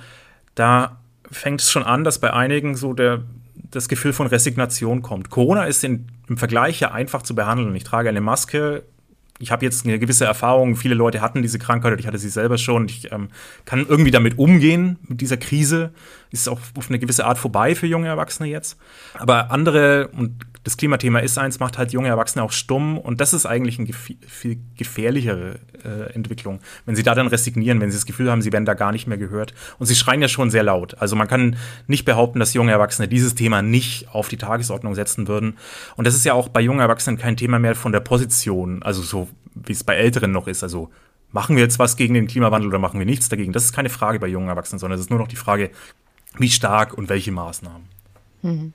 da 0.55 1.01
fängt 1.30 1.61
es 1.61 1.70
schon 1.70 1.84
an, 1.84 2.05
dass 2.05 2.18
bei 2.18 2.32
einigen 2.32 2.74
so 2.74 2.95
der, 2.95 3.22
das 3.55 3.88
Gefühl 3.88 4.12
von 4.12 4.26
Resignation 4.26 5.03
kommt. 5.03 5.30
Corona 5.30 5.64
ist 5.64 5.84
in, 5.84 6.07
im 6.28 6.38
Vergleich 6.38 6.80
ja 6.80 6.91
einfach 6.91 7.22
zu 7.22 7.34
behandeln. 7.34 7.74
Ich 7.76 7.84
trage 7.84 8.09
eine 8.09 8.20
Maske, 8.20 8.82
ich 9.41 9.51
habe 9.51 9.64
jetzt 9.64 9.86
eine 9.86 9.99
gewisse 9.99 10.26
Erfahrung, 10.26 10.76
viele 10.76 10.95
Leute 10.95 11.22
hatten 11.22 11.41
diese 11.41 11.59
Krankheit, 11.59 11.99
ich 11.99 12.07
hatte 12.07 12.18
sie 12.18 12.28
selber 12.28 12.59
schon. 12.59 12.86
Ich 12.86 13.11
ähm, 13.11 13.28
kann 13.64 13.86
irgendwie 13.88 14.11
damit 14.11 14.38
umgehen, 14.38 14.99
mit 15.09 15.22
dieser 15.22 15.38
Krise. 15.38 15.93
Ist 16.30 16.49
auch 16.49 16.61
auf 16.76 16.88
eine 16.88 16.99
gewisse 16.99 17.24
Art 17.24 17.38
vorbei 17.38 17.74
für 17.74 17.86
junge 17.86 18.07
Erwachsene 18.07 18.49
jetzt. 18.49 18.76
Aber 19.14 19.51
andere, 19.51 20.09
und 20.09 20.47
das 20.63 20.77
Klimathema 20.77 21.21
ist 21.21 21.39
eins, 21.39 21.59
macht 21.59 21.79
halt 21.79 21.93
junge 21.93 22.09
Erwachsene 22.09 22.43
auch 22.43 22.53
stumm 22.53 22.99
und 22.99 23.21
das 23.21 23.33
ist 23.33 23.47
eigentlich 23.47 23.79
eine 23.79 23.93
viel 23.93 24.59
gefährlichere 24.77 25.59
äh, 25.83 26.13
Entwicklung. 26.13 26.61
Wenn 26.85 26.97
sie 26.97 27.03
da 27.03 27.15
dann 27.15 27.29
resignieren, 27.29 27.81
wenn 27.81 27.91
sie 27.91 27.97
das 27.97 28.05
Gefühl 28.05 28.31
haben, 28.31 28.43
sie 28.43 28.53
werden 28.53 28.67
da 28.67 28.75
gar 28.75 28.93
nicht 28.93 29.07
mehr 29.07 29.17
gehört 29.17 29.55
und 29.79 29.87
sie 29.87 29.95
schreien 29.95 30.21
ja 30.21 30.29
schon 30.29 30.51
sehr 30.51 30.63
laut. 30.63 30.99
Also 30.99 31.17
man 31.17 31.29
kann 31.29 31.57
nicht 31.87 32.05
behaupten, 32.05 32.41
dass 32.41 32.53
junge 32.53 32.73
Erwachsene 32.73 33.09
dieses 33.09 33.35
Thema 33.35 33.63
nicht 33.63 34.09
auf 34.13 34.29
die 34.29 34.37
Tagesordnung 34.37 34.95
setzen 34.95 35.29
würden. 35.29 35.57
Und 35.97 36.07
das 36.07 36.15
ist 36.15 36.25
ja 36.25 36.35
auch 36.35 36.49
bei 36.49 36.61
jungen 36.61 36.81
Erwachsenen 36.81 37.17
kein 37.17 37.37
Thema 37.37 37.59
mehr 37.59 37.75
von 37.75 37.93
der 37.93 38.01
Position, 38.01 38.83
also 38.83 39.03
so 39.03 39.29
wie 39.55 39.73
es 39.73 39.83
bei 39.83 39.97
Älteren 39.97 40.31
noch 40.31 40.47
ist. 40.47 40.63
Also 40.63 40.91
machen 41.33 41.57
wir 41.57 41.63
jetzt 41.63 41.79
was 41.79 41.97
gegen 41.97 42.13
den 42.13 42.27
Klimawandel 42.27 42.69
oder 42.69 42.79
machen 42.79 42.99
wir 42.99 43.07
nichts 43.07 43.31
dagegen? 43.31 43.53
Das 43.53 43.65
ist 43.65 43.73
keine 43.73 43.89
Frage 43.89 44.19
bei 44.19 44.27
jungen 44.27 44.49
Erwachsenen, 44.49 44.79
sondern 44.79 44.99
es 44.99 45.07
ist 45.07 45.11
nur 45.11 45.19
noch 45.19 45.29
die 45.29 45.37
Frage, 45.37 45.71
wie 46.37 46.51
stark 46.51 46.93
und 46.93 47.09
welche 47.09 47.33
Maßnahmen. 47.33 47.89
Mhm. 48.43 48.73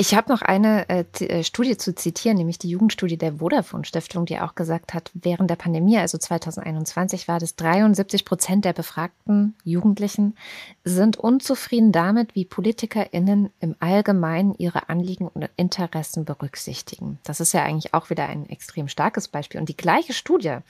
Ich 0.00 0.14
habe 0.14 0.32
noch 0.32 0.40
eine 0.40 0.88
äh, 0.88 1.04
äh, 1.26 1.44
Studie 1.44 1.76
zu 1.76 1.94
zitieren, 1.94 2.38
nämlich 2.38 2.56
die 2.56 2.70
Jugendstudie 2.70 3.18
der 3.18 3.34
Vodafone 3.34 3.84
Stiftung, 3.84 4.24
die 4.24 4.40
auch 4.40 4.54
gesagt 4.54 4.94
hat, 4.94 5.10
während 5.12 5.50
der 5.50 5.56
Pandemie, 5.56 5.98
also 5.98 6.16
2021, 6.16 7.28
war 7.28 7.38
das 7.38 7.54
73 7.56 8.24
Prozent 8.24 8.64
der 8.64 8.72
befragten 8.72 9.56
Jugendlichen 9.62 10.38
sind 10.84 11.18
unzufrieden 11.18 11.92
damit, 11.92 12.34
wie 12.34 12.46
PolitikerInnen 12.46 13.50
im 13.60 13.76
Allgemeinen 13.78 14.54
ihre 14.56 14.88
Anliegen 14.88 15.28
und 15.28 15.50
Interessen 15.56 16.24
berücksichtigen. 16.24 17.18
Das 17.24 17.40
ist 17.40 17.52
ja 17.52 17.62
eigentlich 17.62 17.92
auch 17.92 18.08
wieder 18.08 18.24
ein 18.24 18.48
extrem 18.48 18.88
starkes 18.88 19.28
Beispiel. 19.28 19.60
Und 19.60 19.68
die 19.68 19.76
gleiche 19.76 20.14
Studie 20.14 20.60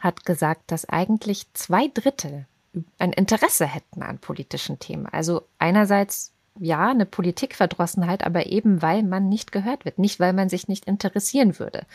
hat 0.00 0.24
gesagt, 0.24 0.62
dass 0.72 0.88
eigentlich 0.88 1.46
zwei 1.54 1.86
Drittel 1.94 2.46
ein 2.98 3.12
Interesse 3.12 3.66
hätten 3.66 4.02
an 4.02 4.18
politischen 4.18 4.80
Themen. 4.80 5.06
Also 5.06 5.42
einerseits 5.60 6.33
ja, 6.58 6.88
eine 6.88 7.06
Politikverdrossenheit, 7.06 8.24
aber 8.24 8.46
eben 8.46 8.82
weil 8.82 9.02
man 9.02 9.28
nicht 9.28 9.52
gehört 9.52 9.84
wird, 9.84 9.98
nicht 9.98 10.20
weil 10.20 10.32
man 10.32 10.48
sich 10.48 10.68
nicht 10.68 10.86
interessieren 10.86 11.58
würde. 11.58 11.86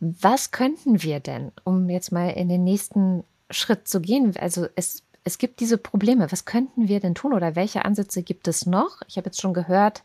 Was 0.00 0.50
könnten 0.50 1.02
wir 1.02 1.20
denn, 1.20 1.52
um 1.62 1.88
jetzt 1.88 2.12
mal 2.12 2.30
in 2.30 2.48
den 2.48 2.64
nächsten 2.64 3.24
Schritt 3.50 3.86
zu 3.86 4.00
gehen? 4.00 4.34
Also 4.38 4.66
es, 4.74 5.02
es 5.22 5.38
gibt 5.38 5.60
diese 5.60 5.78
Probleme. 5.78 6.30
Was 6.30 6.44
könnten 6.44 6.88
wir 6.88 7.00
denn 7.00 7.14
tun 7.14 7.32
oder 7.32 7.56
welche 7.56 7.84
Ansätze 7.84 8.22
gibt 8.22 8.48
es 8.48 8.66
noch? 8.66 9.02
Ich 9.08 9.16
habe 9.16 9.26
jetzt 9.26 9.40
schon 9.40 9.54
gehört, 9.54 10.02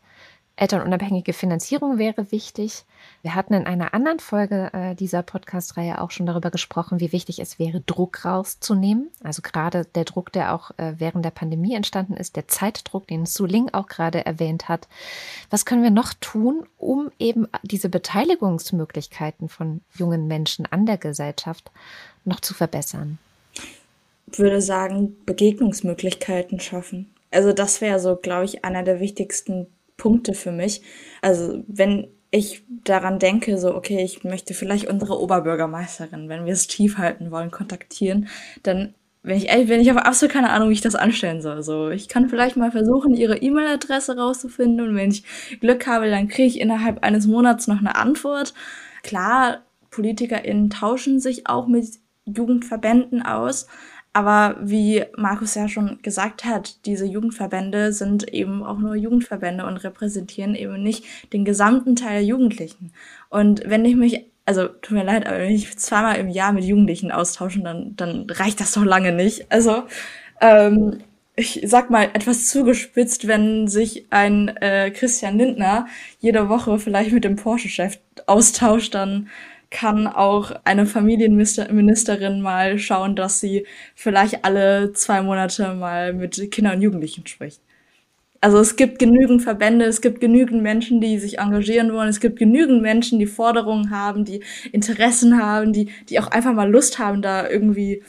Elternunabhängige 0.60 1.32
Finanzierung 1.32 1.96
wäre 1.96 2.32
wichtig. 2.32 2.84
Wir 3.22 3.34
hatten 3.34 3.54
in 3.54 3.64
einer 3.64 3.94
anderen 3.94 4.18
Folge 4.18 4.70
äh, 4.74 4.94
dieser 4.94 5.22
Podcast-Reihe 5.22 5.98
auch 6.02 6.10
schon 6.10 6.26
darüber 6.26 6.50
gesprochen, 6.50 7.00
wie 7.00 7.12
wichtig 7.12 7.38
es 7.38 7.58
wäre, 7.58 7.80
Druck 7.80 8.26
rauszunehmen. 8.26 9.08
Also 9.24 9.40
gerade 9.40 9.86
der 9.86 10.04
Druck, 10.04 10.32
der 10.32 10.54
auch 10.54 10.72
äh, 10.76 10.96
während 10.98 11.24
der 11.24 11.30
Pandemie 11.30 11.74
entstanden 11.74 12.12
ist, 12.12 12.36
der 12.36 12.46
Zeitdruck, 12.46 13.06
den 13.06 13.24
Su 13.24 13.46
Ling 13.46 13.70
auch 13.72 13.86
gerade 13.86 14.26
erwähnt 14.26 14.68
hat. 14.68 14.86
Was 15.48 15.64
können 15.64 15.82
wir 15.82 15.90
noch 15.90 16.12
tun, 16.20 16.66
um 16.76 17.10
eben 17.18 17.48
diese 17.62 17.88
Beteiligungsmöglichkeiten 17.88 19.48
von 19.48 19.80
jungen 19.94 20.28
Menschen 20.28 20.66
an 20.66 20.84
der 20.84 20.98
Gesellschaft 20.98 21.70
noch 22.26 22.40
zu 22.40 22.52
verbessern? 22.52 23.18
Ich 24.30 24.38
würde 24.38 24.60
sagen, 24.60 25.16
Begegnungsmöglichkeiten 25.24 26.60
schaffen. 26.60 27.14
Also 27.30 27.54
das 27.54 27.80
wäre 27.80 27.98
so, 27.98 28.14
glaube 28.16 28.44
ich, 28.44 28.62
einer 28.62 28.82
der 28.82 29.00
wichtigsten 29.00 29.66
Punkte 30.00 30.32
für 30.32 30.50
mich. 30.50 30.82
Also 31.20 31.62
wenn 31.68 32.08
ich 32.30 32.64
daran 32.84 33.18
denke, 33.18 33.58
so, 33.58 33.74
okay, 33.74 34.02
ich 34.02 34.24
möchte 34.24 34.54
vielleicht 34.54 34.88
unsere 34.88 35.20
Oberbürgermeisterin, 35.20 36.28
wenn 36.28 36.46
wir 36.46 36.52
es 36.52 36.66
tief 36.66 36.96
halten 36.96 37.30
wollen, 37.30 37.50
kontaktieren, 37.50 38.28
dann, 38.62 38.94
wenn 39.22 39.36
ich 39.36 39.48
bin, 39.48 39.80
ich 39.80 39.90
habe 39.90 40.06
absolut 40.06 40.32
keine 40.32 40.50
Ahnung, 40.50 40.70
wie 40.70 40.74
ich 40.74 40.80
das 40.80 40.94
anstellen 40.94 41.42
soll. 41.42 41.62
So, 41.62 41.90
ich 41.90 42.08
kann 42.08 42.30
vielleicht 42.30 42.56
mal 42.56 42.70
versuchen, 42.70 43.14
ihre 43.14 43.36
E-Mail-Adresse 43.36 44.16
rauszufinden 44.16 44.88
und 44.88 44.96
wenn 44.96 45.10
ich 45.10 45.24
Glück 45.60 45.86
habe, 45.86 46.08
dann 46.08 46.28
kriege 46.28 46.48
ich 46.48 46.60
innerhalb 46.60 47.04
eines 47.04 47.26
Monats 47.26 47.66
noch 47.66 47.78
eine 47.78 47.96
Antwort. 47.96 48.54
Klar, 49.02 49.62
PolitikerInnen 49.90 50.70
tauschen 50.70 51.20
sich 51.20 51.46
auch 51.46 51.66
mit 51.66 51.86
Jugendverbänden 52.24 53.22
aus, 53.22 53.66
aber 54.12 54.56
wie 54.60 55.04
Markus 55.16 55.54
ja 55.54 55.68
schon 55.68 56.00
gesagt 56.02 56.44
hat, 56.44 56.84
diese 56.86 57.06
Jugendverbände 57.06 57.92
sind 57.92 58.32
eben 58.32 58.64
auch 58.64 58.78
nur 58.78 58.96
Jugendverbände 58.96 59.64
und 59.64 59.76
repräsentieren 59.78 60.54
eben 60.54 60.82
nicht 60.82 61.04
den 61.32 61.44
gesamten 61.44 61.94
Teil 61.94 62.20
der 62.20 62.24
Jugendlichen. 62.24 62.92
Und 63.28 63.62
wenn 63.66 63.84
ich 63.84 63.94
mich, 63.94 64.26
also 64.46 64.66
tut 64.66 64.92
mir 64.92 65.04
leid, 65.04 65.26
aber 65.26 65.38
wenn 65.38 65.52
ich 65.52 65.78
zweimal 65.78 66.16
im 66.16 66.28
Jahr 66.28 66.52
mit 66.52 66.64
Jugendlichen 66.64 67.12
austauschen, 67.12 67.62
dann, 67.62 67.94
dann 67.96 68.28
reicht 68.28 68.60
das 68.60 68.72
doch 68.72 68.84
lange 68.84 69.12
nicht. 69.12 69.52
Also 69.52 69.84
ähm, 70.40 70.98
ich 71.36 71.60
sag 71.64 71.90
mal 71.90 72.10
etwas 72.12 72.48
zugespitzt, 72.48 73.28
wenn 73.28 73.68
sich 73.68 74.06
ein 74.10 74.48
äh, 74.56 74.90
Christian 74.90 75.38
Lindner 75.38 75.86
jede 76.18 76.48
Woche 76.48 76.78
vielleicht 76.78 77.12
mit 77.12 77.24
dem 77.24 77.36
Porsche-Chef 77.36 77.98
austauscht, 78.26 78.94
dann 78.94 79.28
kann 79.70 80.06
auch 80.06 80.52
eine 80.64 80.84
Familienministerin 80.84 82.40
mal 82.40 82.78
schauen, 82.78 83.14
dass 83.16 83.40
sie 83.40 83.66
vielleicht 83.94 84.44
alle 84.44 84.92
zwei 84.92 85.22
Monate 85.22 85.74
mal 85.74 86.12
mit 86.12 86.50
Kindern 86.50 86.76
und 86.76 86.82
Jugendlichen 86.82 87.26
spricht. 87.26 87.60
Also 88.42 88.58
es 88.58 88.76
gibt 88.76 88.98
genügend 88.98 89.42
Verbände, 89.42 89.84
es 89.84 90.00
gibt 90.00 90.20
genügend 90.20 90.62
Menschen, 90.62 91.00
die 91.00 91.18
sich 91.18 91.38
engagieren 91.38 91.92
wollen, 91.92 92.08
es 92.08 92.20
gibt 92.20 92.38
genügend 92.38 92.80
Menschen, 92.80 93.18
die 93.18 93.26
Forderungen 93.26 93.90
haben, 93.90 94.24
die 94.24 94.42
Interessen 94.72 95.40
haben, 95.42 95.72
die, 95.74 95.90
die 96.08 96.18
auch 96.18 96.28
einfach 96.28 96.54
mal 96.54 96.70
Lust 96.70 96.98
haben, 96.98 97.20
da 97.20 97.48
irgendwie 97.48 98.02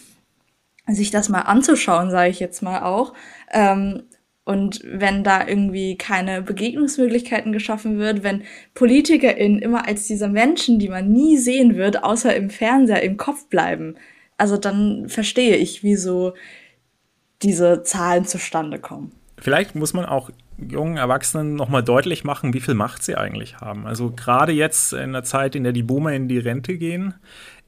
sich 0.88 1.12
das 1.12 1.30
mal 1.30 1.42
anzuschauen, 1.42 2.12
sage 2.12 2.30
ich 2.30 2.40
jetzt 2.40 2.62
mal 2.62 2.82
auch. 2.84 3.14
Ähm, 3.52 4.04
und 4.52 4.82
wenn 4.84 5.24
da 5.24 5.48
irgendwie 5.48 5.98
keine 5.98 6.42
Begegnungsmöglichkeiten 6.42 7.54
geschaffen 7.54 7.98
wird, 7.98 8.22
wenn 8.22 8.44
PolitikerInnen 8.74 9.60
immer 9.60 9.88
als 9.88 10.08
diese 10.08 10.28
Menschen, 10.28 10.78
die 10.78 10.90
man 10.90 11.10
nie 11.10 11.38
sehen 11.38 11.78
wird, 11.78 12.04
außer 12.04 12.36
im 12.36 12.50
Fernseher 12.50 13.02
im 13.02 13.16
Kopf 13.16 13.48
bleiben, 13.48 13.96
also 14.38 14.58
dann 14.58 15.08
verstehe 15.08 15.56
ich, 15.56 15.84
wieso 15.84 16.34
diese 17.42 17.84
Zahlen 17.84 18.26
zustande 18.26 18.78
kommen. 18.78 19.14
Vielleicht 19.38 19.74
muss 19.74 19.94
man 19.94 20.04
auch 20.04 20.32
jungen 20.58 20.98
Erwachsenen 20.98 21.56
nochmal 21.56 21.82
deutlich 21.82 22.26
machen, 22.26 22.54
wie 22.54 22.60
viel 22.60 22.74
Macht 22.74 23.04
sie 23.04 23.16
eigentlich 23.16 23.62
haben. 23.62 23.88
Also 23.88 24.12
gerade 24.12 24.52
jetzt 24.52 24.92
in 24.92 25.14
der 25.14 25.24
Zeit, 25.24 25.56
in 25.56 25.64
der 25.64 25.72
die 25.72 25.82
Boomer 25.82 26.12
in 26.12 26.28
die 26.28 26.40
Rente 26.40 26.78
gehen, 26.78 27.14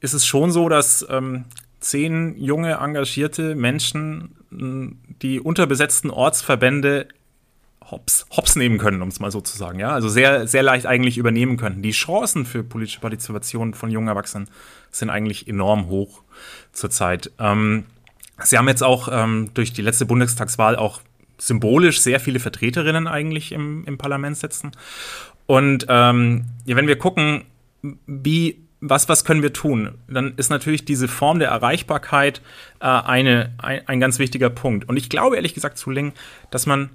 ist 0.00 0.12
es 0.12 0.26
schon 0.26 0.52
so, 0.52 0.68
dass 0.68 1.04
ähm, 1.08 1.46
zehn 1.80 2.36
junge, 2.36 2.74
engagierte 2.74 3.54
Menschen 3.54 4.36
die 5.22 5.40
unterbesetzten 5.40 6.10
Ortsverbände 6.10 7.08
hops, 7.90 8.26
hops 8.30 8.56
nehmen 8.56 8.78
können, 8.78 9.02
um 9.02 9.08
es 9.08 9.20
mal 9.20 9.30
so 9.30 9.40
zu 9.40 9.56
sagen. 9.56 9.78
Ja? 9.78 9.90
Also 9.90 10.08
sehr, 10.08 10.46
sehr 10.46 10.62
leicht 10.62 10.86
eigentlich 10.86 11.18
übernehmen 11.18 11.56
könnten. 11.56 11.82
Die 11.82 11.92
Chancen 11.92 12.46
für 12.46 12.62
politische 12.62 13.00
Partizipation 13.00 13.74
von 13.74 13.90
jungen 13.90 14.08
Erwachsenen 14.08 14.48
sind 14.90 15.10
eigentlich 15.10 15.48
enorm 15.48 15.88
hoch 15.88 16.22
zurzeit. 16.72 17.30
Ähm, 17.38 17.84
Sie 18.42 18.58
haben 18.58 18.66
jetzt 18.66 18.82
auch 18.82 19.08
ähm, 19.12 19.50
durch 19.54 19.72
die 19.72 19.82
letzte 19.82 20.06
Bundestagswahl 20.06 20.74
auch 20.74 21.00
symbolisch 21.38 22.00
sehr 22.00 22.18
viele 22.18 22.40
Vertreterinnen 22.40 23.06
eigentlich 23.06 23.52
im, 23.52 23.84
im 23.84 23.96
Parlament 23.96 24.36
sitzen. 24.36 24.72
Und 25.46 25.86
ähm, 25.88 26.46
ja, 26.64 26.74
wenn 26.74 26.88
wir 26.88 26.98
gucken, 26.98 27.44
wie 28.06 28.63
was, 28.86 29.08
was 29.08 29.24
können 29.24 29.42
wir 29.42 29.52
tun? 29.52 29.94
Dann 30.08 30.34
ist 30.36 30.50
natürlich 30.50 30.84
diese 30.84 31.08
Form 31.08 31.38
der 31.38 31.48
Erreichbarkeit 31.48 32.42
äh, 32.80 32.84
eine, 32.86 33.52
ein, 33.58 33.80
ein 33.88 34.00
ganz 34.00 34.18
wichtiger 34.18 34.50
Punkt. 34.50 34.88
Und 34.88 34.96
ich 34.98 35.08
glaube 35.08 35.36
ehrlich 35.36 35.54
gesagt 35.54 35.78
zu 35.78 35.90
Ling, 35.90 36.12
dass 36.50 36.66
man 36.66 36.90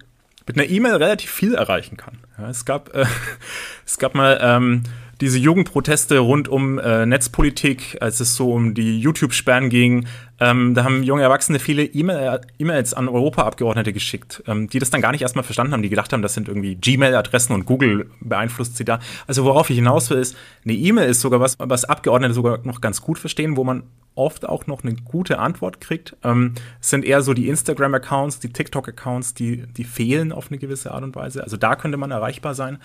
mit 0.46 0.58
einer 0.58 0.70
E-Mail 0.70 0.96
relativ 0.96 1.32
viel 1.32 1.56
erreichen 1.56 1.98
kann. 1.98 2.20
Ja, 2.38 2.50
es, 2.50 2.66
gab, 2.66 2.94
äh, 2.96 3.06
es 3.86 3.98
gab 3.98 4.14
mal 4.14 4.40
ähm, 4.42 4.84
diese 5.22 5.38
Jugendproteste 5.38 6.20
rund 6.20 6.48
um 6.48 6.80
äh, 6.80 7.06
Netzpolitik, 7.06 7.98
als 8.02 8.20
es 8.20 8.36
so 8.36 8.54
um 8.54 8.74
die 8.74 9.00
YouTube-Sperren 9.00 9.70
ging, 9.70 10.08
ähm, 10.40 10.74
da 10.74 10.86
haben 10.86 11.04
junge 11.04 11.22
Erwachsene 11.22 11.60
viele 11.60 11.84
E-Mails 11.84 12.94
an 12.94 13.10
Europaabgeordnete 13.10 13.92
geschickt, 13.92 14.42
ähm, 14.48 14.70
die 14.70 14.80
das 14.80 14.90
dann 14.90 15.02
gar 15.02 15.12
nicht 15.12 15.22
erstmal 15.22 15.44
verstanden 15.44 15.74
haben, 15.74 15.82
die 15.82 15.90
gedacht 15.90 16.14
haben, 16.14 16.22
das 16.22 16.34
sind 16.34 16.48
irgendwie 16.48 16.76
Gmail-Adressen 16.76 17.54
und 17.54 17.66
Google 17.66 18.10
beeinflusst 18.22 18.78
sie 18.78 18.86
da. 18.86 19.00
Also 19.28 19.44
worauf 19.44 19.70
ich 19.70 19.76
hinaus 19.76 20.10
will, 20.10 20.20
ist, 20.20 20.38
eine 20.64 20.74
E-Mail 20.74 21.10
ist 21.10 21.20
sogar 21.20 21.42
was, 21.42 21.58
was 21.60 21.86
Abgeordnete 21.86 22.34
sogar 22.34 22.60
noch 22.64 22.80
ganz 22.80 23.02
gut 23.02 23.20
verstehen, 23.20 23.58
wo 23.58 23.64
man 23.66 23.84
oft 24.16 24.48
auch 24.48 24.68
noch 24.68 24.84
eine 24.84 24.96
gute 24.96 25.40
Antwort 25.40 25.82
kriegt. 25.82 26.16
Ähm, 26.24 26.54
es 26.82 26.90
sind 26.90 27.04
eher 27.04 27.22
so 27.22 27.34
die 27.34 27.50
Instagram-Accounts, 27.50 28.40
die 28.40 28.54
TikTok-Accounts, 28.54 29.34
die, 29.34 29.66
die 29.68 29.84
fehlen 29.84 30.32
auf 30.32 30.50
eine 30.50 30.58
gewisse 30.58 30.92
Art 30.92 31.04
und 31.04 31.16
Weise. 31.16 31.44
Also 31.44 31.58
da 31.58 31.76
könnte 31.76 31.98
man 31.98 32.12
erreichbar 32.12 32.56
sein. 32.56 32.80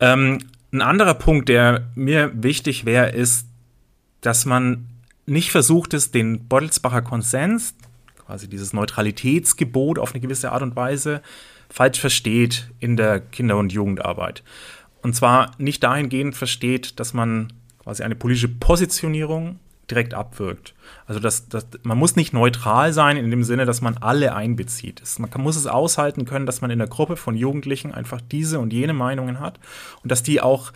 Ähm, 0.00 0.38
ein 0.72 0.82
anderer 0.82 1.14
Punkt, 1.14 1.48
der 1.48 1.88
mir 1.94 2.32
wichtig 2.34 2.84
wäre, 2.84 3.10
ist, 3.10 3.46
dass 4.20 4.44
man 4.44 4.88
nicht 5.26 5.50
versucht 5.50 5.94
ist, 5.94 6.14
den 6.14 6.48
Beutelsbacher 6.48 7.02
Konsens, 7.02 7.74
quasi 8.24 8.48
dieses 8.48 8.72
Neutralitätsgebot 8.72 9.98
auf 9.98 10.12
eine 10.12 10.20
gewisse 10.20 10.52
Art 10.52 10.62
und 10.62 10.74
Weise, 10.74 11.22
falsch 11.68 12.00
versteht 12.00 12.70
in 12.80 12.96
der 12.96 13.20
Kinder- 13.20 13.58
und 13.58 13.72
Jugendarbeit. 13.72 14.42
Und 15.02 15.14
zwar 15.14 15.52
nicht 15.58 15.82
dahingehend 15.82 16.36
versteht, 16.36 16.98
dass 17.00 17.12
man 17.12 17.52
quasi 17.82 18.02
eine 18.02 18.14
politische 18.14 18.48
Positionierung 18.48 19.58
direkt 19.92 20.14
abwirkt. 20.14 20.74
Also 21.06 21.20
das, 21.20 21.48
das, 21.48 21.66
man 21.82 21.98
muss 21.98 22.16
nicht 22.16 22.32
neutral 22.32 22.92
sein 22.92 23.16
in 23.16 23.30
dem 23.30 23.44
Sinne, 23.44 23.66
dass 23.66 23.80
man 23.80 23.98
alle 23.98 24.34
einbezieht. 24.34 25.00
Es, 25.02 25.18
man 25.18 25.30
kann, 25.30 25.42
muss 25.42 25.56
es 25.56 25.66
aushalten 25.66 26.24
können, 26.24 26.46
dass 26.46 26.60
man 26.62 26.70
in 26.70 26.78
der 26.78 26.88
Gruppe 26.88 27.16
von 27.16 27.36
Jugendlichen 27.36 27.92
einfach 27.92 28.20
diese 28.20 28.58
und 28.58 28.72
jene 28.72 28.94
Meinungen 28.94 29.38
hat 29.38 29.60
und 30.02 30.10
dass 30.10 30.22
die 30.22 30.40
auch, 30.40 30.72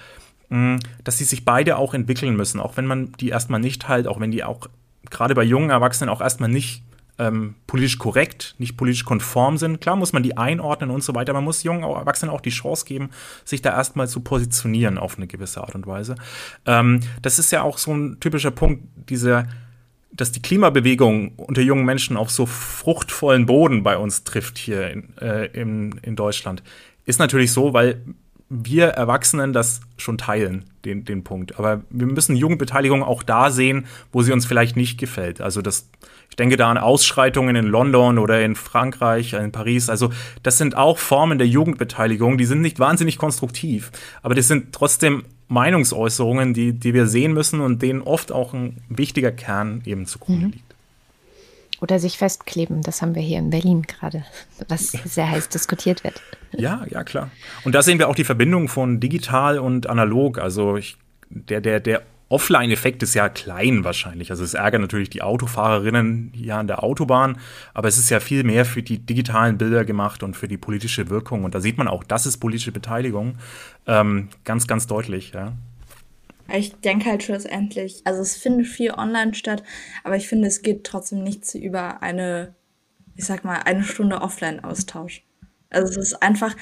mh, 0.50 0.78
dass 1.02 1.18
sie 1.18 1.24
sich 1.24 1.44
beide 1.44 1.78
auch 1.78 1.94
entwickeln 1.94 2.36
müssen, 2.36 2.60
auch 2.60 2.76
wenn 2.76 2.86
man 2.86 3.12
die 3.12 3.30
erstmal 3.30 3.60
nicht 3.60 3.88
halt, 3.88 4.06
auch 4.06 4.20
wenn 4.20 4.30
die 4.30 4.44
auch 4.44 4.68
gerade 5.10 5.34
bei 5.34 5.44
jungen 5.44 5.70
Erwachsenen 5.70 6.10
auch 6.10 6.20
erstmal 6.20 6.50
nicht 6.50 6.82
ähm, 7.18 7.54
politisch 7.66 7.98
korrekt, 7.98 8.54
nicht 8.58 8.76
politisch 8.76 9.04
konform 9.04 9.56
sind. 9.56 9.80
Klar 9.80 9.96
muss 9.96 10.12
man 10.12 10.22
die 10.22 10.36
einordnen 10.36 10.90
und 10.90 11.02
so 11.02 11.14
weiter. 11.14 11.32
Man 11.32 11.44
muss 11.44 11.62
jungen 11.62 11.82
Erwachsenen 11.82 12.32
auch 12.32 12.40
die 12.40 12.50
Chance 12.50 12.84
geben, 12.84 13.10
sich 13.44 13.62
da 13.62 13.70
erstmal 13.70 14.08
zu 14.08 14.20
positionieren 14.20 14.98
auf 14.98 15.16
eine 15.16 15.26
gewisse 15.26 15.60
Art 15.62 15.74
und 15.74 15.86
Weise. 15.86 16.16
Ähm, 16.66 17.00
das 17.22 17.38
ist 17.38 17.52
ja 17.52 17.62
auch 17.62 17.78
so 17.78 17.94
ein 17.94 18.20
typischer 18.20 18.50
Punkt, 18.50 18.84
dieser 19.08 19.46
dass 20.12 20.32
die 20.32 20.40
Klimabewegung 20.40 21.34
unter 21.36 21.60
jungen 21.60 21.84
Menschen 21.84 22.16
auf 22.16 22.30
so 22.30 22.46
fruchtvollen 22.46 23.44
Boden 23.44 23.82
bei 23.82 23.98
uns 23.98 24.24
trifft 24.24 24.56
hier 24.56 24.90
in, 24.90 25.16
äh, 25.18 25.46
in, 25.46 25.98
in 26.02 26.16
Deutschland, 26.16 26.62
ist 27.04 27.18
natürlich 27.18 27.52
so, 27.52 27.74
weil 27.74 28.02
wir 28.48 28.88
Erwachsenen 28.88 29.52
das 29.52 29.80
schon 29.96 30.18
teilen, 30.18 30.64
den, 30.84 31.04
den 31.04 31.24
Punkt. 31.24 31.58
Aber 31.58 31.82
wir 31.90 32.06
müssen 32.06 32.36
Jugendbeteiligung 32.36 33.02
auch 33.02 33.22
da 33.22 33.50
sehen, 33.50 33.86
wo 34.12 34.22
sie 34.22 34.32
uns 34.32 34.46
vielleicht 34.46 34.76
nicht 34.76 34.98
gefällt. 34.98 35.40
Also 35.40 35.62
das 35.62 35.88
ich 36.30 36.36
denke 36.36 36.56
da 36.56 36.70
an 36.70 36.78
Ausschreitungen 36.78 37.56
in 37.56 37.66
London 37.66 38.18
oder 38.18 38.42
in 38.42 38.56
Frankreich, 38.56 39.32
in 39.32 39.52
Paris. 39.52 39.88
Also 39.88 40.10
das 40.42 40.58
sind 40.58 40.76
auch 40.76 40.98
Formen 40.98 41.38
der 41.38 41.46
Jugendbeteiligung, 41.46 42.36
die 42.36 42.44
sind 42.44 42.60
nicht 42.60 42.78
wahnsinnig 42.78 43.16
konstruktiv, 43.18 43.90
aber 44.22 44.34
das 44.34 44.48
sind 44.48 44.72
trotzdem 44.72 45.24
Meinungsäußerungen, 45.48 46.54
die, 46.54 46.72
die 46.72 46.92
wir 46.92 47.06
sehen 47.06 47.32
müssen 47.32 47.60
und 47.60 47.80
denen 47.82 48.02
oft 48.02 48.32
auch 48.32 48.52
ein 48.52 48.82
wichtiger 48.88 49.32
Kern 49.32 49.82
eben 49.86 50.06
zugrunde 50.06 50.46
mhm. 50.46 50.52
liegt. 50.52 50.74
Oder 51.80 51.98
sich 51.98 52.16
festkleben, 52.16 52.80
das 52.82 53.02
haben 53.02 53.14
wir 53.14 53.22
hier 53.22 53.38
in 53.38 53.50
Berlin 53.50 53.82
gerade, 53.82 54.24
was 54.68 54.92
sehr 54.92 55.30
heiß 55.30 55.50
diskutiert 55.50 56.04
wird. 56.04 56.22
Ja, 56.52 56.86
ja, 56.90 57.04
klar. 57.04 57.30
Und 57.64 57.74
da 57.74 57.82
sehen 57.82 57.98
wir 57.98 58.08
auch 58.08 58.14
die 58.14 58.24
Verbindung 58.24 58.68
von 58.68 58.98
digital 58.98 59.58
und 59.58 59.86
analog. 59.86 60.38
Also 60.38 60.76
ich, 60.76 60.96
der, 61.28 61.60
der, 61.60 61.80
der 61.80 62.02
Offline-Effekt 62.28 63.02
ist 63.04 63.14
ja 63.14 63.28
klein 63.28 63.84
wahrscheinlich. 63.84 64.30
Also 64.30 64.42
es 64.42 64.54
ärgert 64.54 64.80
natürlich 64.80 65.10
die 65.10 65.22
Autofahrerinnen 65.22 66.32
hier 66.34 66.56
an 66.56 66.66
der 66.66 66.82
Autobahn, 66.82 67.38
aber 67.72 67.86
es 67.86 67.98
ist 67.98 68.10
ja 68.10 68.18
viel 68.18 68.42
mehr 68.42 68.64
für 68.64 68.82
die 68.82 68.98
digitalen 68.98 69.58
Bilder 69.58 69.84
gemacht 69.84 70.24
und 70.24 70.36
für 70.36 70.48
die 70.48 70.56
politische 70.56 71.08
Wirkung. 71.08 71.44
Und 71.44 71.54
da 71.54 71.60
sieht 71.60 71.78
man 71.78 71.86
auch, 71.86 72.02
das 72.02 72.26
ist 72.26 72.38
politische 72.38 72.72
Beteiligung. 72.72 73.36
Ähm, 73.86 74.28
ganz, 74.44 74.66
ganz 74.66 74.88
deutlich, 74.88 75.32
ja. 75.32 75.52
Ich 76.52 76.74
denke 76.76 77.10
halt 77.10 77.24
schlussendlich, 77.24 78.02
also 78.04 78.22
es 78.22 78.36
findet 78.36 78.68
viel 78.68 78.92
online 78.92 79.34
statt, 79.34 79.64
aber 80.04 80.16
ich 80.16 80.28
finde, 80.28 80.46
es 80.46 80.62
geht 80.62 80.84
trotzdem 80.84 81.22
nichts 81.24 81.54
über 81.54 82.02
eine, 82.02 82.54
ich 83.16 83.24
sag 83.24 83.44
mal, 83.44 83.58
eine 83.64 83.82
Stunde 83.82 84.20
Offline-Austausch. 84.20 85.24
Also 85.70 85.90
es 85.90 86.12
ist 86.12 86.22
einfach, 86.22 86.54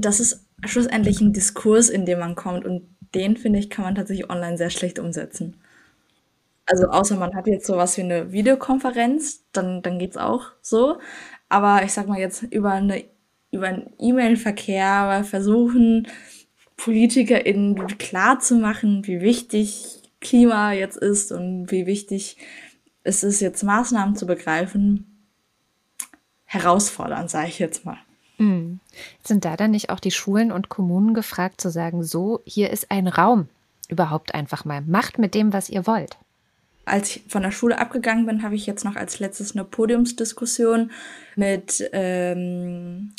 das 0.00 0.20
ist 0.20 0.46
schlussendlich 0.64 1.20
ein 1.20 1.32
Diskurs, 1.32 1.88
in 1.88 2.06
dem 2.06 2.20
man 2.20 2.36
kommt 2.36 2.64
und 2.64 2.82
den 3.14 3.36
finde 3.36 3.58
ich, 3.58 3.70
kann 3.70 3.84
man 3.84 3.94
tatsächlich 3.94 4.30
online 4.30 4.58
sehr 4.58 4.70
schlecht 4.70 4.98
umsetzen. 4.98 5.56
Also 6.66 6.88
außer 6.88 7.16
man 7.16 7.34
hat 7.34 7.46
jetzt 7.46 7.66
sowas 7.66 7.96
wie 7.96 8.02
eine 8.02 8.32
Videokonferenz, 8.32 9.44
dann, 9.52 9.82
dann 9.82 9.98
geht's 9.98 10.16
auch 10.16 10.52
so. 10.60 10.98
Aber 11.48 11.82
ich 11.82 11.92
sag 11.92 12.08
mal 12.08 12.18
jetzt 12.18 12.42
über 12.42 12.72
eine 12.72 13.04
über 13.50 13.68
einen 13.68 13.92
E-Mail-Verkehr 13.98 15.24
versuchen, 15.24 16.06
PolitikerInnen 16.76 17.98
klar 17.98 18.40
zu 18.40 18.56
machen, 18.56 19.06
wie 19.06 19.20
wichtig 19.20 20.02
Klima 20.20 20.72
jetzt 20.72 20.96
ist 20.96 21.32
und 21.32 21.70
wie 21.70 21.86
wichtig 21.86 22.36
es 23.04 23.24
ist, 23.24 23.40
jetzt 23.40 23.62
Maßnahmen 23.62 24.16
zu 24.16 24.26
begreifen, 24.26 25.26
herausfordernd, 26.44 27.30
sage 27.30 27.48
ich 27.48 27.58
jetzt 27.58 27.84
mal. 27.84 27.98
Mhm. 28.38 28.80
Sind 29.22 29.44
da 29.44 29.56
dann 29.56 29.72
nicht 29.72 29.90
auch 29.90 30.00
die 30.00 30.10
Schulen 30.10 30.50
und 30.50 30.68
Kommunen 30.68 31.14
gefragt 31.14 31.60
zu 31.60 31.70
sagen, 31.70 32.02
so, 32.02 32.40
hier 32.44 32.70
ist 32.70 32.90
ein 32.90 33.08
Raum, 33.08 33.48
überhaupt 33.88 34.34
einfach 34.34 34.64
mal, 34.64 34.80
macht 34.80 35.18
mit 35.18 35.34
dem, 35.34 35.52
was 35.52 35.68
ihr 35.68 35.86
wollt? 35.86 36.16
Als 36.84 37.16
ich 37.16 37.24
von 37.28 37.42
der 37.42 37.50
Schule 37.50 37.78
abgegangen 37.78 38.24
bin, 38.24 38.42
habe 38.42 38.54
ich 38.54 38.64
jetzt 38.64 38.84
noch 38.84 38.96
als 38.96 39.18
letztes 39.18 39.52
eine 39.52 39.64
Podiumsdiskussion 39.64 40.90
mit 41.36 41.86
ähm, 41.92 43.12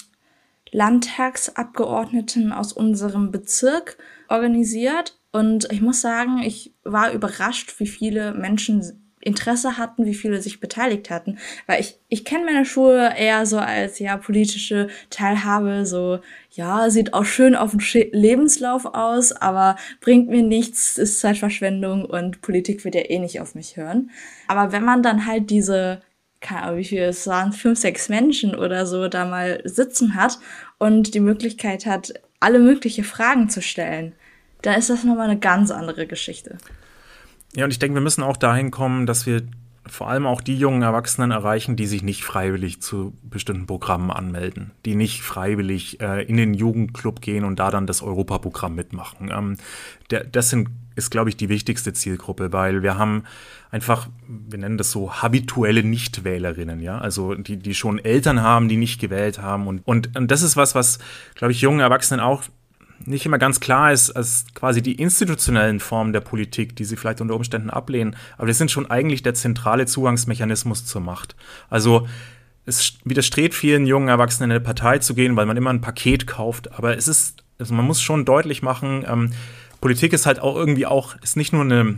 Landtagsabgeordneten 0.72 2.52
aus 2.52 2.74
unserem 2.74 3.30
Bezirk 3.30 3.98
organisiert. 4.28 5.20
Und 5.32 5.72
ich 5.72 5.82
muss 5.82 6.02
sagen, 6.02 6.40
ich 6.40 6.74
war 6.84 7.12
überrascht, 7.12 7.80
wie 7.80 7.88
viele 7.88 8.34
Menschen 8.34 9.09
Interesse 9.22 9.78
hatten, 9.78 10.06
wie 10.06 10.14
viele 10.14 10.42
sich 10.42 10.60
beteiligt 10.60 11.10
hatten. 11.10 11.38
Weil 11.68 11.82
ich, 11.82 11.98
ich 12.08 12.24
kenne 12.24 12.46
meine 12.46 12.66
Schule 12.66 13.18
eher 13.18 13.46
so 13.46 13.58
als 13.58 14.00
ja 14.00 14.18
politische 14.18 14.88
Teilhabe, 15.10 15.86
so 15.86 16.20
ja, 16.52 16.90
sieht 16.90 17.14
auch 17.14 17.26
schön 17.26 17.56
auf 17.56 17.72
dem 17.72 17.80
Lebenslauf 18.12 18.86
aus, 18.86 19.32
aber 19.32 19.76
bringt 20.02 20.30
mir 20.30 20.42
nichts, 20.44 20.98
ist 20.98 21.20
Zeitverschwendung 21.20 22.06
und 22.06 22.42
Politik 22.42 22.84
wird 22.86 22.96
ja 22.96 23.02
eh 23.02 23.20
nicht 23.20 23.42
auf 23.42 23.56
mich 23.56 23.78
hören. 23.78 24.10
Aber 24.48 24.72
wenn 24.72 24.84
man 24.84 25.04
dann 25.04 25.26
halt 25.26 25.50
diese, 25.50 26.02
keine 26.40 26.64
Ahnung, 26.64 26.80
wie 26.80 26.86
viele 26.86 27.06
es 27.06 27.28
waren, 27.28 27.52
fünf, 27.52 27.80
sechs 27.80 28.10
Menschen 28.10 28.56
oder 28.56 28.86
so 28.86 29.08
da 29.08 29.26
mal 29.26 29.62
sitzen 29.66 30.16
hat 30.16 30.40
und 30.78 31.14
die 31.14 31.20
Möglichkeit 31.20 31.86
hat, 31.86 32.14
alle 32.40 32.60
mögliche 32.60 33.04
Fragen 33.04 33.50
zu 33.50 33.62
stellen, 33.62 34.14
dann 34.62 34.78
ist 34.78 34.90
das 34.90 35.04
nochmal 35.04 35.30
eine 35.30 35.40
ganz 35.40 35.72
andere 35.72 36.08
Geschichte. 36.08 36.58
Ja, 37.56 37.66
und 37.66 37.72
ich 37.72 37.80
denke, 37.80 37.96
wir 37.96 38.02
müssen 38.02 38.24
auch 38.24 38.38
dahin 38.38 38.72
kommen, 38.72 39.06
dass 39.06 39.26
wir 39.26 39.44
vor 39.90 40.10
allem 40.10 40.26
auch 40.26 40.42
die 40.42 40.58
jungen 40.58 40.82
Erwachsenen 40.82 41.32
erreichen, 41.32 41.76
die 41.76 41.88
sich 41.88 42.04
nicht 42.04 42.24
freiwillig 42.24 42.82
zu 42.82 43.14
bestimmten 43.24 43.66
Programmen 43.66 44.12
anmelden, 44.12 44.72
die 44.86 44.96
nicht 44.96 45.22
freiwillig 45.22 46.00
äh, 46.02 46.24
in 46.24 46.38
den 46.38 46.54
Jugendclub 46.54 47.22
gehen 47.22 47.44
und 47.44 47.60
da 47.60 47.72
dann 47.72 47.88
das 47.88 48.02
Europaprogramm 48.02 48.76
mitmachen. 48.76 49.32
Ähm, 49.32 49.58
der, 50.12 50.24
das 50.26 50.50
sind, 50.50 50.70
ist, 50.96 51.10
glaube 51.12 51.30
ich, 51.30 51.38
die 51.38 51.50
wichtigste 51.50 51.94
Zielgruppe, 51.94 52.54
weil 52.54 52.84
wir 52.84 52.98
haben 52.98 53.24
einfach, 53.72 54.08
wir 54.28 54.60
nennen 54.60 54.78
das 54.78 54.92
so 54.92 55.12
habituelle 55.22 55.84
Nichtwählerinnen, 55.84 56.82
ja, 56.82 56.98
also 56.98 57.36
die, 57.36 57.58
die 57.58 57.76
schon 57.76 58.00
Eltern 58.00 58.42
haben, 58.42 58.68
die 58.68 58.78
nicht 58.78 59.00
gewählt 59.00 59.42
haben 59.42 59.68
und, 59.68 59.82
und, 59.86 60.16
und 60.16 60.30
das 60.30 60.42
ist 60.42 60.58
was, 60.58 60.76
was, 60.76 61.00
glaube 61.36 61.52
ich, 61.52 61.62
jungen 61.62 61.80
Erwachsenen 61.80 62.20
auch 62.20 62.44
nicht 63.06 63.26
immer 63.26 63.38
ganz 63.38 63.60
klar 63.60 63.92
ist, 63.92 64.12
als 64.12 64.46
quasi 64.54 64.82
die 64.82 64.96
institutionellen 64.96 65.80
Formen 65.80 66.14
der 66.14 66.22
Politik, 66.22 66.76
die 66.76 66.86
sie 66.86 66.96
vielleicht 66.96 67.22
unter 67.22 67.36
Umständen 67.36 67.70
ablehnen, 67.70 68.16
aber 68.38 68.48
das 68.48 68.58
sind 68.58 68.72
schon 68.72 68.90
eigentlich 68.90 69.24
der 69.24 69.34
zentrale 69.34 69.86
Zugangsmechanismus 69.86 70.86
zur 70.86 71.02
Macht. 71.02 71.36
Also 71.70 72.08
es 72.66 72.98
widerstrebt 73.04 73.54
vielen 73.54 73.86
jungen 73.86 74.10
Erwachsenen 74.10 74.52
in 74.52 74.56
eine 74.56 74.64
Partei 74.64 75.00
zu 75.00 75.16
gehen, 75.16 75.36
weil 75.36 75.46
man 75.46 75.58
immer 75.58 75.72
ein 75.72 75.82
Paket 75.82 76.28
kauft, 76.28 76.72
aber 76.74 76.98
es 76.98 77.08
ist, 77.08 77.44
also 77.58 77.74
man 77.74 77.86
muss 77.86 78.02
schon 78.02 78.26
deutlich 78.26 78.62
machen, 78.62 79.06
ähm, 79.08 79.32
Politik 79.82 80.14
ist 80.14 80.26
halt 80.26 80.40
auch 80.40 80.56
irgendwie 80.56 80.86
auch, 80.86 81.16
ist 81.22 81.38
nicht 81.38 81.54
nur 81.54 81.64
eine 81.64 81.98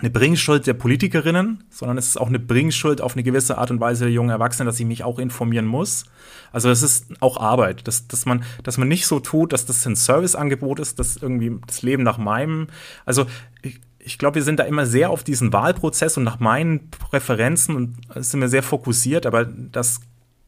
eine 0.00 0.10
Bringschuld 0.10 0.66
der 0.66 0.74
Politikerinnen, 0.74 1.64
sondern 1.70 1.98
es 1.98 2.08
ist 2.08 2.20
auch 2.20 2.26
eine 2.26 2.40
Bringschuld 2.40 3.00
auf 3.00 3.14
eine 3.14 3.22
gewisse 3.22 3.58
Art 3.58 3.70
und 3.70 3.80
Weise 3.80 4.04
der 4.04 4.12
jungen 4.12 4.30
Erwachsenen, 4.30 4.66
dass 4.66 4.80
ich 4.80 4.86
mich 4.86 5.04
auch 5.04 5.20
informieren 5.20 5.66
muss. 5.66 6.04
Also 6.52 6.68
es 6.68 6.82
ist 6.82 7.06
auch 7.20 7.36
Arbeit, 7.36 7.86
dass, 7.86 8.08
dass, 8.08 8.26
man, 8.26 8.42
dass 8.64 8.76
man 8.76 8.88
nicht 8.88 9.06
so 9.06 9.20
tut, 9.20 9.52
dass 9.52 9.66
das 9.66 9.86
ein 9.86 9.94
Serviceangebot 9.94 10.80
ist, 10.80 10.98
dass 10.98 11.16
irgendwie 11.16 11.58
das 11.66 11.82
Leben 11.82 12.02
nach 12.02 12.18
meinem, 12.18 12.66
also 13.06 13.26
ich, 13.62 13.80
ich 14.00 14.18
glaube, 14.18 14.34
wir 14.36 14.42
sind 14.42 14.58
da 14.58 14.64
immer 14.64 14.84
sehr 14.84 15.10
auf 15.10 15.22
diesen 15.22 15.52
Wahlprozess 15.52 16.16
und 16.16 16.24
nach 16.24 16.40
meinen 16.40 16.90
Präferenzen 16.90 17.76
und 17.76 17.96
sind 18.16 18.40
wir 18.40 18.48
sehr 18.48 18.64
fokussiert, 18.64 19.26
aber 19.26 19.44
das, 19.44 20.00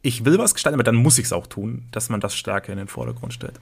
ich 0.02 0.24
will 0.24 0.38
was 0.38 0.54
gestalten, 0.54 0.74
aber 0.74 0.84
dann 0.84 0.96
muss 0.96 1.18
ich 1.18 1.26
es 1.26 1.32
auch 1.32 1.46
tun, 1.46 1.84
dass 1.92 2.08
man 2.08 2.20
das 2.20 2.34
stärker 2.34 2.72
in 2.72 2.78
den 2.78 2.88
Vordergrund 2.88 3.32
stellt. 3.32 3.60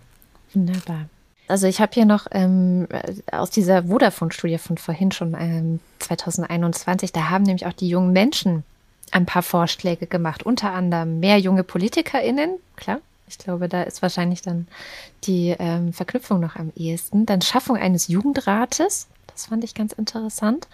Wunderbar. 0.54 1.10
Also 1.46 1.66
ich 1.66 1.80
habe 1.80 1.92
hier 1.92 2.06
noch 2.06 2.26
ähm, 2.30 2.88
aus 3.30 3.50
dieser 3.50 3.84
Vodafone-Studie 3.84 4.58
von 4.58 4.78
vorhin 4.78 5.12
schon 5.12 5.36
ähm, 5.38 5.80
2021, 5.98 7.12
da 7.12 7.28
haben 7.28 7.44
nämlich 7.44 7.66
auch 7.66 7.72
die 7.72 7.88
jungen 7.88 8.12
Menschen 8.12 8.64
ein 9.10 9.26
paar 9.26 9.42
Vorschläge 9.42 10.06
gemacht, 10.06 10.42
unter 10.42 10.72
anderem 10.72 11.20
mehr 11.20 11.38
junge 11.38 11.62
PolitikerInnen, 11.62 12.56
klar. 12.76 13.00
Ich 13.26 13.38
glaube, 13.38 13.68
da 13.68 13.82
ist 13.82 14.02
wahrscheinlich 14.02 14.42
dann 14.42 14.68
die 15.24 15.54
ähm, 15.58 15.92
Verknüpfung 15.92 16.40
noch 16.40 16.56
am 16.56 16.72
ehesten. 16.76 17.24
Dann 17.24 17.40
Schaffung 17.40 17.76
eines 17.76 18.08
Jugendrates, 18.08 19.08
das 19.28 19.46
fand 19.46 19.64
ich 19.64 19.74
ganz 19.74 19.92
interessant. 19.92 20.68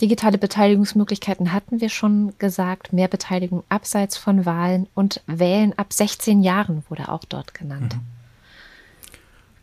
Digitale 0.00 0.38
Beteiligungsmöglichkeiten 0.38 1.52
hatten 1.52 1.80
wir 1.80 1.88
schon 1.88 2.32
gesagt, 2.38 2.92
mehr 2.92 3.08
Beteiligung 3.08 3.64
abseits 3.68 4.16
von 4.16 4.44
Wahlen 4.44 4.88
und 4.94 5.20
Wählen 5.26 5.76
ab 5.76 5.92
16 5.92 6.42
Jahren 6.42 6.84
wurde 6.88 7.08
auch 7.08 7.24
dort 7.24 7.54
genannt. 7.54 7.94
Mhm. 7.94 8.13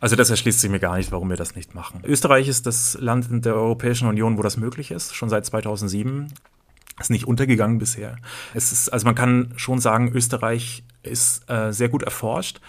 Also 0.02 0.16
das 0.16 0.30
erschließt 0.30 0.58
sich 0.58 0.68
mir 0.68 0.80
gar 0.80 0.96
nicht, 0.96 1.12
warum 1.12 1.30
wir 1.30 1.36
das 1.36 1.54
nicht 1.54 1.76
machen. 1.76 2.02
Österreich 2.04 2.48
ist 2.48 2.66
das 2.66 2.98
Land 3.00 3.30
in 3.30 3.40
der 3.40 3.54
Europäischen 3.54 4.08
Union, 4.08 4.36
wo 4.36 4.42
das 4.42 4.56
möglich 4.56 4.90
ist, 4.90 5.14
schon 5.14 5.28
seit 5.28 5.46
2007. 5.46 6.26
Ist 6.98 7.10
nicht 7.10 7.28
untergegangen 7.28 7.78
bisher. 7.78 8.16
Es 8.52 8.72
ist, 8.72 8.92
also 8.92 9.06
man 9.06 9.14
kann 9.14 9.52
schon 9.54 9.78
sagen, 9.78 10.10
Österreich 10.12 10.82
ist 11.04 11.48
äh, 11.48 11.72
sehr 11.72 11.88
gut 11.88 12.02
erforscht 12.02 12.60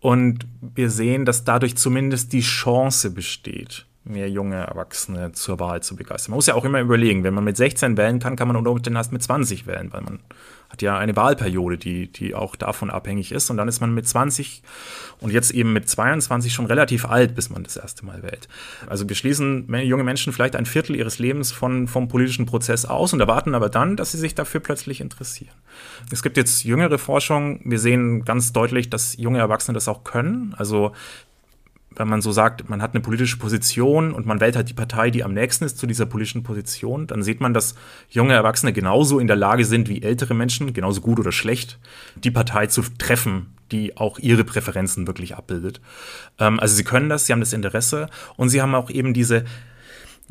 und 0.00 0.48
wir 0.60 0.90
sehen, 0.90 1.24
dass 1.24 1.44
dadurch 1.44 1.76
zumindest 1.76 2.32
die 2.32 2.40
Chance 2.40 3.12
besteht, 3.12 3.86
mehr 4.02 4.28
junge 4.28 4.56
Erwachsene 4.56 5.30
zur 5.30 5.60
Wahl 5.60 5.84
zu 5.84 5.94
begeistern. 5.94 6.32
Man 6.32 6.38
muss 6.38 6.46
ja 6.46 6.56
auch 6.56 6.64
immer 6.64 6.80
überlegen, 6.80 7.22
wenn 7.22 7.34
man 7.34 7.44
mit 7.44 7.56
16 7.56 7.96
wählen 7.96 8.18
kann, 8.18 8.34
kann 8.34 8.48
man 8.48 8.56
unter 8.56 8.72
Umständen 8.72 8.96
erst 8.96 9.12
mit 9.12 9.22
20 9.22 9.68
wählen, 9.68 9.92
weil 9.92 10.02
man 10.02 10.18
hat 10.70 10.82
ja 10.82 10.96
eine 10.96 11.16
Wahlperiode, 11.16 11.76
die, 11.76 12.10
die 12.10 12.34
auch 12.34 12.54
davon 12.54 12.90
abhängig 12.90 13.32
ist. 13.32 13.50
Und 13.50 13.56
dann 13.56 13.66
ist 13.66 13.80
man 13.80 13.92
mit 13.92 14.06
20 14.06 14.62
und 15.18 15.32
jetzt 15.32 15.50
eben 15.50 15.72
mit 15.72 15.88
22 15.88 16.52
schon 16.52 16.66
relativ 16.66 17.04
alt, 17.04 17.34
bis 17.34 17.50
man 17.50 17.64
das 17.64 17.76
erste 17.76 18.06
Mal 18.06 18.22
wählt. 18.22 18.48
Also 18.86 19.04
beschließen 19.04 19.66
junge 19.82 20.04
Menschen 20.04 20.32
vielleicht 20.32 20.54
ein 20.54 20.66
Viertel 20.66 20.94
ihres 20.94 21.18
Lebens 21.18 21.50
von, 21.50 21.88
vom 21.88 22.06
politischen 22.06 22.46
Prozess 22.46 22.84
aus 22.84 23.12
und 23.12 23.20
erwarten 23.20 23.54
aber 23.54 23.68
dann, 23.68 23.96
dass 23.96 24.12
sie 24.12 24.18
sich 24.18 24.36
dafür 24.36 24.60
plötzlich 24.60 25.00
interessieren. 25.00 25.54
Es 26.12 26.22
gibt 26.22 26.36
jetzt 26.36 26.62
jüngere 26.62 26.98
Forschung. 26.98 27.60
Wir 27.64 27.80
sehen 27.80 28.24
ganz 28.24 28.52
deutlich, 28.52 28.90
dass 28.90 29.16
junge 29.16 29.40
Erwachsene 29.40 29.74
das 29.74 29.88
auch 29.88 30.04
können. 30.04 30.54
Also 30.56 30.92
wenn 31.96 32.08
man 32.08 32.22
so 32.22 32.30
sagt, 32.30 32.68
man 32.68 32.82
hat 32.82 32.94
eine 32.94 33.02
politische 33.02 33.36
Position 33.36 34.12
und 34.12 34.26
man 34.26 34.40
wählt 34.40 34.56
halt 34.56 34.68
die 34.68 34.74
Partei, 34.74 35.10
die 35.10 35.24
am 35.24 35.34
nächsten 35.34 35.64
ist 35.64 35.78
zu 35.78 35.86
dieser 35.86 36.06
politischen 36.06 36.42
Position, 36.42 37.06
dann 37.06 37.22
sieht 37.22 37.40
man, 37.40 37.52
dass 37.52 37.74
junge 38.08 38.34
Erwachsene 38.34 38.72
genauso 38.72 39.18
in 39.18 39.26
der 39.26 39.36
Lage 39.36 39.64
sind 39.64 39.88
wie 39.88 40.02
ältere 40.02 40.34
Menschen, 40.34 40.72
genauso 40.72 41.00
gut 41.00 41.18
oder 41.18 41.32
schlecht, 41.32 41.78
die 42.14 42.30
Partei 42.30 42.68
zu 42.68 42.82
treffen, 42.98 43.54
die 43.72 43.96
auch 43.96 44.18
ihre 44.18 44.44
Präferenzen 44.44 45.06
wirklich 45.06 45.36
abbildet. 45.36 45.80
Ähm, 46.38 46.60
also 46.60 46.74
sie 46.76 46.84
können 46.84 47.08
das, 47.08 47.26
sie 47.26 47.32
haben 47.32 47.40
das 47.40 47.52
Interesse 47.52 48.08
und 48.36 48.48
sie 48.48 48.62
haben 48.62 48.74
auch 48.74 48.90
eben 48.90 49.12
diese 49.12 49.44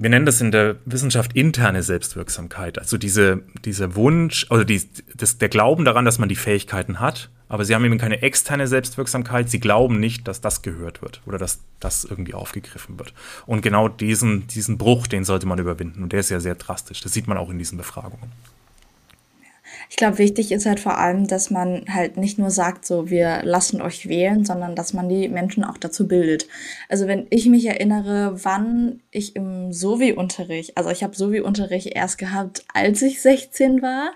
wir 0.01 0.10
nennen 0.10 0.26
das 0.26 0.39
in 0.39 0.51
der 0.51 0.78
Wissenschaft 0.86 1.34
interne 1.34 1.84
Selbstwirksamkeit, 1.84 2.80
also 2.80 2.97
diese, 2.97 3.41
dieser 3.66 3.95
Wunsch, 3.95 4.47
oder 4.49 4.64
die, 4.64 4.82
das, 5.14 5.39
der 5.39 5.49
Glauben 5.49 5.84
daran, 5.84 6.05
dass 6.05 6.20
man 6.20 6.30
die 6.30 6.38
Fähigkeiten 6.38 7.01
hat, 7.01 7.30
aber 7.50 7.66
sie 7.66 7.76
haben 7.76 7.84
eben 7.84 7.97
keine 7.97 8.22
externe 8.22 8.68
Selbstwirksamkeit. 8.68 9.50
Sie 9.50 9.60
glauben 9.60 10.00
nicht, 10.00 10.28
dass 10.28 10.39
das 10.39 10.62
gehört 10.62 11.02
wird 11.02 11.22
oder 11.26 11.39
dass 11.39 11.60
das 11.80 12.06
irgendwie 12.06 12.36
aufgegriffen 12.36 12.97
wird. 13.00 13.14
Und 13.47 13.62
genau 13.62 13.89
diesen, 13.89 14.47
diesen 14.47 14.78
Bruch, 14.78 15.08
den 15.08 15.26
sollte 15.26 15.47
man 15.47 15.60
überwinden. 15.60 16.04
Und 16.04 16.14
der 16.14 16.20
ist 16.22 16.30
ja 16.30 16.39
sehr 16.39 16.56
drastisch. 16.56 17.02
Das 17.02 17.12
sieht 17.12 17.28
man 17.28 17.38
auch 17.38 17.50
in 17.50 17.58
diesen 17.58 17.78
Befragungen. 17.78 18.32
Ich 19.89 19.95
glaube, 19.95 20.20
wichtig 20.20 20.52
ist 20.52 20.68
halt 20.68 20.80
vor 20.80 21.00
allem, 21.00 21.28
dass 21.28 21.50
man 21.50 21.86
halt 21.91 22.16
nicht 22.16 22.38
nur 22.38 22.52
sagt, 22.52 22.86
so, 22.86 23.10
wir 23.10 23.41
lassen 23.43 23.82
euch 23.82 24.08
wählen, 24.08 24.45
sondern 24.45 24.76
dass 24.76 24.93
man 24.93 25.10
die 25.10 25.28
Menschen 25.28 25.64
auch 25.64 25.78
dazu 25.78 26.08
bildet. 26.08 26.47
Also 26.89 27.08
wenn 27.08 27.26
ich 27.32 27.47
mich 27.47 27.66
erinnere, 27.66 28.43
wann 28.43 29.02
ich 29.10 29.36
im 29.36 29.74
Sovi-Unterricht, 29.74 30.78
also 30.78 30.91
ich 30.91 31.04
habe 31.04 31.16
Sovi-Unterricht 31.16 31.88
erst 31.88 32.20
gehabt, 32.20 32.64
als 32.72 33.02
ich 33.02 33.22
16 33.22 33.82
war. 33.82 34.12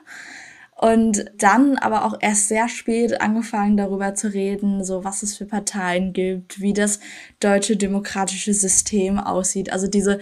Und 0.83 1.31
dann 1.37 1.77
aber 1.77 2.03
auch 2.03 2.17
erst 2.19 2.49
sehr 2.49 2.67
spät 2.67 3.21
angefangen 3.21 3.77
darüber 3.77 4.15
zu 4.15 4.33
reden, 4.33 4.83
so 4.83 5.05
was 5.05 5.23
es 5.23 5.37
für 5.37 5.45
Parteien 5.45 6.11
gibt, 6.11 6.59
wie 6.59 6.73
das 6.73 6.99
deutsche 7.39 7.77
demokratische 7.77 8.53
System 8.53 9.17
aussieht. 9.17 9.71
Also 9.71 9.87
diese, 9.87 10.19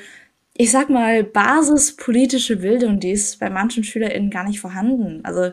ich 0.53 0.69
sag 0.69 0.91
mal, 0.91 1.23
basispolitische 1.23 2.57
Bildung, 2.57 2.99
die 2.99 3.09
ist 3.09 3.39
bei 3.39 3.49
manchen 3.49 3.83
SchülerInnen 3.83 4.29
gar 4.29 4.43
nicht 4.43 4.59
vorhanden. 4.59 5.25
Also 5.25 5.51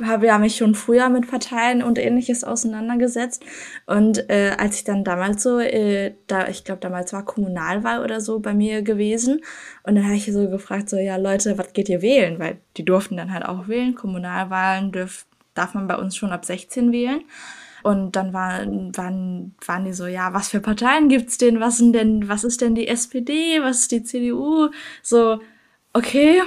habe 0.00 0.26
ja 0.26 0.38
mich 0.38 0.56
schon 0.56 0.74
früher 0.74 1.10
mit 1.10 1.30
Parteien 1.30 1.82
und 1.82 1.98
ähnliches 1.98 2.44
auseinandergesetzt. 2.44 3.44
Und 3.86 4.30
äh, 4.30 4.52
als 4.56 4.76
ich 4.76 4.84
dann 4.84 5.04
damals 5.04 5.42
so, 5.42 5.58
äh, 5.58 6.14
da, 6.26 6.48
ich 6.48 6.64
glaube, 6.64 6.80
damals 6.80 7.12
war 7.12 7.24
Kommunalwahl 7.24 8.02
oder 8.02 8.20
so 8.20 8.40
bei 8.40 8.54
mir 8.54 8.82
gewesen. 8.82 9.42
Und 9.82 9.96
dann 9.96 10.04
habe 10.04 10.16
ich 10.16 10.32
so 10.32 10.48
gefragt, 10.48 10.88
so, 10.88 10.96
ja, 10.96 11.16
Leute, 11.16 11.58
was 11.58 11.72
geht 11.74 11.90
ihr 11.90 12.00
wählen? 12.00 12.38
Weil 12.38 12.58
die 12.76 12.84
durften 12.84 13.18
dann 13.18 13.32
halt 13.32 13.44
auch 13.44 13.68
wählen. 13.68 13.94
Kommunalwahlen 13.94 14.92
dürf, 14.92 15.26
darf 15.54 15.74
man 15.74 15.88
bei 15.88 15.96
uns 15.96 16.16
schon 16.16 16.32
ab 16.32 16.44
16 16.46 16.90
wählen. 16.90 17.22
Und 17.82 18.16
dann 18.16 18.32
waren, 18.32 18.96
waren, 18.96 19.54
waren 19.66 19.84
die 19.84 19.92
so, 19.92 20.06
ja, 20.06 20.32
was 20.32 20.48
für 20.48 20.60
Parteien 20.60 21.08
gibt's 21.08 21.36
denn? 21.36 21.60
Was 21.60 21.78
denn, 21.78 22.28
was 22.28 22.44
ist 22.44 22.60
denn 22.60 22.74
die 22.74 22.88
SPD? 22.88 23.60
Was 23.60 23.80
ist 23.80 23.92
die 23.92 24.04
CDU? 24.04 24.70
So, 25.02 25.40
okay, 25.92 26.40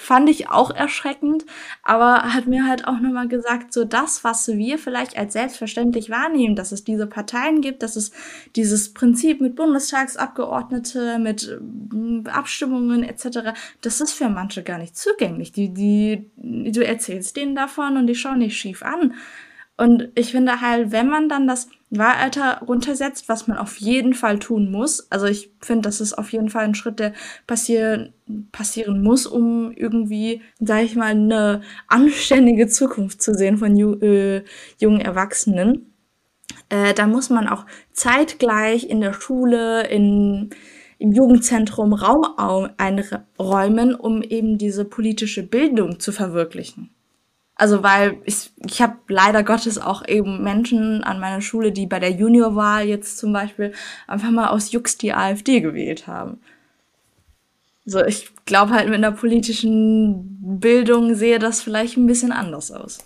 fand 0.00 0.30
ich 0.30 0.48
auch 0.48 0.70
erschreckend, 0.70 1.44
aber 1.82 2.34
hat 2.34 2.46
mir 2.46 2.66
halt 2.66 2.86
auch 2.86 3.00
nochmal 3.00 3.28
gesagt, 3.28 3.72
so 3.72 3.84
das, 3.84 4.24
was 4.24 4.48
wir 4.48 4.78
vielleicht 4.78 5.18
als 5.18 5.34
selbstverständlich 5.34 6.08
wahrnehmen, 6.08 6.56
dass 6.56 6.72
es 6.72 6.84
diese 6.84 7.06
Parteien 7.06 7.60
gibt, 7.60 7.82
dass 7.82 7.96
es 7.96 8.10
dieses 8.56 8.94
Prinzip 8.94 9.42
mit 9.42 9.56
Bundestagsabgeordnete, 9.56 11.18
mit 11.18 11.48
äh, 11.94 12.30
Abstimmungen 12.30 13.02
etc., 13.02 13.52
das 13.82 14.00
ist 14.00 14.12
für 14.12 14.30
manche 14.30 14.62
gar 14.62 14.78
nicht 14.78 14.96
zugänglich. 14.96 15.52
Die, 15.52 15.68
die, 15.74 16.30
du 16.36 16.84
erzählst 16.84 17.36
denen 17.36 17.54
davon 17.54 17.98
und 17.98 18.06
die 18.06 18.14
schauen 18.14 18.40
dich 18.40 18.56
schief 18.56 18.82
an. 18.82 19.14
Und 19.76 20.08
ich 20.14 20.32
finde 20.32 20.62
halt, 20.62 20.92
wenn 20.92 21.08
man 21.08 21.28
dann 21.28 21.46
das 21.46 21.68
Wahlalter 21.90 22.62
runtersetzt, 22.66 23.28
was 23.28 23.48
man 23.48 23.58
auf 23.58 23.76
jeden 23.78 24.14
Fall 24.14 24.38
tun 24.38 24.70
muss, 24.70 25.10
also 25.10 25.26
ich 25.26 25.52
finde, 25.60 25.82
das 25.82 26.00
ist 26.00 26.14
auf 26.14 26.32
jeden 26.32 26.48
Fall 26.48 26.64
ein 26.64 26.76
Schritt, 26.76 27.00
der 27.00 27.12
passieren, 27.48 28.14
passieren 28.52 29.02
muss, 29.02 29.26
um 29.26 29.72
irgendwie, 29.72 30.42
sag 30.60 30.84
ich 30.84 30.94
mal, 30.94 31.06
eine 31.06 31.62
anständige 31.88 32.68
Zukunft 32.68 33.20
zu 33.20 33.34
sehen 33.34 33.58
von 33.58 33.76
ju 33.76 33.94
äh, 33.94 34.44
jungen 34.78 35.00
Erwachsenen. 35.00 35.92
Äh, 36.68 36.94
da 36.94 37.08
muss 37.08 37.28
man 37.28 37.48
auch 37.48 37.66
zeitgleich 37.92 38.88
in 38.88 39.00
der 39.00 39.12
Schule, 39.12 39.88
in, 39.88 40.50
im 40.98 41.12
Jugendzentrum 41.12 41.92
Raum 41.92 42.70
einräumen, 42.76 43.96
um 43.96 44.22
eben 44.22 44.58
diese 44.58 44.84
politische 44.84 45.42
Bildung 45.42 45.98
zu 45.98 46.12
verwirklichen. 46.12 46.90
Also 47.60 47.82
weil 47.82 48.16
ich, 48.24 48.50
ich 48.64 48.80
habe 48.80 48.96
leider 49.08 49.42
Gottes 49.42 49.76
auch 49.76 50.08
eben 50.08 50.42
Menschen 50.42 51.04
an 51.04 51.20
meiner 51.20 51.42
Schule, 51.42 51.72
die 51.72 51.86
bei 51.86 51.98
der 51.98 52.10
Juniorwahl 52.10 52.88
jetzt 52.88 53.18
zum 53.18 53.34
Beispiel 53.34 53.74
einfach 54.06 54.30
mal 54.30 54.48
aus 54.48 54.72
Jux 54.72 54.96
die 54.96 55.12
AfD 55.12 55.60
gewählt 55.60 56.06
haben. 56.06 56.38
So, 57.84 58.02
ich 58.02 58.30
glaube 58.46 58.72
halt 58.72 58.86
mit 58.86 58.94
einer 58.94 59.12
politischen 59.12 60.38
Bildung 60.58 61.14
sehe 61.14 61.38
das 61.38 61.60
vielleicht 61.60 61.98
ein 61.98 62.06
bisschen 62.06 62.32
anders 62.32 62.72
aus. 62.72 62.96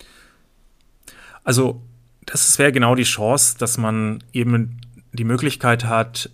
Also, 1.43 1.81
das 2.25 2.57
wäre 2.57 2.71
genau 2.71 2.95
die 2.95 3.03
Chance, 3.03 3.57
dass 3.59 3.77
man 3.77 4.23
eben 4.33 4.81
die 5.13 5.25
Möglichkeit 5.25 5.85
hat, 5.85 6.31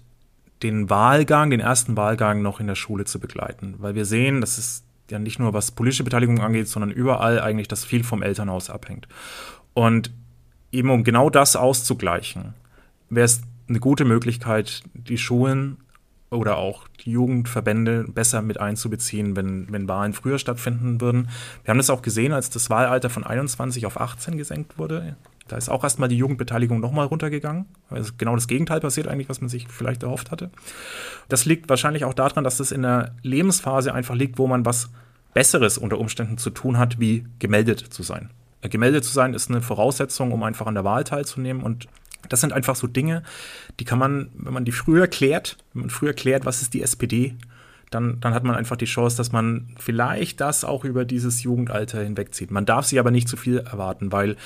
den 0.62 0.90
Wahlgang, 0.90 1.48
den 1.48 1.60
ersten 1.60 1.96
Wahlgang 1.96 2.42
noch 2.42 2.60
in 2.60 2.66
der 2.66 2.74
Schule 2.74 3.06
zu 3.06 3.18
begleiten. 3.18 3.76
Weil 3.78 3.94
wir 3.94 4.04
sehen, 4.04 4.42
das 4.42 4.58
ist 4.58 4.84
ja 5.10 5.18
nicht 5.18 5.38
nur 5.38 5.52
was 5.52 5.70
politische 5.70 6.04
Beteiligung 6.04 6.40
angeht, 6.40 6.68
sondern 6.68 6.90
überall 6.90 7.40
eigentlich, 7.40 7.68
dass 7.68 7.84
viel 7.84 8.04
vom 8.04 8.22
Elternhaus 8.22 8.70
abhängt. 8.70 9.08
Und 9.74 10.10
eben 10.72 10.90
um 10.90 11.04
genau 11.04 11.30
das 11.30 11.56
auszugleichen, 11.56 12.54
wäre 13.08 13.24
es 13.24 13.42
eine 13.68 13.80
gute 13.80 14.04
Möglichkeit, 14.04 14.82
die 14.94 15.18
Schulen 15.18 15.78
oder 16.30 16.58
auch 16.58 16.86
die 17.04 17.10
Jugendverbände 17.10 18.04
besser 18.04 18.42
mit 18.42 18.60
einzubeziehen, 18.60 19.34
wenn, 19.36 19.66
wenn 19.70 19.88
Wahlen 19.88 20.12
früher 20.12 20.38
stattfinden 20.38 21.00
würden. 21.00 21.28
Wir 21.64 21.70
haben 21.70 21.78
das 21.78 21.90
auch 21.90 22.02
gesehen, 22.02 22.32
als 22.32 22.50
das 22.50 22.70
Wahlalter 22.70 23.10
von 23.10 23.24
21 23.24 23.86
auf 23.86 24.00
18 24.00 24.36
gesenkt 24.36 24.78
wurde. 24.78 25.16
Da 25.50 25.56
ist 25.56 25.68
auch 25.68 25.82
erstmal 25.82 26.08
die 26.08 26.16
Jugendbeteiligung 26.16 26.78
nochmal 26.78 27.06
runtergegangen. 27.06 27.66
Also 27.88 28.12
genau 28.16 28.36
das 28.36 28.46
Gegenteil 28.46 28.78
passiert 28.78 29.08
eigentlich, 29.08 29.28
was 29.28 29.40
man 29.40 29.48
sich 29.48 29.66
vielleicht 29.68 30.04
erhofft 30.04 30.30
hatte. 30.30 30.50
Das 31.28 31.44
liegt 31.44 31.68
wahrscheinlich 31.68 32.04
auch 32.04 32.14
daran, 32.14 32.44
dass 32.44 32.58
das 32.58 32.70
in 32.70 32.82
der 32.82 33.16
Lebensphase 33.22 33.92
einfach 33.92 34.14
liegt, 34.14 34.38
wo 34.38 34.46
man 34.46 34.64
was 34.64 34.90
Besseres 35.34 35.76
unter 35.76 35.98
Umständen 35.98 36.38
zu 36.38 36.50
tun 36.50 36.78
hat, 36.78 37.00
wie 37.00 37.26
gemeldet 37.40 37.80
zu 37.80 38.04
sein. 38.04 38.30
Äh, 38.62 38.68
gemeldet 38.68 39.04
zu 39.04 39.12
sein 39.12 39.34
ist 39.34 39.50
eine 39.50 39.60
Voraussetzung, 39.60 40.30
um 40.30 40.42
einfach 40.44 40.66
an 40.66 40.74
der 40.74 40.84
Wahl 40.84 41.02
teilzunehmen 41.02 41.62
und 41.62 41.88
das 42.28 42.40
sind 42.40 42.52
einfach 42.52 42.76
so 42.76 42.86
Dinge, 42.86 43.22
die 43.80 43.84
kann 43.84 43.98
man, 43.98 44.30
wenn 44.34 44.52
man 44.52 44.64
die 44.64 44.72
früher 44.72 45.08
klärt, 45.08 45.56
wenn 45.72 45.82
man 45.82 45.90
früher 45.90 46.12
klärt, 46.12 46.44
was 46.44 46.62
ist 46.62 46.74
die 46.74 46.82
SPD, 46.82 47.34
dann, 47.90 48.20
dann 48.20 48.34
hat 48.34 48.44
man 48.44 48.54
einfach 48.54 48.76
die 48.76 48.84
Chance, 48.84 49.16
dass 49.16 49.32
man 49.32 49.68
vielleicht 49.78 50.40
das 50.40 50.64
auch 50.64 50.84
über 50.84 51.04
dieses 51.04 51.42
Jugendalter 51.42 52.02
hinwegzieht. 52.02 52.50
Man 52.50 52.66
darf 52.66 52.86
sich 52.86 53.00
aber 53.00 53.10
nicht 53.10 53.28
zu 53.28 53.36
viel 53.36 53.58
erwarten, 53.58 54.12
weil 54.12 54.36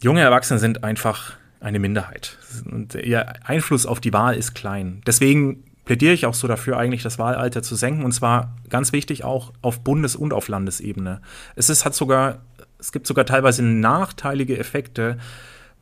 junge 0.00 0.20
Erwachsene 0.20 0.58
sind 0.58 0.84
einfach 0.84 1.34
eine 1.60 1.78
Minderheit. 1.78 2.38
Und 2.70 2.94
ihr 2.94 3.34
Einfluss 3.44 3.86
auf 3.86 4.00
die 4.00 4.12
Wahl 4.12 4.34
ist 4.34 4.54
klein. 4.54 5.02
Deswegen 5.06 5.64
plädiere 5.84 6.12
ich 6.12 6.26
auch 6.26 6.34
so 6.34 6.48
dafür, 6.48 6.78
eigentlich 6.78 7.02
das 7.02 7.18
Wahlalter 7.18 7.62
zu 7.62 7.74
senken. 7.74 8.04
Und 8.04 8.12
zwar 8.12 8.56
ganz 8.68 8.92
wichtig 8.92 9.24
auch 9.24 9.52
auf 9.60 9.80
Bundes- 9.80 10.16
und 10.16 10.32
auf 10.32 10.48
Landesebene. 10.48 11.20
Es 11.56 11.68
ist, 11.68 11.84
hat 11.84 11.94
sogar, 11.94 12.38
es 12.78 12.92
gibt 12.92 13.06
sogar 13.06 13.26
teilweise 13.26 13.62
nachteilige 13.62 14.58
Effekte, 14.58 15.18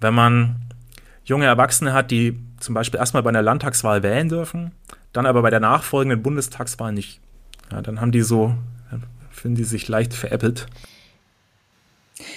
wenn 0.00 0.14
man 0.14 0.56
junge 1.24 1.46
Erwachsene 1.46 1.92
hat, 1.92 2.10
die 2.10 2.38
zum 2.58 2.74
Beispiel 2.74 2.98
erstmal 2.98 3.22
bei 3.22 3.28
einer 3.28 3.42
Landtagswahl 3.42 4.02
wählen 4.02 4.28
dürfen, 4.28 4.72
dann 5.12 5.26
aber 5.26 5.42
bei 5.42 5.50
der 5.50 5.60
nachfolgenden 5.60 6.22
Bundestagswahl 6.22 6.92
nicht. 6.92 7.20
Ja, 7.70 7.82
dann 7.82 8.00
haben 8.00 8.12
die 8.12 8.22
so, 8.22 8.54
fühlen 9.30 9.54
die 9.54 9.64
sich 9.64 9.88
leicht 9.88 10.14
veräppelt. 10.14 10.66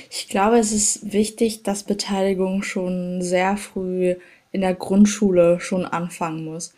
Ich 0.09 0.27
glaube, 0.29 0.57
es 0.57 0.71
ist 0.71 1.13
wichtig, 1.13 1.63
dass 1.63 1.83
Beteiligung 1.83 2.63
schon 2.63 3.21
sehr 3.21 3.57
früh 3.57 4.15
in 4.51 4.61
der 4.61 4.75
Grundschule 4.75 5.59
schon 5.59 5.85
anfangen 5.85 6.45
muss. 6.45 6.73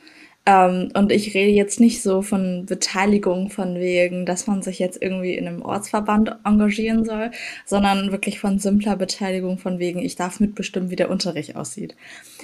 Ähm, 0.45 0.89
und 0.93 1.11
ich 1.11 1.33
rede 1.33 1.51
jetzt 1.51 1.79
nicht 1.79 2.01
so 2.01 2.21
von 2.21 2.65
Beteiligung 2.65 3.49
von 3.49 3.75
wegen, 3.75 4.25
dass 4.25 4.45
man 4.45 4.61
sich 4.61 4.77
jetzt 4.77 5.01
irgendwie 5.01 5.35
in 5.35 5.47
einem 5.47 5.61
Ortsverband 5.61 6.35
engagieren 6.43 7.05
soll, 7.05 7.31
sondern 7.65 8.11
wirklich 8.11 8.39
von 8.39 8.59
simpler 8.59 8.97
Beteiligung 8.97 9.57
von 9.57 9.79
wegen, 9.79 9.99
ich 9.99 10.17
darf 10.17 10.41
mitbestimmen, 10.41 10.89
wie 10.89 10.97
der 10.97 11.09
Unterricht 11.09 11.55
aussieht. 11.55 11.95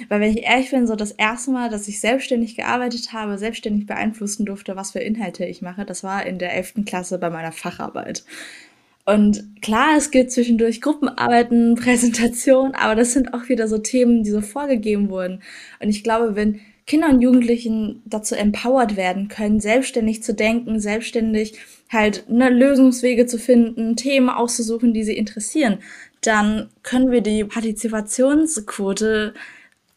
Weil 0.08 0.20
wenn 0.20 0.34
ich 0.34 0.44
ehrlich 0.44 0.70
bin, 0.70 0.86
so 0.86 0.96
das 0.96 1.12
erste 1.12 1.50
Mal, 1.50 1.68
dass 1.68 1.88
ich 1.88 2.00
selbstständig 2.00 2.56
gearbeitet 2.56 3.12
habe, 3.12 3.36
selbstständig 3.36 3.86
beeinflussen 3.86 4.46
durfte, 4.46 4.76
was 4.76 4.92
für 4.92 5.00
Inhalte 5.00 5.44
ich 5.44 5.60
mache, 5.60 5.84
das 5.84 6.02
war 6.02 6.24
in 6.24 6.38
der 6.38 6.54
11. 6.54 6.86
Klasse 6.86 7.18
bei 7.18 7.28
meiner 7.28 7.52
Facharbeit. 7.52 8.24
Und 9.14 9.60
klar, 9.60 9.96
es 9.96 10.10
gibt 10.10 10.30
zwischendurch 10.30 10.80
Gruppenarbeiten, 10.80 11.74
Präsentationen, 11.82 12.74
aber 12.74 12.94
das 12.94 13.12
sind 13.12 13.34
auch 13.34 13.48
wieder 13.48 13.66
so 13.66 13.78
Themen, 13.78 14.22
die 14.22 14.30
so 14.30 14.40
vorgegeben 14.40 15.10
wurden. 15.10 15.42
Und 15.80 15.88
ich 15.88 16.04
glaube, 16.04 16.36
wenn 16.36 16.60
Kinder 16.86 17.08
und 17.08 17.20
Jugendlichen 17.20 18.02
dazu 18.04 18.34
empowered 18.34 18.96
werden 18.96 19.28
können, 19.28 19.60
selbstständig 19.60 20.22
zu 20.22 20.34
denken, 20.34 20.80
selbstständig 20.80 21.58
halt 21.90 22.24
ne, 22.28 22.50
Lösungswege 22.50 23.26
zu 23.26 23.38
finden, 23.38 23.96
Themen 23.96 24.28
auszusuchen, 24.28 24.94
die 24.94 25.04
sie 25.04 25.16
interessieren, 25.16 25.78
dann 26.20 26.68
können 26.82 27.10
wir 27.10 27.20
die 27.20 27.44
Partizipationsquote 27.44 29.34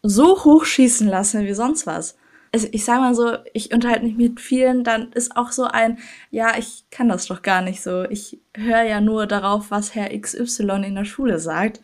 so 0.01 0.43
hoch 0.43 0.66
schießen 0.66 1.07
lassen 1.07 1.45
wie 1.45 1.53
sonst 1.53 1.86
was. 1.86 2.16
Also 2.54 2.68
ich 2.72 2.86
sage 2.86 3.01
mal 3.01 3.16
so, 3.16 3.38
ich 3.54 3.74
unterhalte 3.74 4.06
mich 4.06 4.16
mit 4.16 4.39
vielen, 4.39 4.84
dann 4.84 5.12
ist 5.14 5.36
auch 5.36 5.51
so 5.51 5.64
ein, 5.64 5.97
ja, 6.30 6.56
ich 6.58 6.86
kann 6.91 7.10
das 7.10 7.26
doch 7.26 7.41
gar 7.41 7.64
nicht 7.64 7.82
so. 7.82 8.04
Ich 8.04 8.39
höre 8.56 8.84
ja 8.84 9.01
nur 9.01 9.26
darauf, 9.26 9.72
was 9.72 9.95
Herr 9.95 10.16
XY 10.18 10.84
in 10.86 10.93
der 10.93 11.06
Schule 11.06 11.39
sagt. 11.39 11.82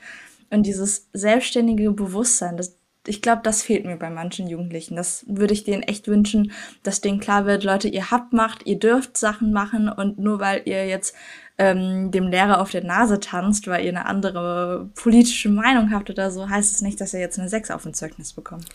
Und 0.51 0.67
dieses 0.67 1.09
selbstständige 1.11 1.91
Bewusstsein, 1.91 2.55
das, 2.55 2.77
ich 3.07 3.23
glaube, 3.23 3.41
das 3.43 3.63
fehlt 3.63 3.85
mir 3.85 3.97
bei 3.97 4.11
manchen 4.11 4.47
Jugendlichen. 4.47 4.95
Das 4.95 5.25
würde 5.27 5.55
ich 5.55 5.63
denen 5.63 5.81
echt 5.81 6.07
wünschen, 6.07 6.51
dass 6.83 7.01
denen 7.01 7.19
klar 7.19 7.47
wird, 7.47 7.63
Leute, 7.63 7.87
ihr 7.87 8.11
habt 8.11 8.33
Macht, 8.33 8.67
ihr 8.67 8.77
dürft 8.77 9.17
Sachen 9.17 9.51
machen 9.51 9.89
und 9.89 10.19
nur 10.19 10.39
weil 10.39 10.61
ihr 10.65 10.85
jetzt 10.85 11.15
ähm, 11.57 12.11
dem 12.11 12.27
Lehrer 12.27 12.61
auf 12.61 12.69
der 12.69 12.83
Nase 12.83 13.19
tanzt, 13.19 13.67
weil 13.67 13.83
ihr 13.83 13.89
eine 13.89 14.05
andere 14.05 14.89
politische 14.93 15.49
Meinung 15.49 15.91
habt 15.91 16.11
oder 16.11 16.29
so, 16.29 16.47
heißt 16.47 16.73
es 16.73 16.81
nicht, 16.81 17.01
dass 17.01 17.13
ihr 17.15 17.19
jetzt 17.19 17.39
eine 17.39 17.49
6 17.49 17.71
auf 17.71 17.83
dem 17.83 17.95
Zeugnis 17.95 18.33
bekommt. 18.33 18.65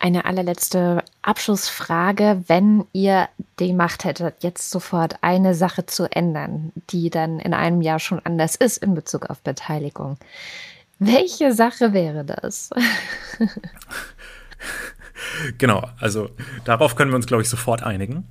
Eine 0.00 0.26
allerletzte 0.26 1.02
Abschlussfrage. 1.22 2.44
Wenn 2.46 2.84
ihr 2.92 3.28
die 3.58 3.72
Macht 3.72 4.04
hättet, 4.04 4.44
jetzt 4.44 4.70
sofort 4.70 5.16
eine 5.22 5.54
Sache 5.54 5.86
zu 5.86 6.04
ändern, 6.04 6.72
die 6.90 7.10
dann 7.10 7.40
in 7.40 7.52
einem 7.52 7.82
Jahr 7.82 7.98
schon 7.98 8.24
anders 8.24 8.54
ist 8.54 8.78
in 8.78 8.94
Bezug 8.94 9.28
auf 9.28 9.40
Beteiligung, 9.40 10.16
welche 11.00 11.52
Sache 11.52 11.92
wäre 11.92 12.24
das? 12.24 12.70
genau, 15.58 15.88
also 15.98 16.30
darauf 16.64 16.96
können 16.96 17.10
wir 17.10 17.16
uns, 17.16 17.26
glaube 17.26 17.42
ich, 17.42 17.48
sofort 17.48 17.82
einigen. 17.82 18.28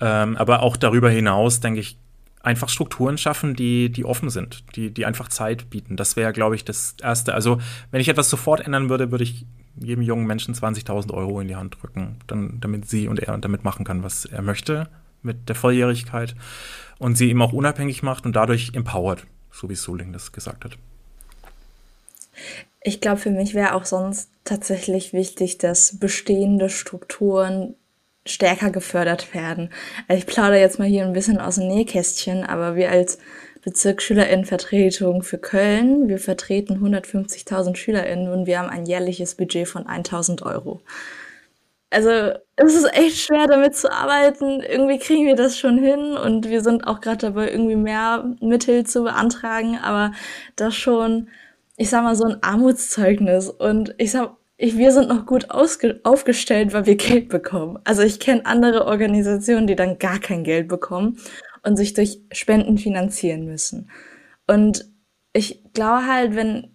Ähm, 0.00 0.36
aber 0.36 0.62
auch 0.62 0.76
darüber 0.76 1.10
hinaus, 1.10 1.60
denke 1.60 1.80
ich, 1.80 1.98
einfach 2.42 2.68
Strukturen 2.68 3.16
schaffen, 3.16 3.54
die, 3.54 3.90
die 3.90 4.04
offen 4.04 4.28
sind, 4.28 4.64
die, 4.76 4.90
die 4.90 5.06
einfach 5.06 5.28
Zeit 5.28 5.70
bieten. 5.70 5.96
Das 5.96 6.16
wäre, 6.16 6.32
glaube 6.32 6.56
ich, 6.56 6.64
das 6.64 6.96
Erste. 7.02 7.34
Also, 7.34 7.58
wenn 7.90 8.00
ich 8.00 8.08
etwas 8.08 8.28
sofort 8.28 8.60
ändern 8.60 8.90
würde, 8.90 9.10
würde 9.10 9.24
ich 9.24 9.46
jedem 9.76 10.02
jungen 10.02 10.26
Menschen 10.26 10.54
20.000 10.54 11.12
Euro 11.12 11.40
in 11.40 11.48
die 11.48 11.56
Hand 11.56 11.76
drücken, 11.80 12.16
dann, 12.26 12.58
damit 12.60 12.88
sie 12.88 13.08
und 13.08 13.20
er 13.20 13.36
damit 13.38 13.64
machen 13.64 13.84
kann, 13.84 14.02
was 14.02 14.24
er 14.24 14.42
möchte 14.42 14.88
mit 15.22 15.48
der 15.48 15.56
Volljährigkeit 15.56 16.34
und 16.98 17.16
sie 17.16 17.30
ihm 17.30 17.42
auch 17.42 17.52
unabhängig 17.52 18.02
macht 18.02 18.26
und 18.26 18.36
dadurch 18.36 18.72
empowert, 18.74 19.26
so 19.50 19.68
wie 19.68 19.74
Suling 19.74 20.12
das 20.12 20.32
gesagt 20.32 20.64
hat. 20.64 20.78
Ich 22.82 23.00
glaube, 23.00 23.18
für 23.18 23.30
mich 23.30 23.54
wäre 23.54 23.74
auch 23.74 23.86
sonst 23.86 24.30
tatsächlich 24.44 25.12
wichtig, 25.12 25.58
dass 25.58 25.98
bestehende 25.98 26.68
Strukturen 26.68 27.74
stärker 28.26 28.70
gefördert 28.70 29.34
werden. 29.34 29.70
Also 30.08 30.18
ich 30.18 30.26
plaudere 30.26 30.60
jetzt 30.60 30.78
mal 30.78 30.88
hier 30.88 31.04
ein 31.04 31.12
bisschen 31.12 31.38
aus 31.38 31.56
dem 31.56 31.68
Nähkästchen, 31.68 32.44
aber 32.44 32.74
wir 32.74 32.90
als 32.90 33.18
Bezirksschülerinnenvertretung 33.64 35.22
für 35.22 35.38
Köln, 35.38 36.08
wir 36.08 36.18
vertreten 36.18 36.84
150.000 36.84 37.76
Schülerinnen 37.76 38.32
und 38.32 38.46
wir 38.46 38.58
haben 38.58 38.70
ein 38.70 38.86
jährliches 38.86 39.34
Budget 39.34 39.66
von 39.68 39.84
1.000 39.84 40.44
Euro. 40.44 40.80
Also 41.90 42.10
es 42.56 42.74
ist 42.74 42.92
echt 42.92 43.18
schwer 43.18 43.46
damit 43.46 43.76
zu 43.76 43.90
arbeiten. 43.90 44.60
Irgendwie 44.60 44.98
kriegen 44.98 45.26
wir 45.26 45.36
das 45.36 45.58
schon 45.58 45.78
hin 45.78 46.16
und 46.16 46.48
wir 46.48 46.62
sind 46.62 46.86
auch 46.86 47.00
gerade 47.00 47.18
dabei, 47.18 47.50
irgendwie 47.50 47.76
mehr 47.76 48.24
Mittel 48.40 48.84
zu 48.84 49.04
beantragen, 49.04 49.78
aber 49.80 50.12
das 50.56 50.74
schon 50.74 51.28
ich 51.76 51.90
sag 51.90 52.04
mal, 52.04 52.16
so 52.16 52.24
ein 52.24 52.42
Armutszeugnis. 52.42 53.50
Und 53.50 53.94
ich 53.98 54.12
sag, 54.12 54.36
ich, 54.56 54.76
wir 54.76 54.92
sind 54.92 55.08
noch 55.08 55.26
gut 55.26 55.50
aufgestellt, 55.50 56.72
weil 56.72 56.86
wir 56.86 56.96
Geld 56.96 57.28
bekommen. 57.28 57.78
Also 57.84 58.02
ich 58.02 58.20
kenne 58.20 58.46
andere 58.46 58.86
Organisationen, 58.86 59.66
die 59.66 59.76
dann 59.76 59.98
gar 59.98 60.20
kein 60.20 60.44
Geld 60.44 60.68
bekommen 60.68 61.18
und 61.64 61.76
sich 61.76 61.94
durch 61.94 62.20
Spenden 62.32 62.78
finanzieren 62.78 63.44
müssen. 63.44 63.90
Und 64.46 64.84
ich 65.32 65.62
glaube 65.72 66.06
halt, 66.06 66.36
wenn 66.36 66.70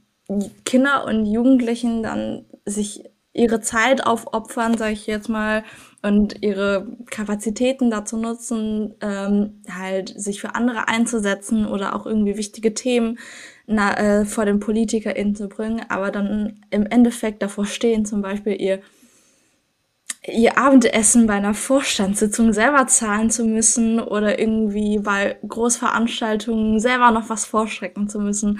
Kinder 0.65 1.05
und 1.05 1.25
Jugendlichen 1.25 2.03
dann 2.03 2.45
sich 2.65 3.03
ihre 3.33 3.61
Zeit 3.61 4.05
aufopfern, 4.05 4.77
sage 4.77 4.93
ich 4.93 5.07
jetzt 5.07 5.29
mal, 5.29 5.63
und 6.01 6.41
ihre 6.41 6.87
Kapazitäten 7.09 7.89
dazu 7.89 8.17
nutzen, 8.17 8.95
ähm, 9.01 9.61
halt 9.69 10.09
sich 10.19 10.41
für 10.41 10.55
andere 10.55 10.87
einzusetzen 10.87 11.65
oder 11.65 11.95
auch 11.95 12.05
irgendwie 12.05 12.37
wichtige 12.37 12.73
Themen 12.73 13.19
na, 13.67 13.97
äh, 13.97 14.25
vor 14.25 14.45
den 14.45 14.59
PolitikerInnen 14.59 15.35
zu 15.35 15.47
bringen, 15.47 15.81
aber 15.89 16.09
dann 16.11 16.61
im 16.69 16.85
Endeffekt 16.85 17.41
davor 17.43 17.65
stehen, 17.65 18.05
zum 18.05 18.21
Beispiel 18.21 18.59
ihr, 18.59 18.81
ihr 20.25 20.57
Abendessen 20.57 21.27
bei 21.27 21.33
einer 21.33 21.53
Vorstandssitzung 21.53 22.53
selber 22.53 22.87
zahlen 22.87 23.31
zu 23.31 23.45
müssen 23.45 23.99
oder 23.99 24.39
irgendwie 24.39 24.99
bei 24.99 25.37
Großveranstaltungen 25.47 26.79
selber 26.79 27.11
noch 27.11 27.29
was 27.29 27.45
vorschrecken 27.45 28.09
zu 28.09 28.19
müssen. 28.19 28.59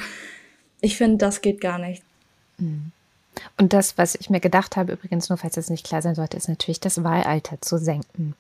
Ich 0.82 0.98
finde, 0.98 1.18
das 1.18 1.42
geht 1.42 1.60
gar 1.60 1.78
nicht. 1.78 2.04
Mhm. 2.58 2.92
Und 3.58 3.74
das, 3.74 3.98
was 3.98 4.16
ich 4.16 4.30
mir 4.30 4.40
gedacht 4.40 4.76
habe, 4.76 4.94
übrigens 4.94 5.30
nur, 5.30 5.38
falls 5.38 5.58
es 5.58 5.70
nicht 5.70 5.86
klar 5.86 6.02
sein 6.02 6.16
sollte, 6.16 6.38
ist 6.38 6.50
natürlich 6.50 6.80
das 6.80 7.04
Wahlalter 7.04 7.62
zu 7.62 7.78
senken. 7.78 8.36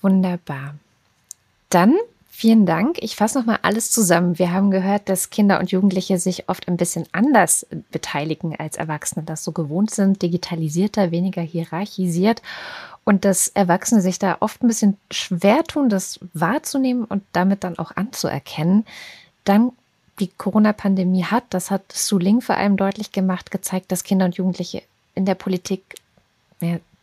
Wunderbar. 0.00 0.74
Dann 1.68 1.96
Vielen 2.40 2.64
Dank. 2.64 2.96
Ich 3.02 3.16
fasse 3.16 3.38
nochmal 3.38 3.58
alles 3.60 3.90
zusammen. 3.90 4.38
Wir 4.38 4.50
haben 4.50 4.70
gehört, 4.70 5.10
dass 5.10 5.28
Kinder 5.28 5.60
und 5.60 5.72
Jugendliche 5.72 6.18
sich 6.18 6.48
oft 6.48 6.68
ein 6.68 6.78
bisschen 6.78 7.04
anders 7.12 7.66
beteiligen 7.90 8.56
als 8.56 8.78
Erwachsene, 8.78 9.26
das 9.26 9.44
so 9.44 9.52
gewohnt 9.52 9.90
sind, 9.90 10.22
digitalisierter, 10.22 11.10
weniger 11.10 11.42
hierarchisiert 11.42 12.40
und 13.04 13.26
dass 13.26 13.48
Erwachsene 13.48 14.00
sich 14.00 14.18
da 14.18 14.38
oft 14.40 14.62
ein 14.62 14.68
bisschen 14.68 14.96
schwer 15.10 15.64
tun, 15.64 15.90
das 15.90 16.18
wahrzunehmen 16.32 17.04
und 17.04 17.22
damit 17.32 17.62
dann 17.62 17.78
auch 17.78 17.94
anzuerkennen. 17.94 18.86
Dann 19.44 19.72
die 20.18 20.28
Corona-Pandemie 20.28 21.24
hat, 21.24 21.44
das 21.50 21.70
hat 21.70 21.92
Su 21.92 22.16
Ling 22.16 22.40
vor 22.40 22.56
allem 22.56 22.78
deutlich 22.78 23.12
gemacht, 23.12 23.50
gezeigt, 23.50 23.92
dass 23.92 24.02
Kinder 24.02 24.24
und 24.24 24.36
Jugendliche 24.36 24.82
in 25.14 25.26
der 25.26 25.34
Politik 25.34 25.82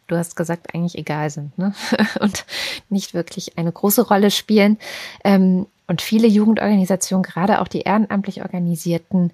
du 0.07 0.17
hast 0.17 0.35
gesagt, 0.35 0.73
eigentlich 0.73 0.97
egal 0.97 1.29
sind 1.29 1.57
ne? 1.57 1.73
und 2.19 2.45
nicht 2.89 3.13
wirklich 3.13 3.57
eine 3.57 3.71
große 3.71 4.07
Rolle 4.07 4.31
spielen. 4.31 4.77
Ähm, 5.23 5.67
und 5.87 6.01
viele 6.01 6.27
Jugendorganisationen, 6.27 7.23
gerade 7.23 7.61
auch 7.61 7.67
die 7.67 7.81
ehrenamtlich 7.81 8.41
organisierten, 8.41 9.31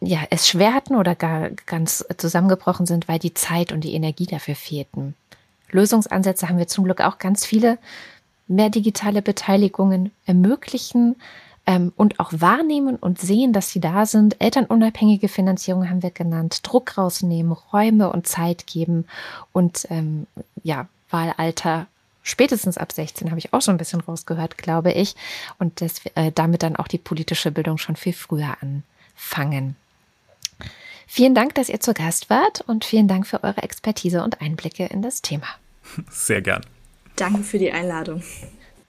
ja, 0.00 0.20
es 0.30 0.48
schwer 0.48 0.72
hatten 0.72 0.94
oder 0.94 1.14
gar 1.14 1.50
ganz 1.66 2.04
zusammengebrochen 2.16 2.86
sind, 2.86 3.08
weil 3.08 3.18
die 3.18 3.34
Zeit 3.34 3.72
und 3.72 3.82
die 3.82 3.94
Energie 3.94 4.26
dafür 4.26 4.54
fehlten. 4.54 5.14
Lösungsansätze 5.70 6.48
haben 6.48 6.58
wir 6.58 6.68
zum 6.68 6.84
Glück 6.84 7.00
auch 7.00 7.18
ganz 7.18 7.44
viele. 7.44 7.78
Mehr 8.46 8.70
digitale 8.70 9.22
Beteiligungen 9.22 10.12
ermöglichen, 10.26 11.16
ähm, 11.66 11.92
und 11.96 12.20
auch 12.20 12.32
wahrnehmen 12.32 12.96
und 12.96 13.20
sehen, 13.20 13.52
dass 13.52 13.70
sie 13.70 13.80
da 13.80 14.06
sind. 14.06 14.40
Elternunabhängige 14.40 15.28
Finanzierung 15.28 15.88
haben 15.88 16.02
wir 16.02 16.10
genannt, 16.10 16.60
Druck 16.62 16.98
rausnehmen, 16.98 17.52
Räume 17.52 18.10
und 18.10 18.26
Zeit 18.26 18.66
geben 18.66 19.06
und 19.52 19.86
ähm, 19.90 20.26
ja, 20.62 20.88
Wahlalter 21.10 21.86
spätestens 22.22 22.76
ab 22.78 22.90
16 22.90 23.30
habe 23.30 23.38
ich 23.38 23.52
auch 23.52 23.62
schon 23.62 23.76
ein 23.76 23.78
bisschen 23.78 24.00
rausgehört, 24.00 24.58
glaube 24.58 24.92
ich. 24.92 25.14
Und 25.58 25.80
das, 25.80 26.00
äh, 26.16 26.32
damit 26.34 26.64
dann 26.64 26.74
auch 26.74 26.88
die 26.88 26.98
politische 26.98 27.52
Bildung 27.52 27.78
schon 27.78 27.94
viel 27.94 28.14
früher 28.14 28.56
anfangen. 28.60 29.76
Vielen 31.06 31.34
Dank, 31.34 31.54
dass 31.54 31.68
ihr 31.68 31.80
zu 31.80 31.94
Gast 31.94 32.30
wart 32.30 32.62
und 32.62 32.84
vielen 32.84 33.06
Dank 33.06 33.26
für 33.26 33.44
eure 33.44 33.62
Expertise 33.62 34.24
und 34.24 34.40
Einblicke 34.40 34.86
in 34.86 35.02
das 35.02 35.22
Thema. 35.22 35.46
Sehr 36.10 36.42
gern. 36.42 36.64
Danke 37.14 37.44
für 37.44 37.58
die 37.58 37.70
Einladung. 37.70 38.22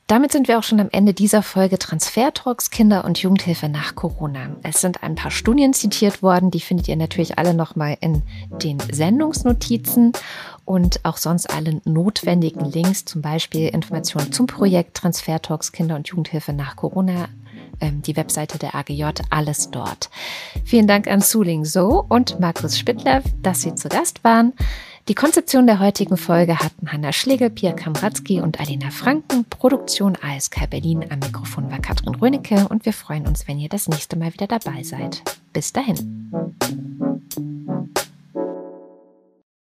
Damit 0.08 0.32
sind 0.32 0.48
wir 0.48 0.60
auch 0.60 0.64
schon 0.64 0.80
am 0.80 0.90
Ende 0.92 1.16
dieser 1.16 1.42
Folge 1.42 1.80
Transfer 1.80 2.32
Talks 2.32 2.70
Kinder- 2.70 3.06
und 3.06 3.18
Jugendhilfe 3.18 3.70
nach 3.70 3.96
Corona. 3.96 4.56
Es 4.62 4.80
sind 4.80 5.02
ein 5.02 5.16
paar 5.16 5.32
Studien 5.32 5.74
zitiert 5.74 6.22
worden, 6.22 6.52
die 6.52 6.60
findet 6.60 6.88
ihr 6.88 6.96
natürlich 6.96 7.40
alle 7.40 7.56
nochmal 7.56 7.98
in 8.02 8.22
den 8.62 8.78
Sendungsnotizen 8.80 10.12
und 10.64 11.04
auch 11.04 11.18
sonst 11.18 11.50
alle 11.50 11.82
notwendigen 11.86 12.66
Links, 12.66 13.06
zum 13.06 13.24
Beispiel 13.24 13.68
Informationen 13.70 14.32
zum 14.32 14.46
Projekt 14.46 14.96
Transfer 14.96 15.42
Talks 15.42 15.72
Kinder- 15.72 15.96
und 15.96 16.08
Jugendhilfe 16.08 16.54
nach 16.54 16.76
Corona 16.76 17.28
ähm, 17.82 18.04
die 18.04 18.16
Webseite 18.16 18.60
der 18.60 18.76
AGJ, 18.76 19.06
alles 19.32 19.72
dort. 19.72 20.10
Vielen 20.64 20.88
Dank 20.88 21.08
an 21.08 21.22
Suling 21.22 21.66
So 21.66 22.06
und 22.08 22.40
Markus 22.40 22.78
Spittler, 22.78 23.22
dass 23.42 23.62
Sie 23.62 23.74
zu 23.76 23.90
Gast 23.90 24.24
waren. 24.24 24.54
Die 25.08 25.14
Konzeption 25.14 25.68
der 25.68 25.80
heutigen 25.80 26.18
Folge 26.18 26.58
hatten 26.58 26.92
Hanna 26.92 27.14
Schlegel, 27.14 27.52
Pia 27.52 27.74
Kamratzki 27.74 28.42
und 28.42 28.60
Alina 28.60 28.90
Franken. 28.90 29.46
Produktion 29.46 30.18
ASK 30.20 30.68
Berlin. 30.68 31.06
Am 31.12 31.20
Mikrofon 31.20 31.70
war 31.70 31.78
Katrin 31.78 32.16
Rönecke 32.16 32.68
und 32.70 32.86
wir 32.88 32.94
freuen 32.94 33.28
uns, 33.28 33.48
wenn 33.48 33.60
ihr 33.60 33.70
das 33.70 33.88
nächste 33.88 34.16
Mal 34.16 34.34
wieder 34.34 34.48
dabei 34.48 34.82
seid. 34.82 35.22
Bis 35.54 35.72
dahin. 35.72 36.32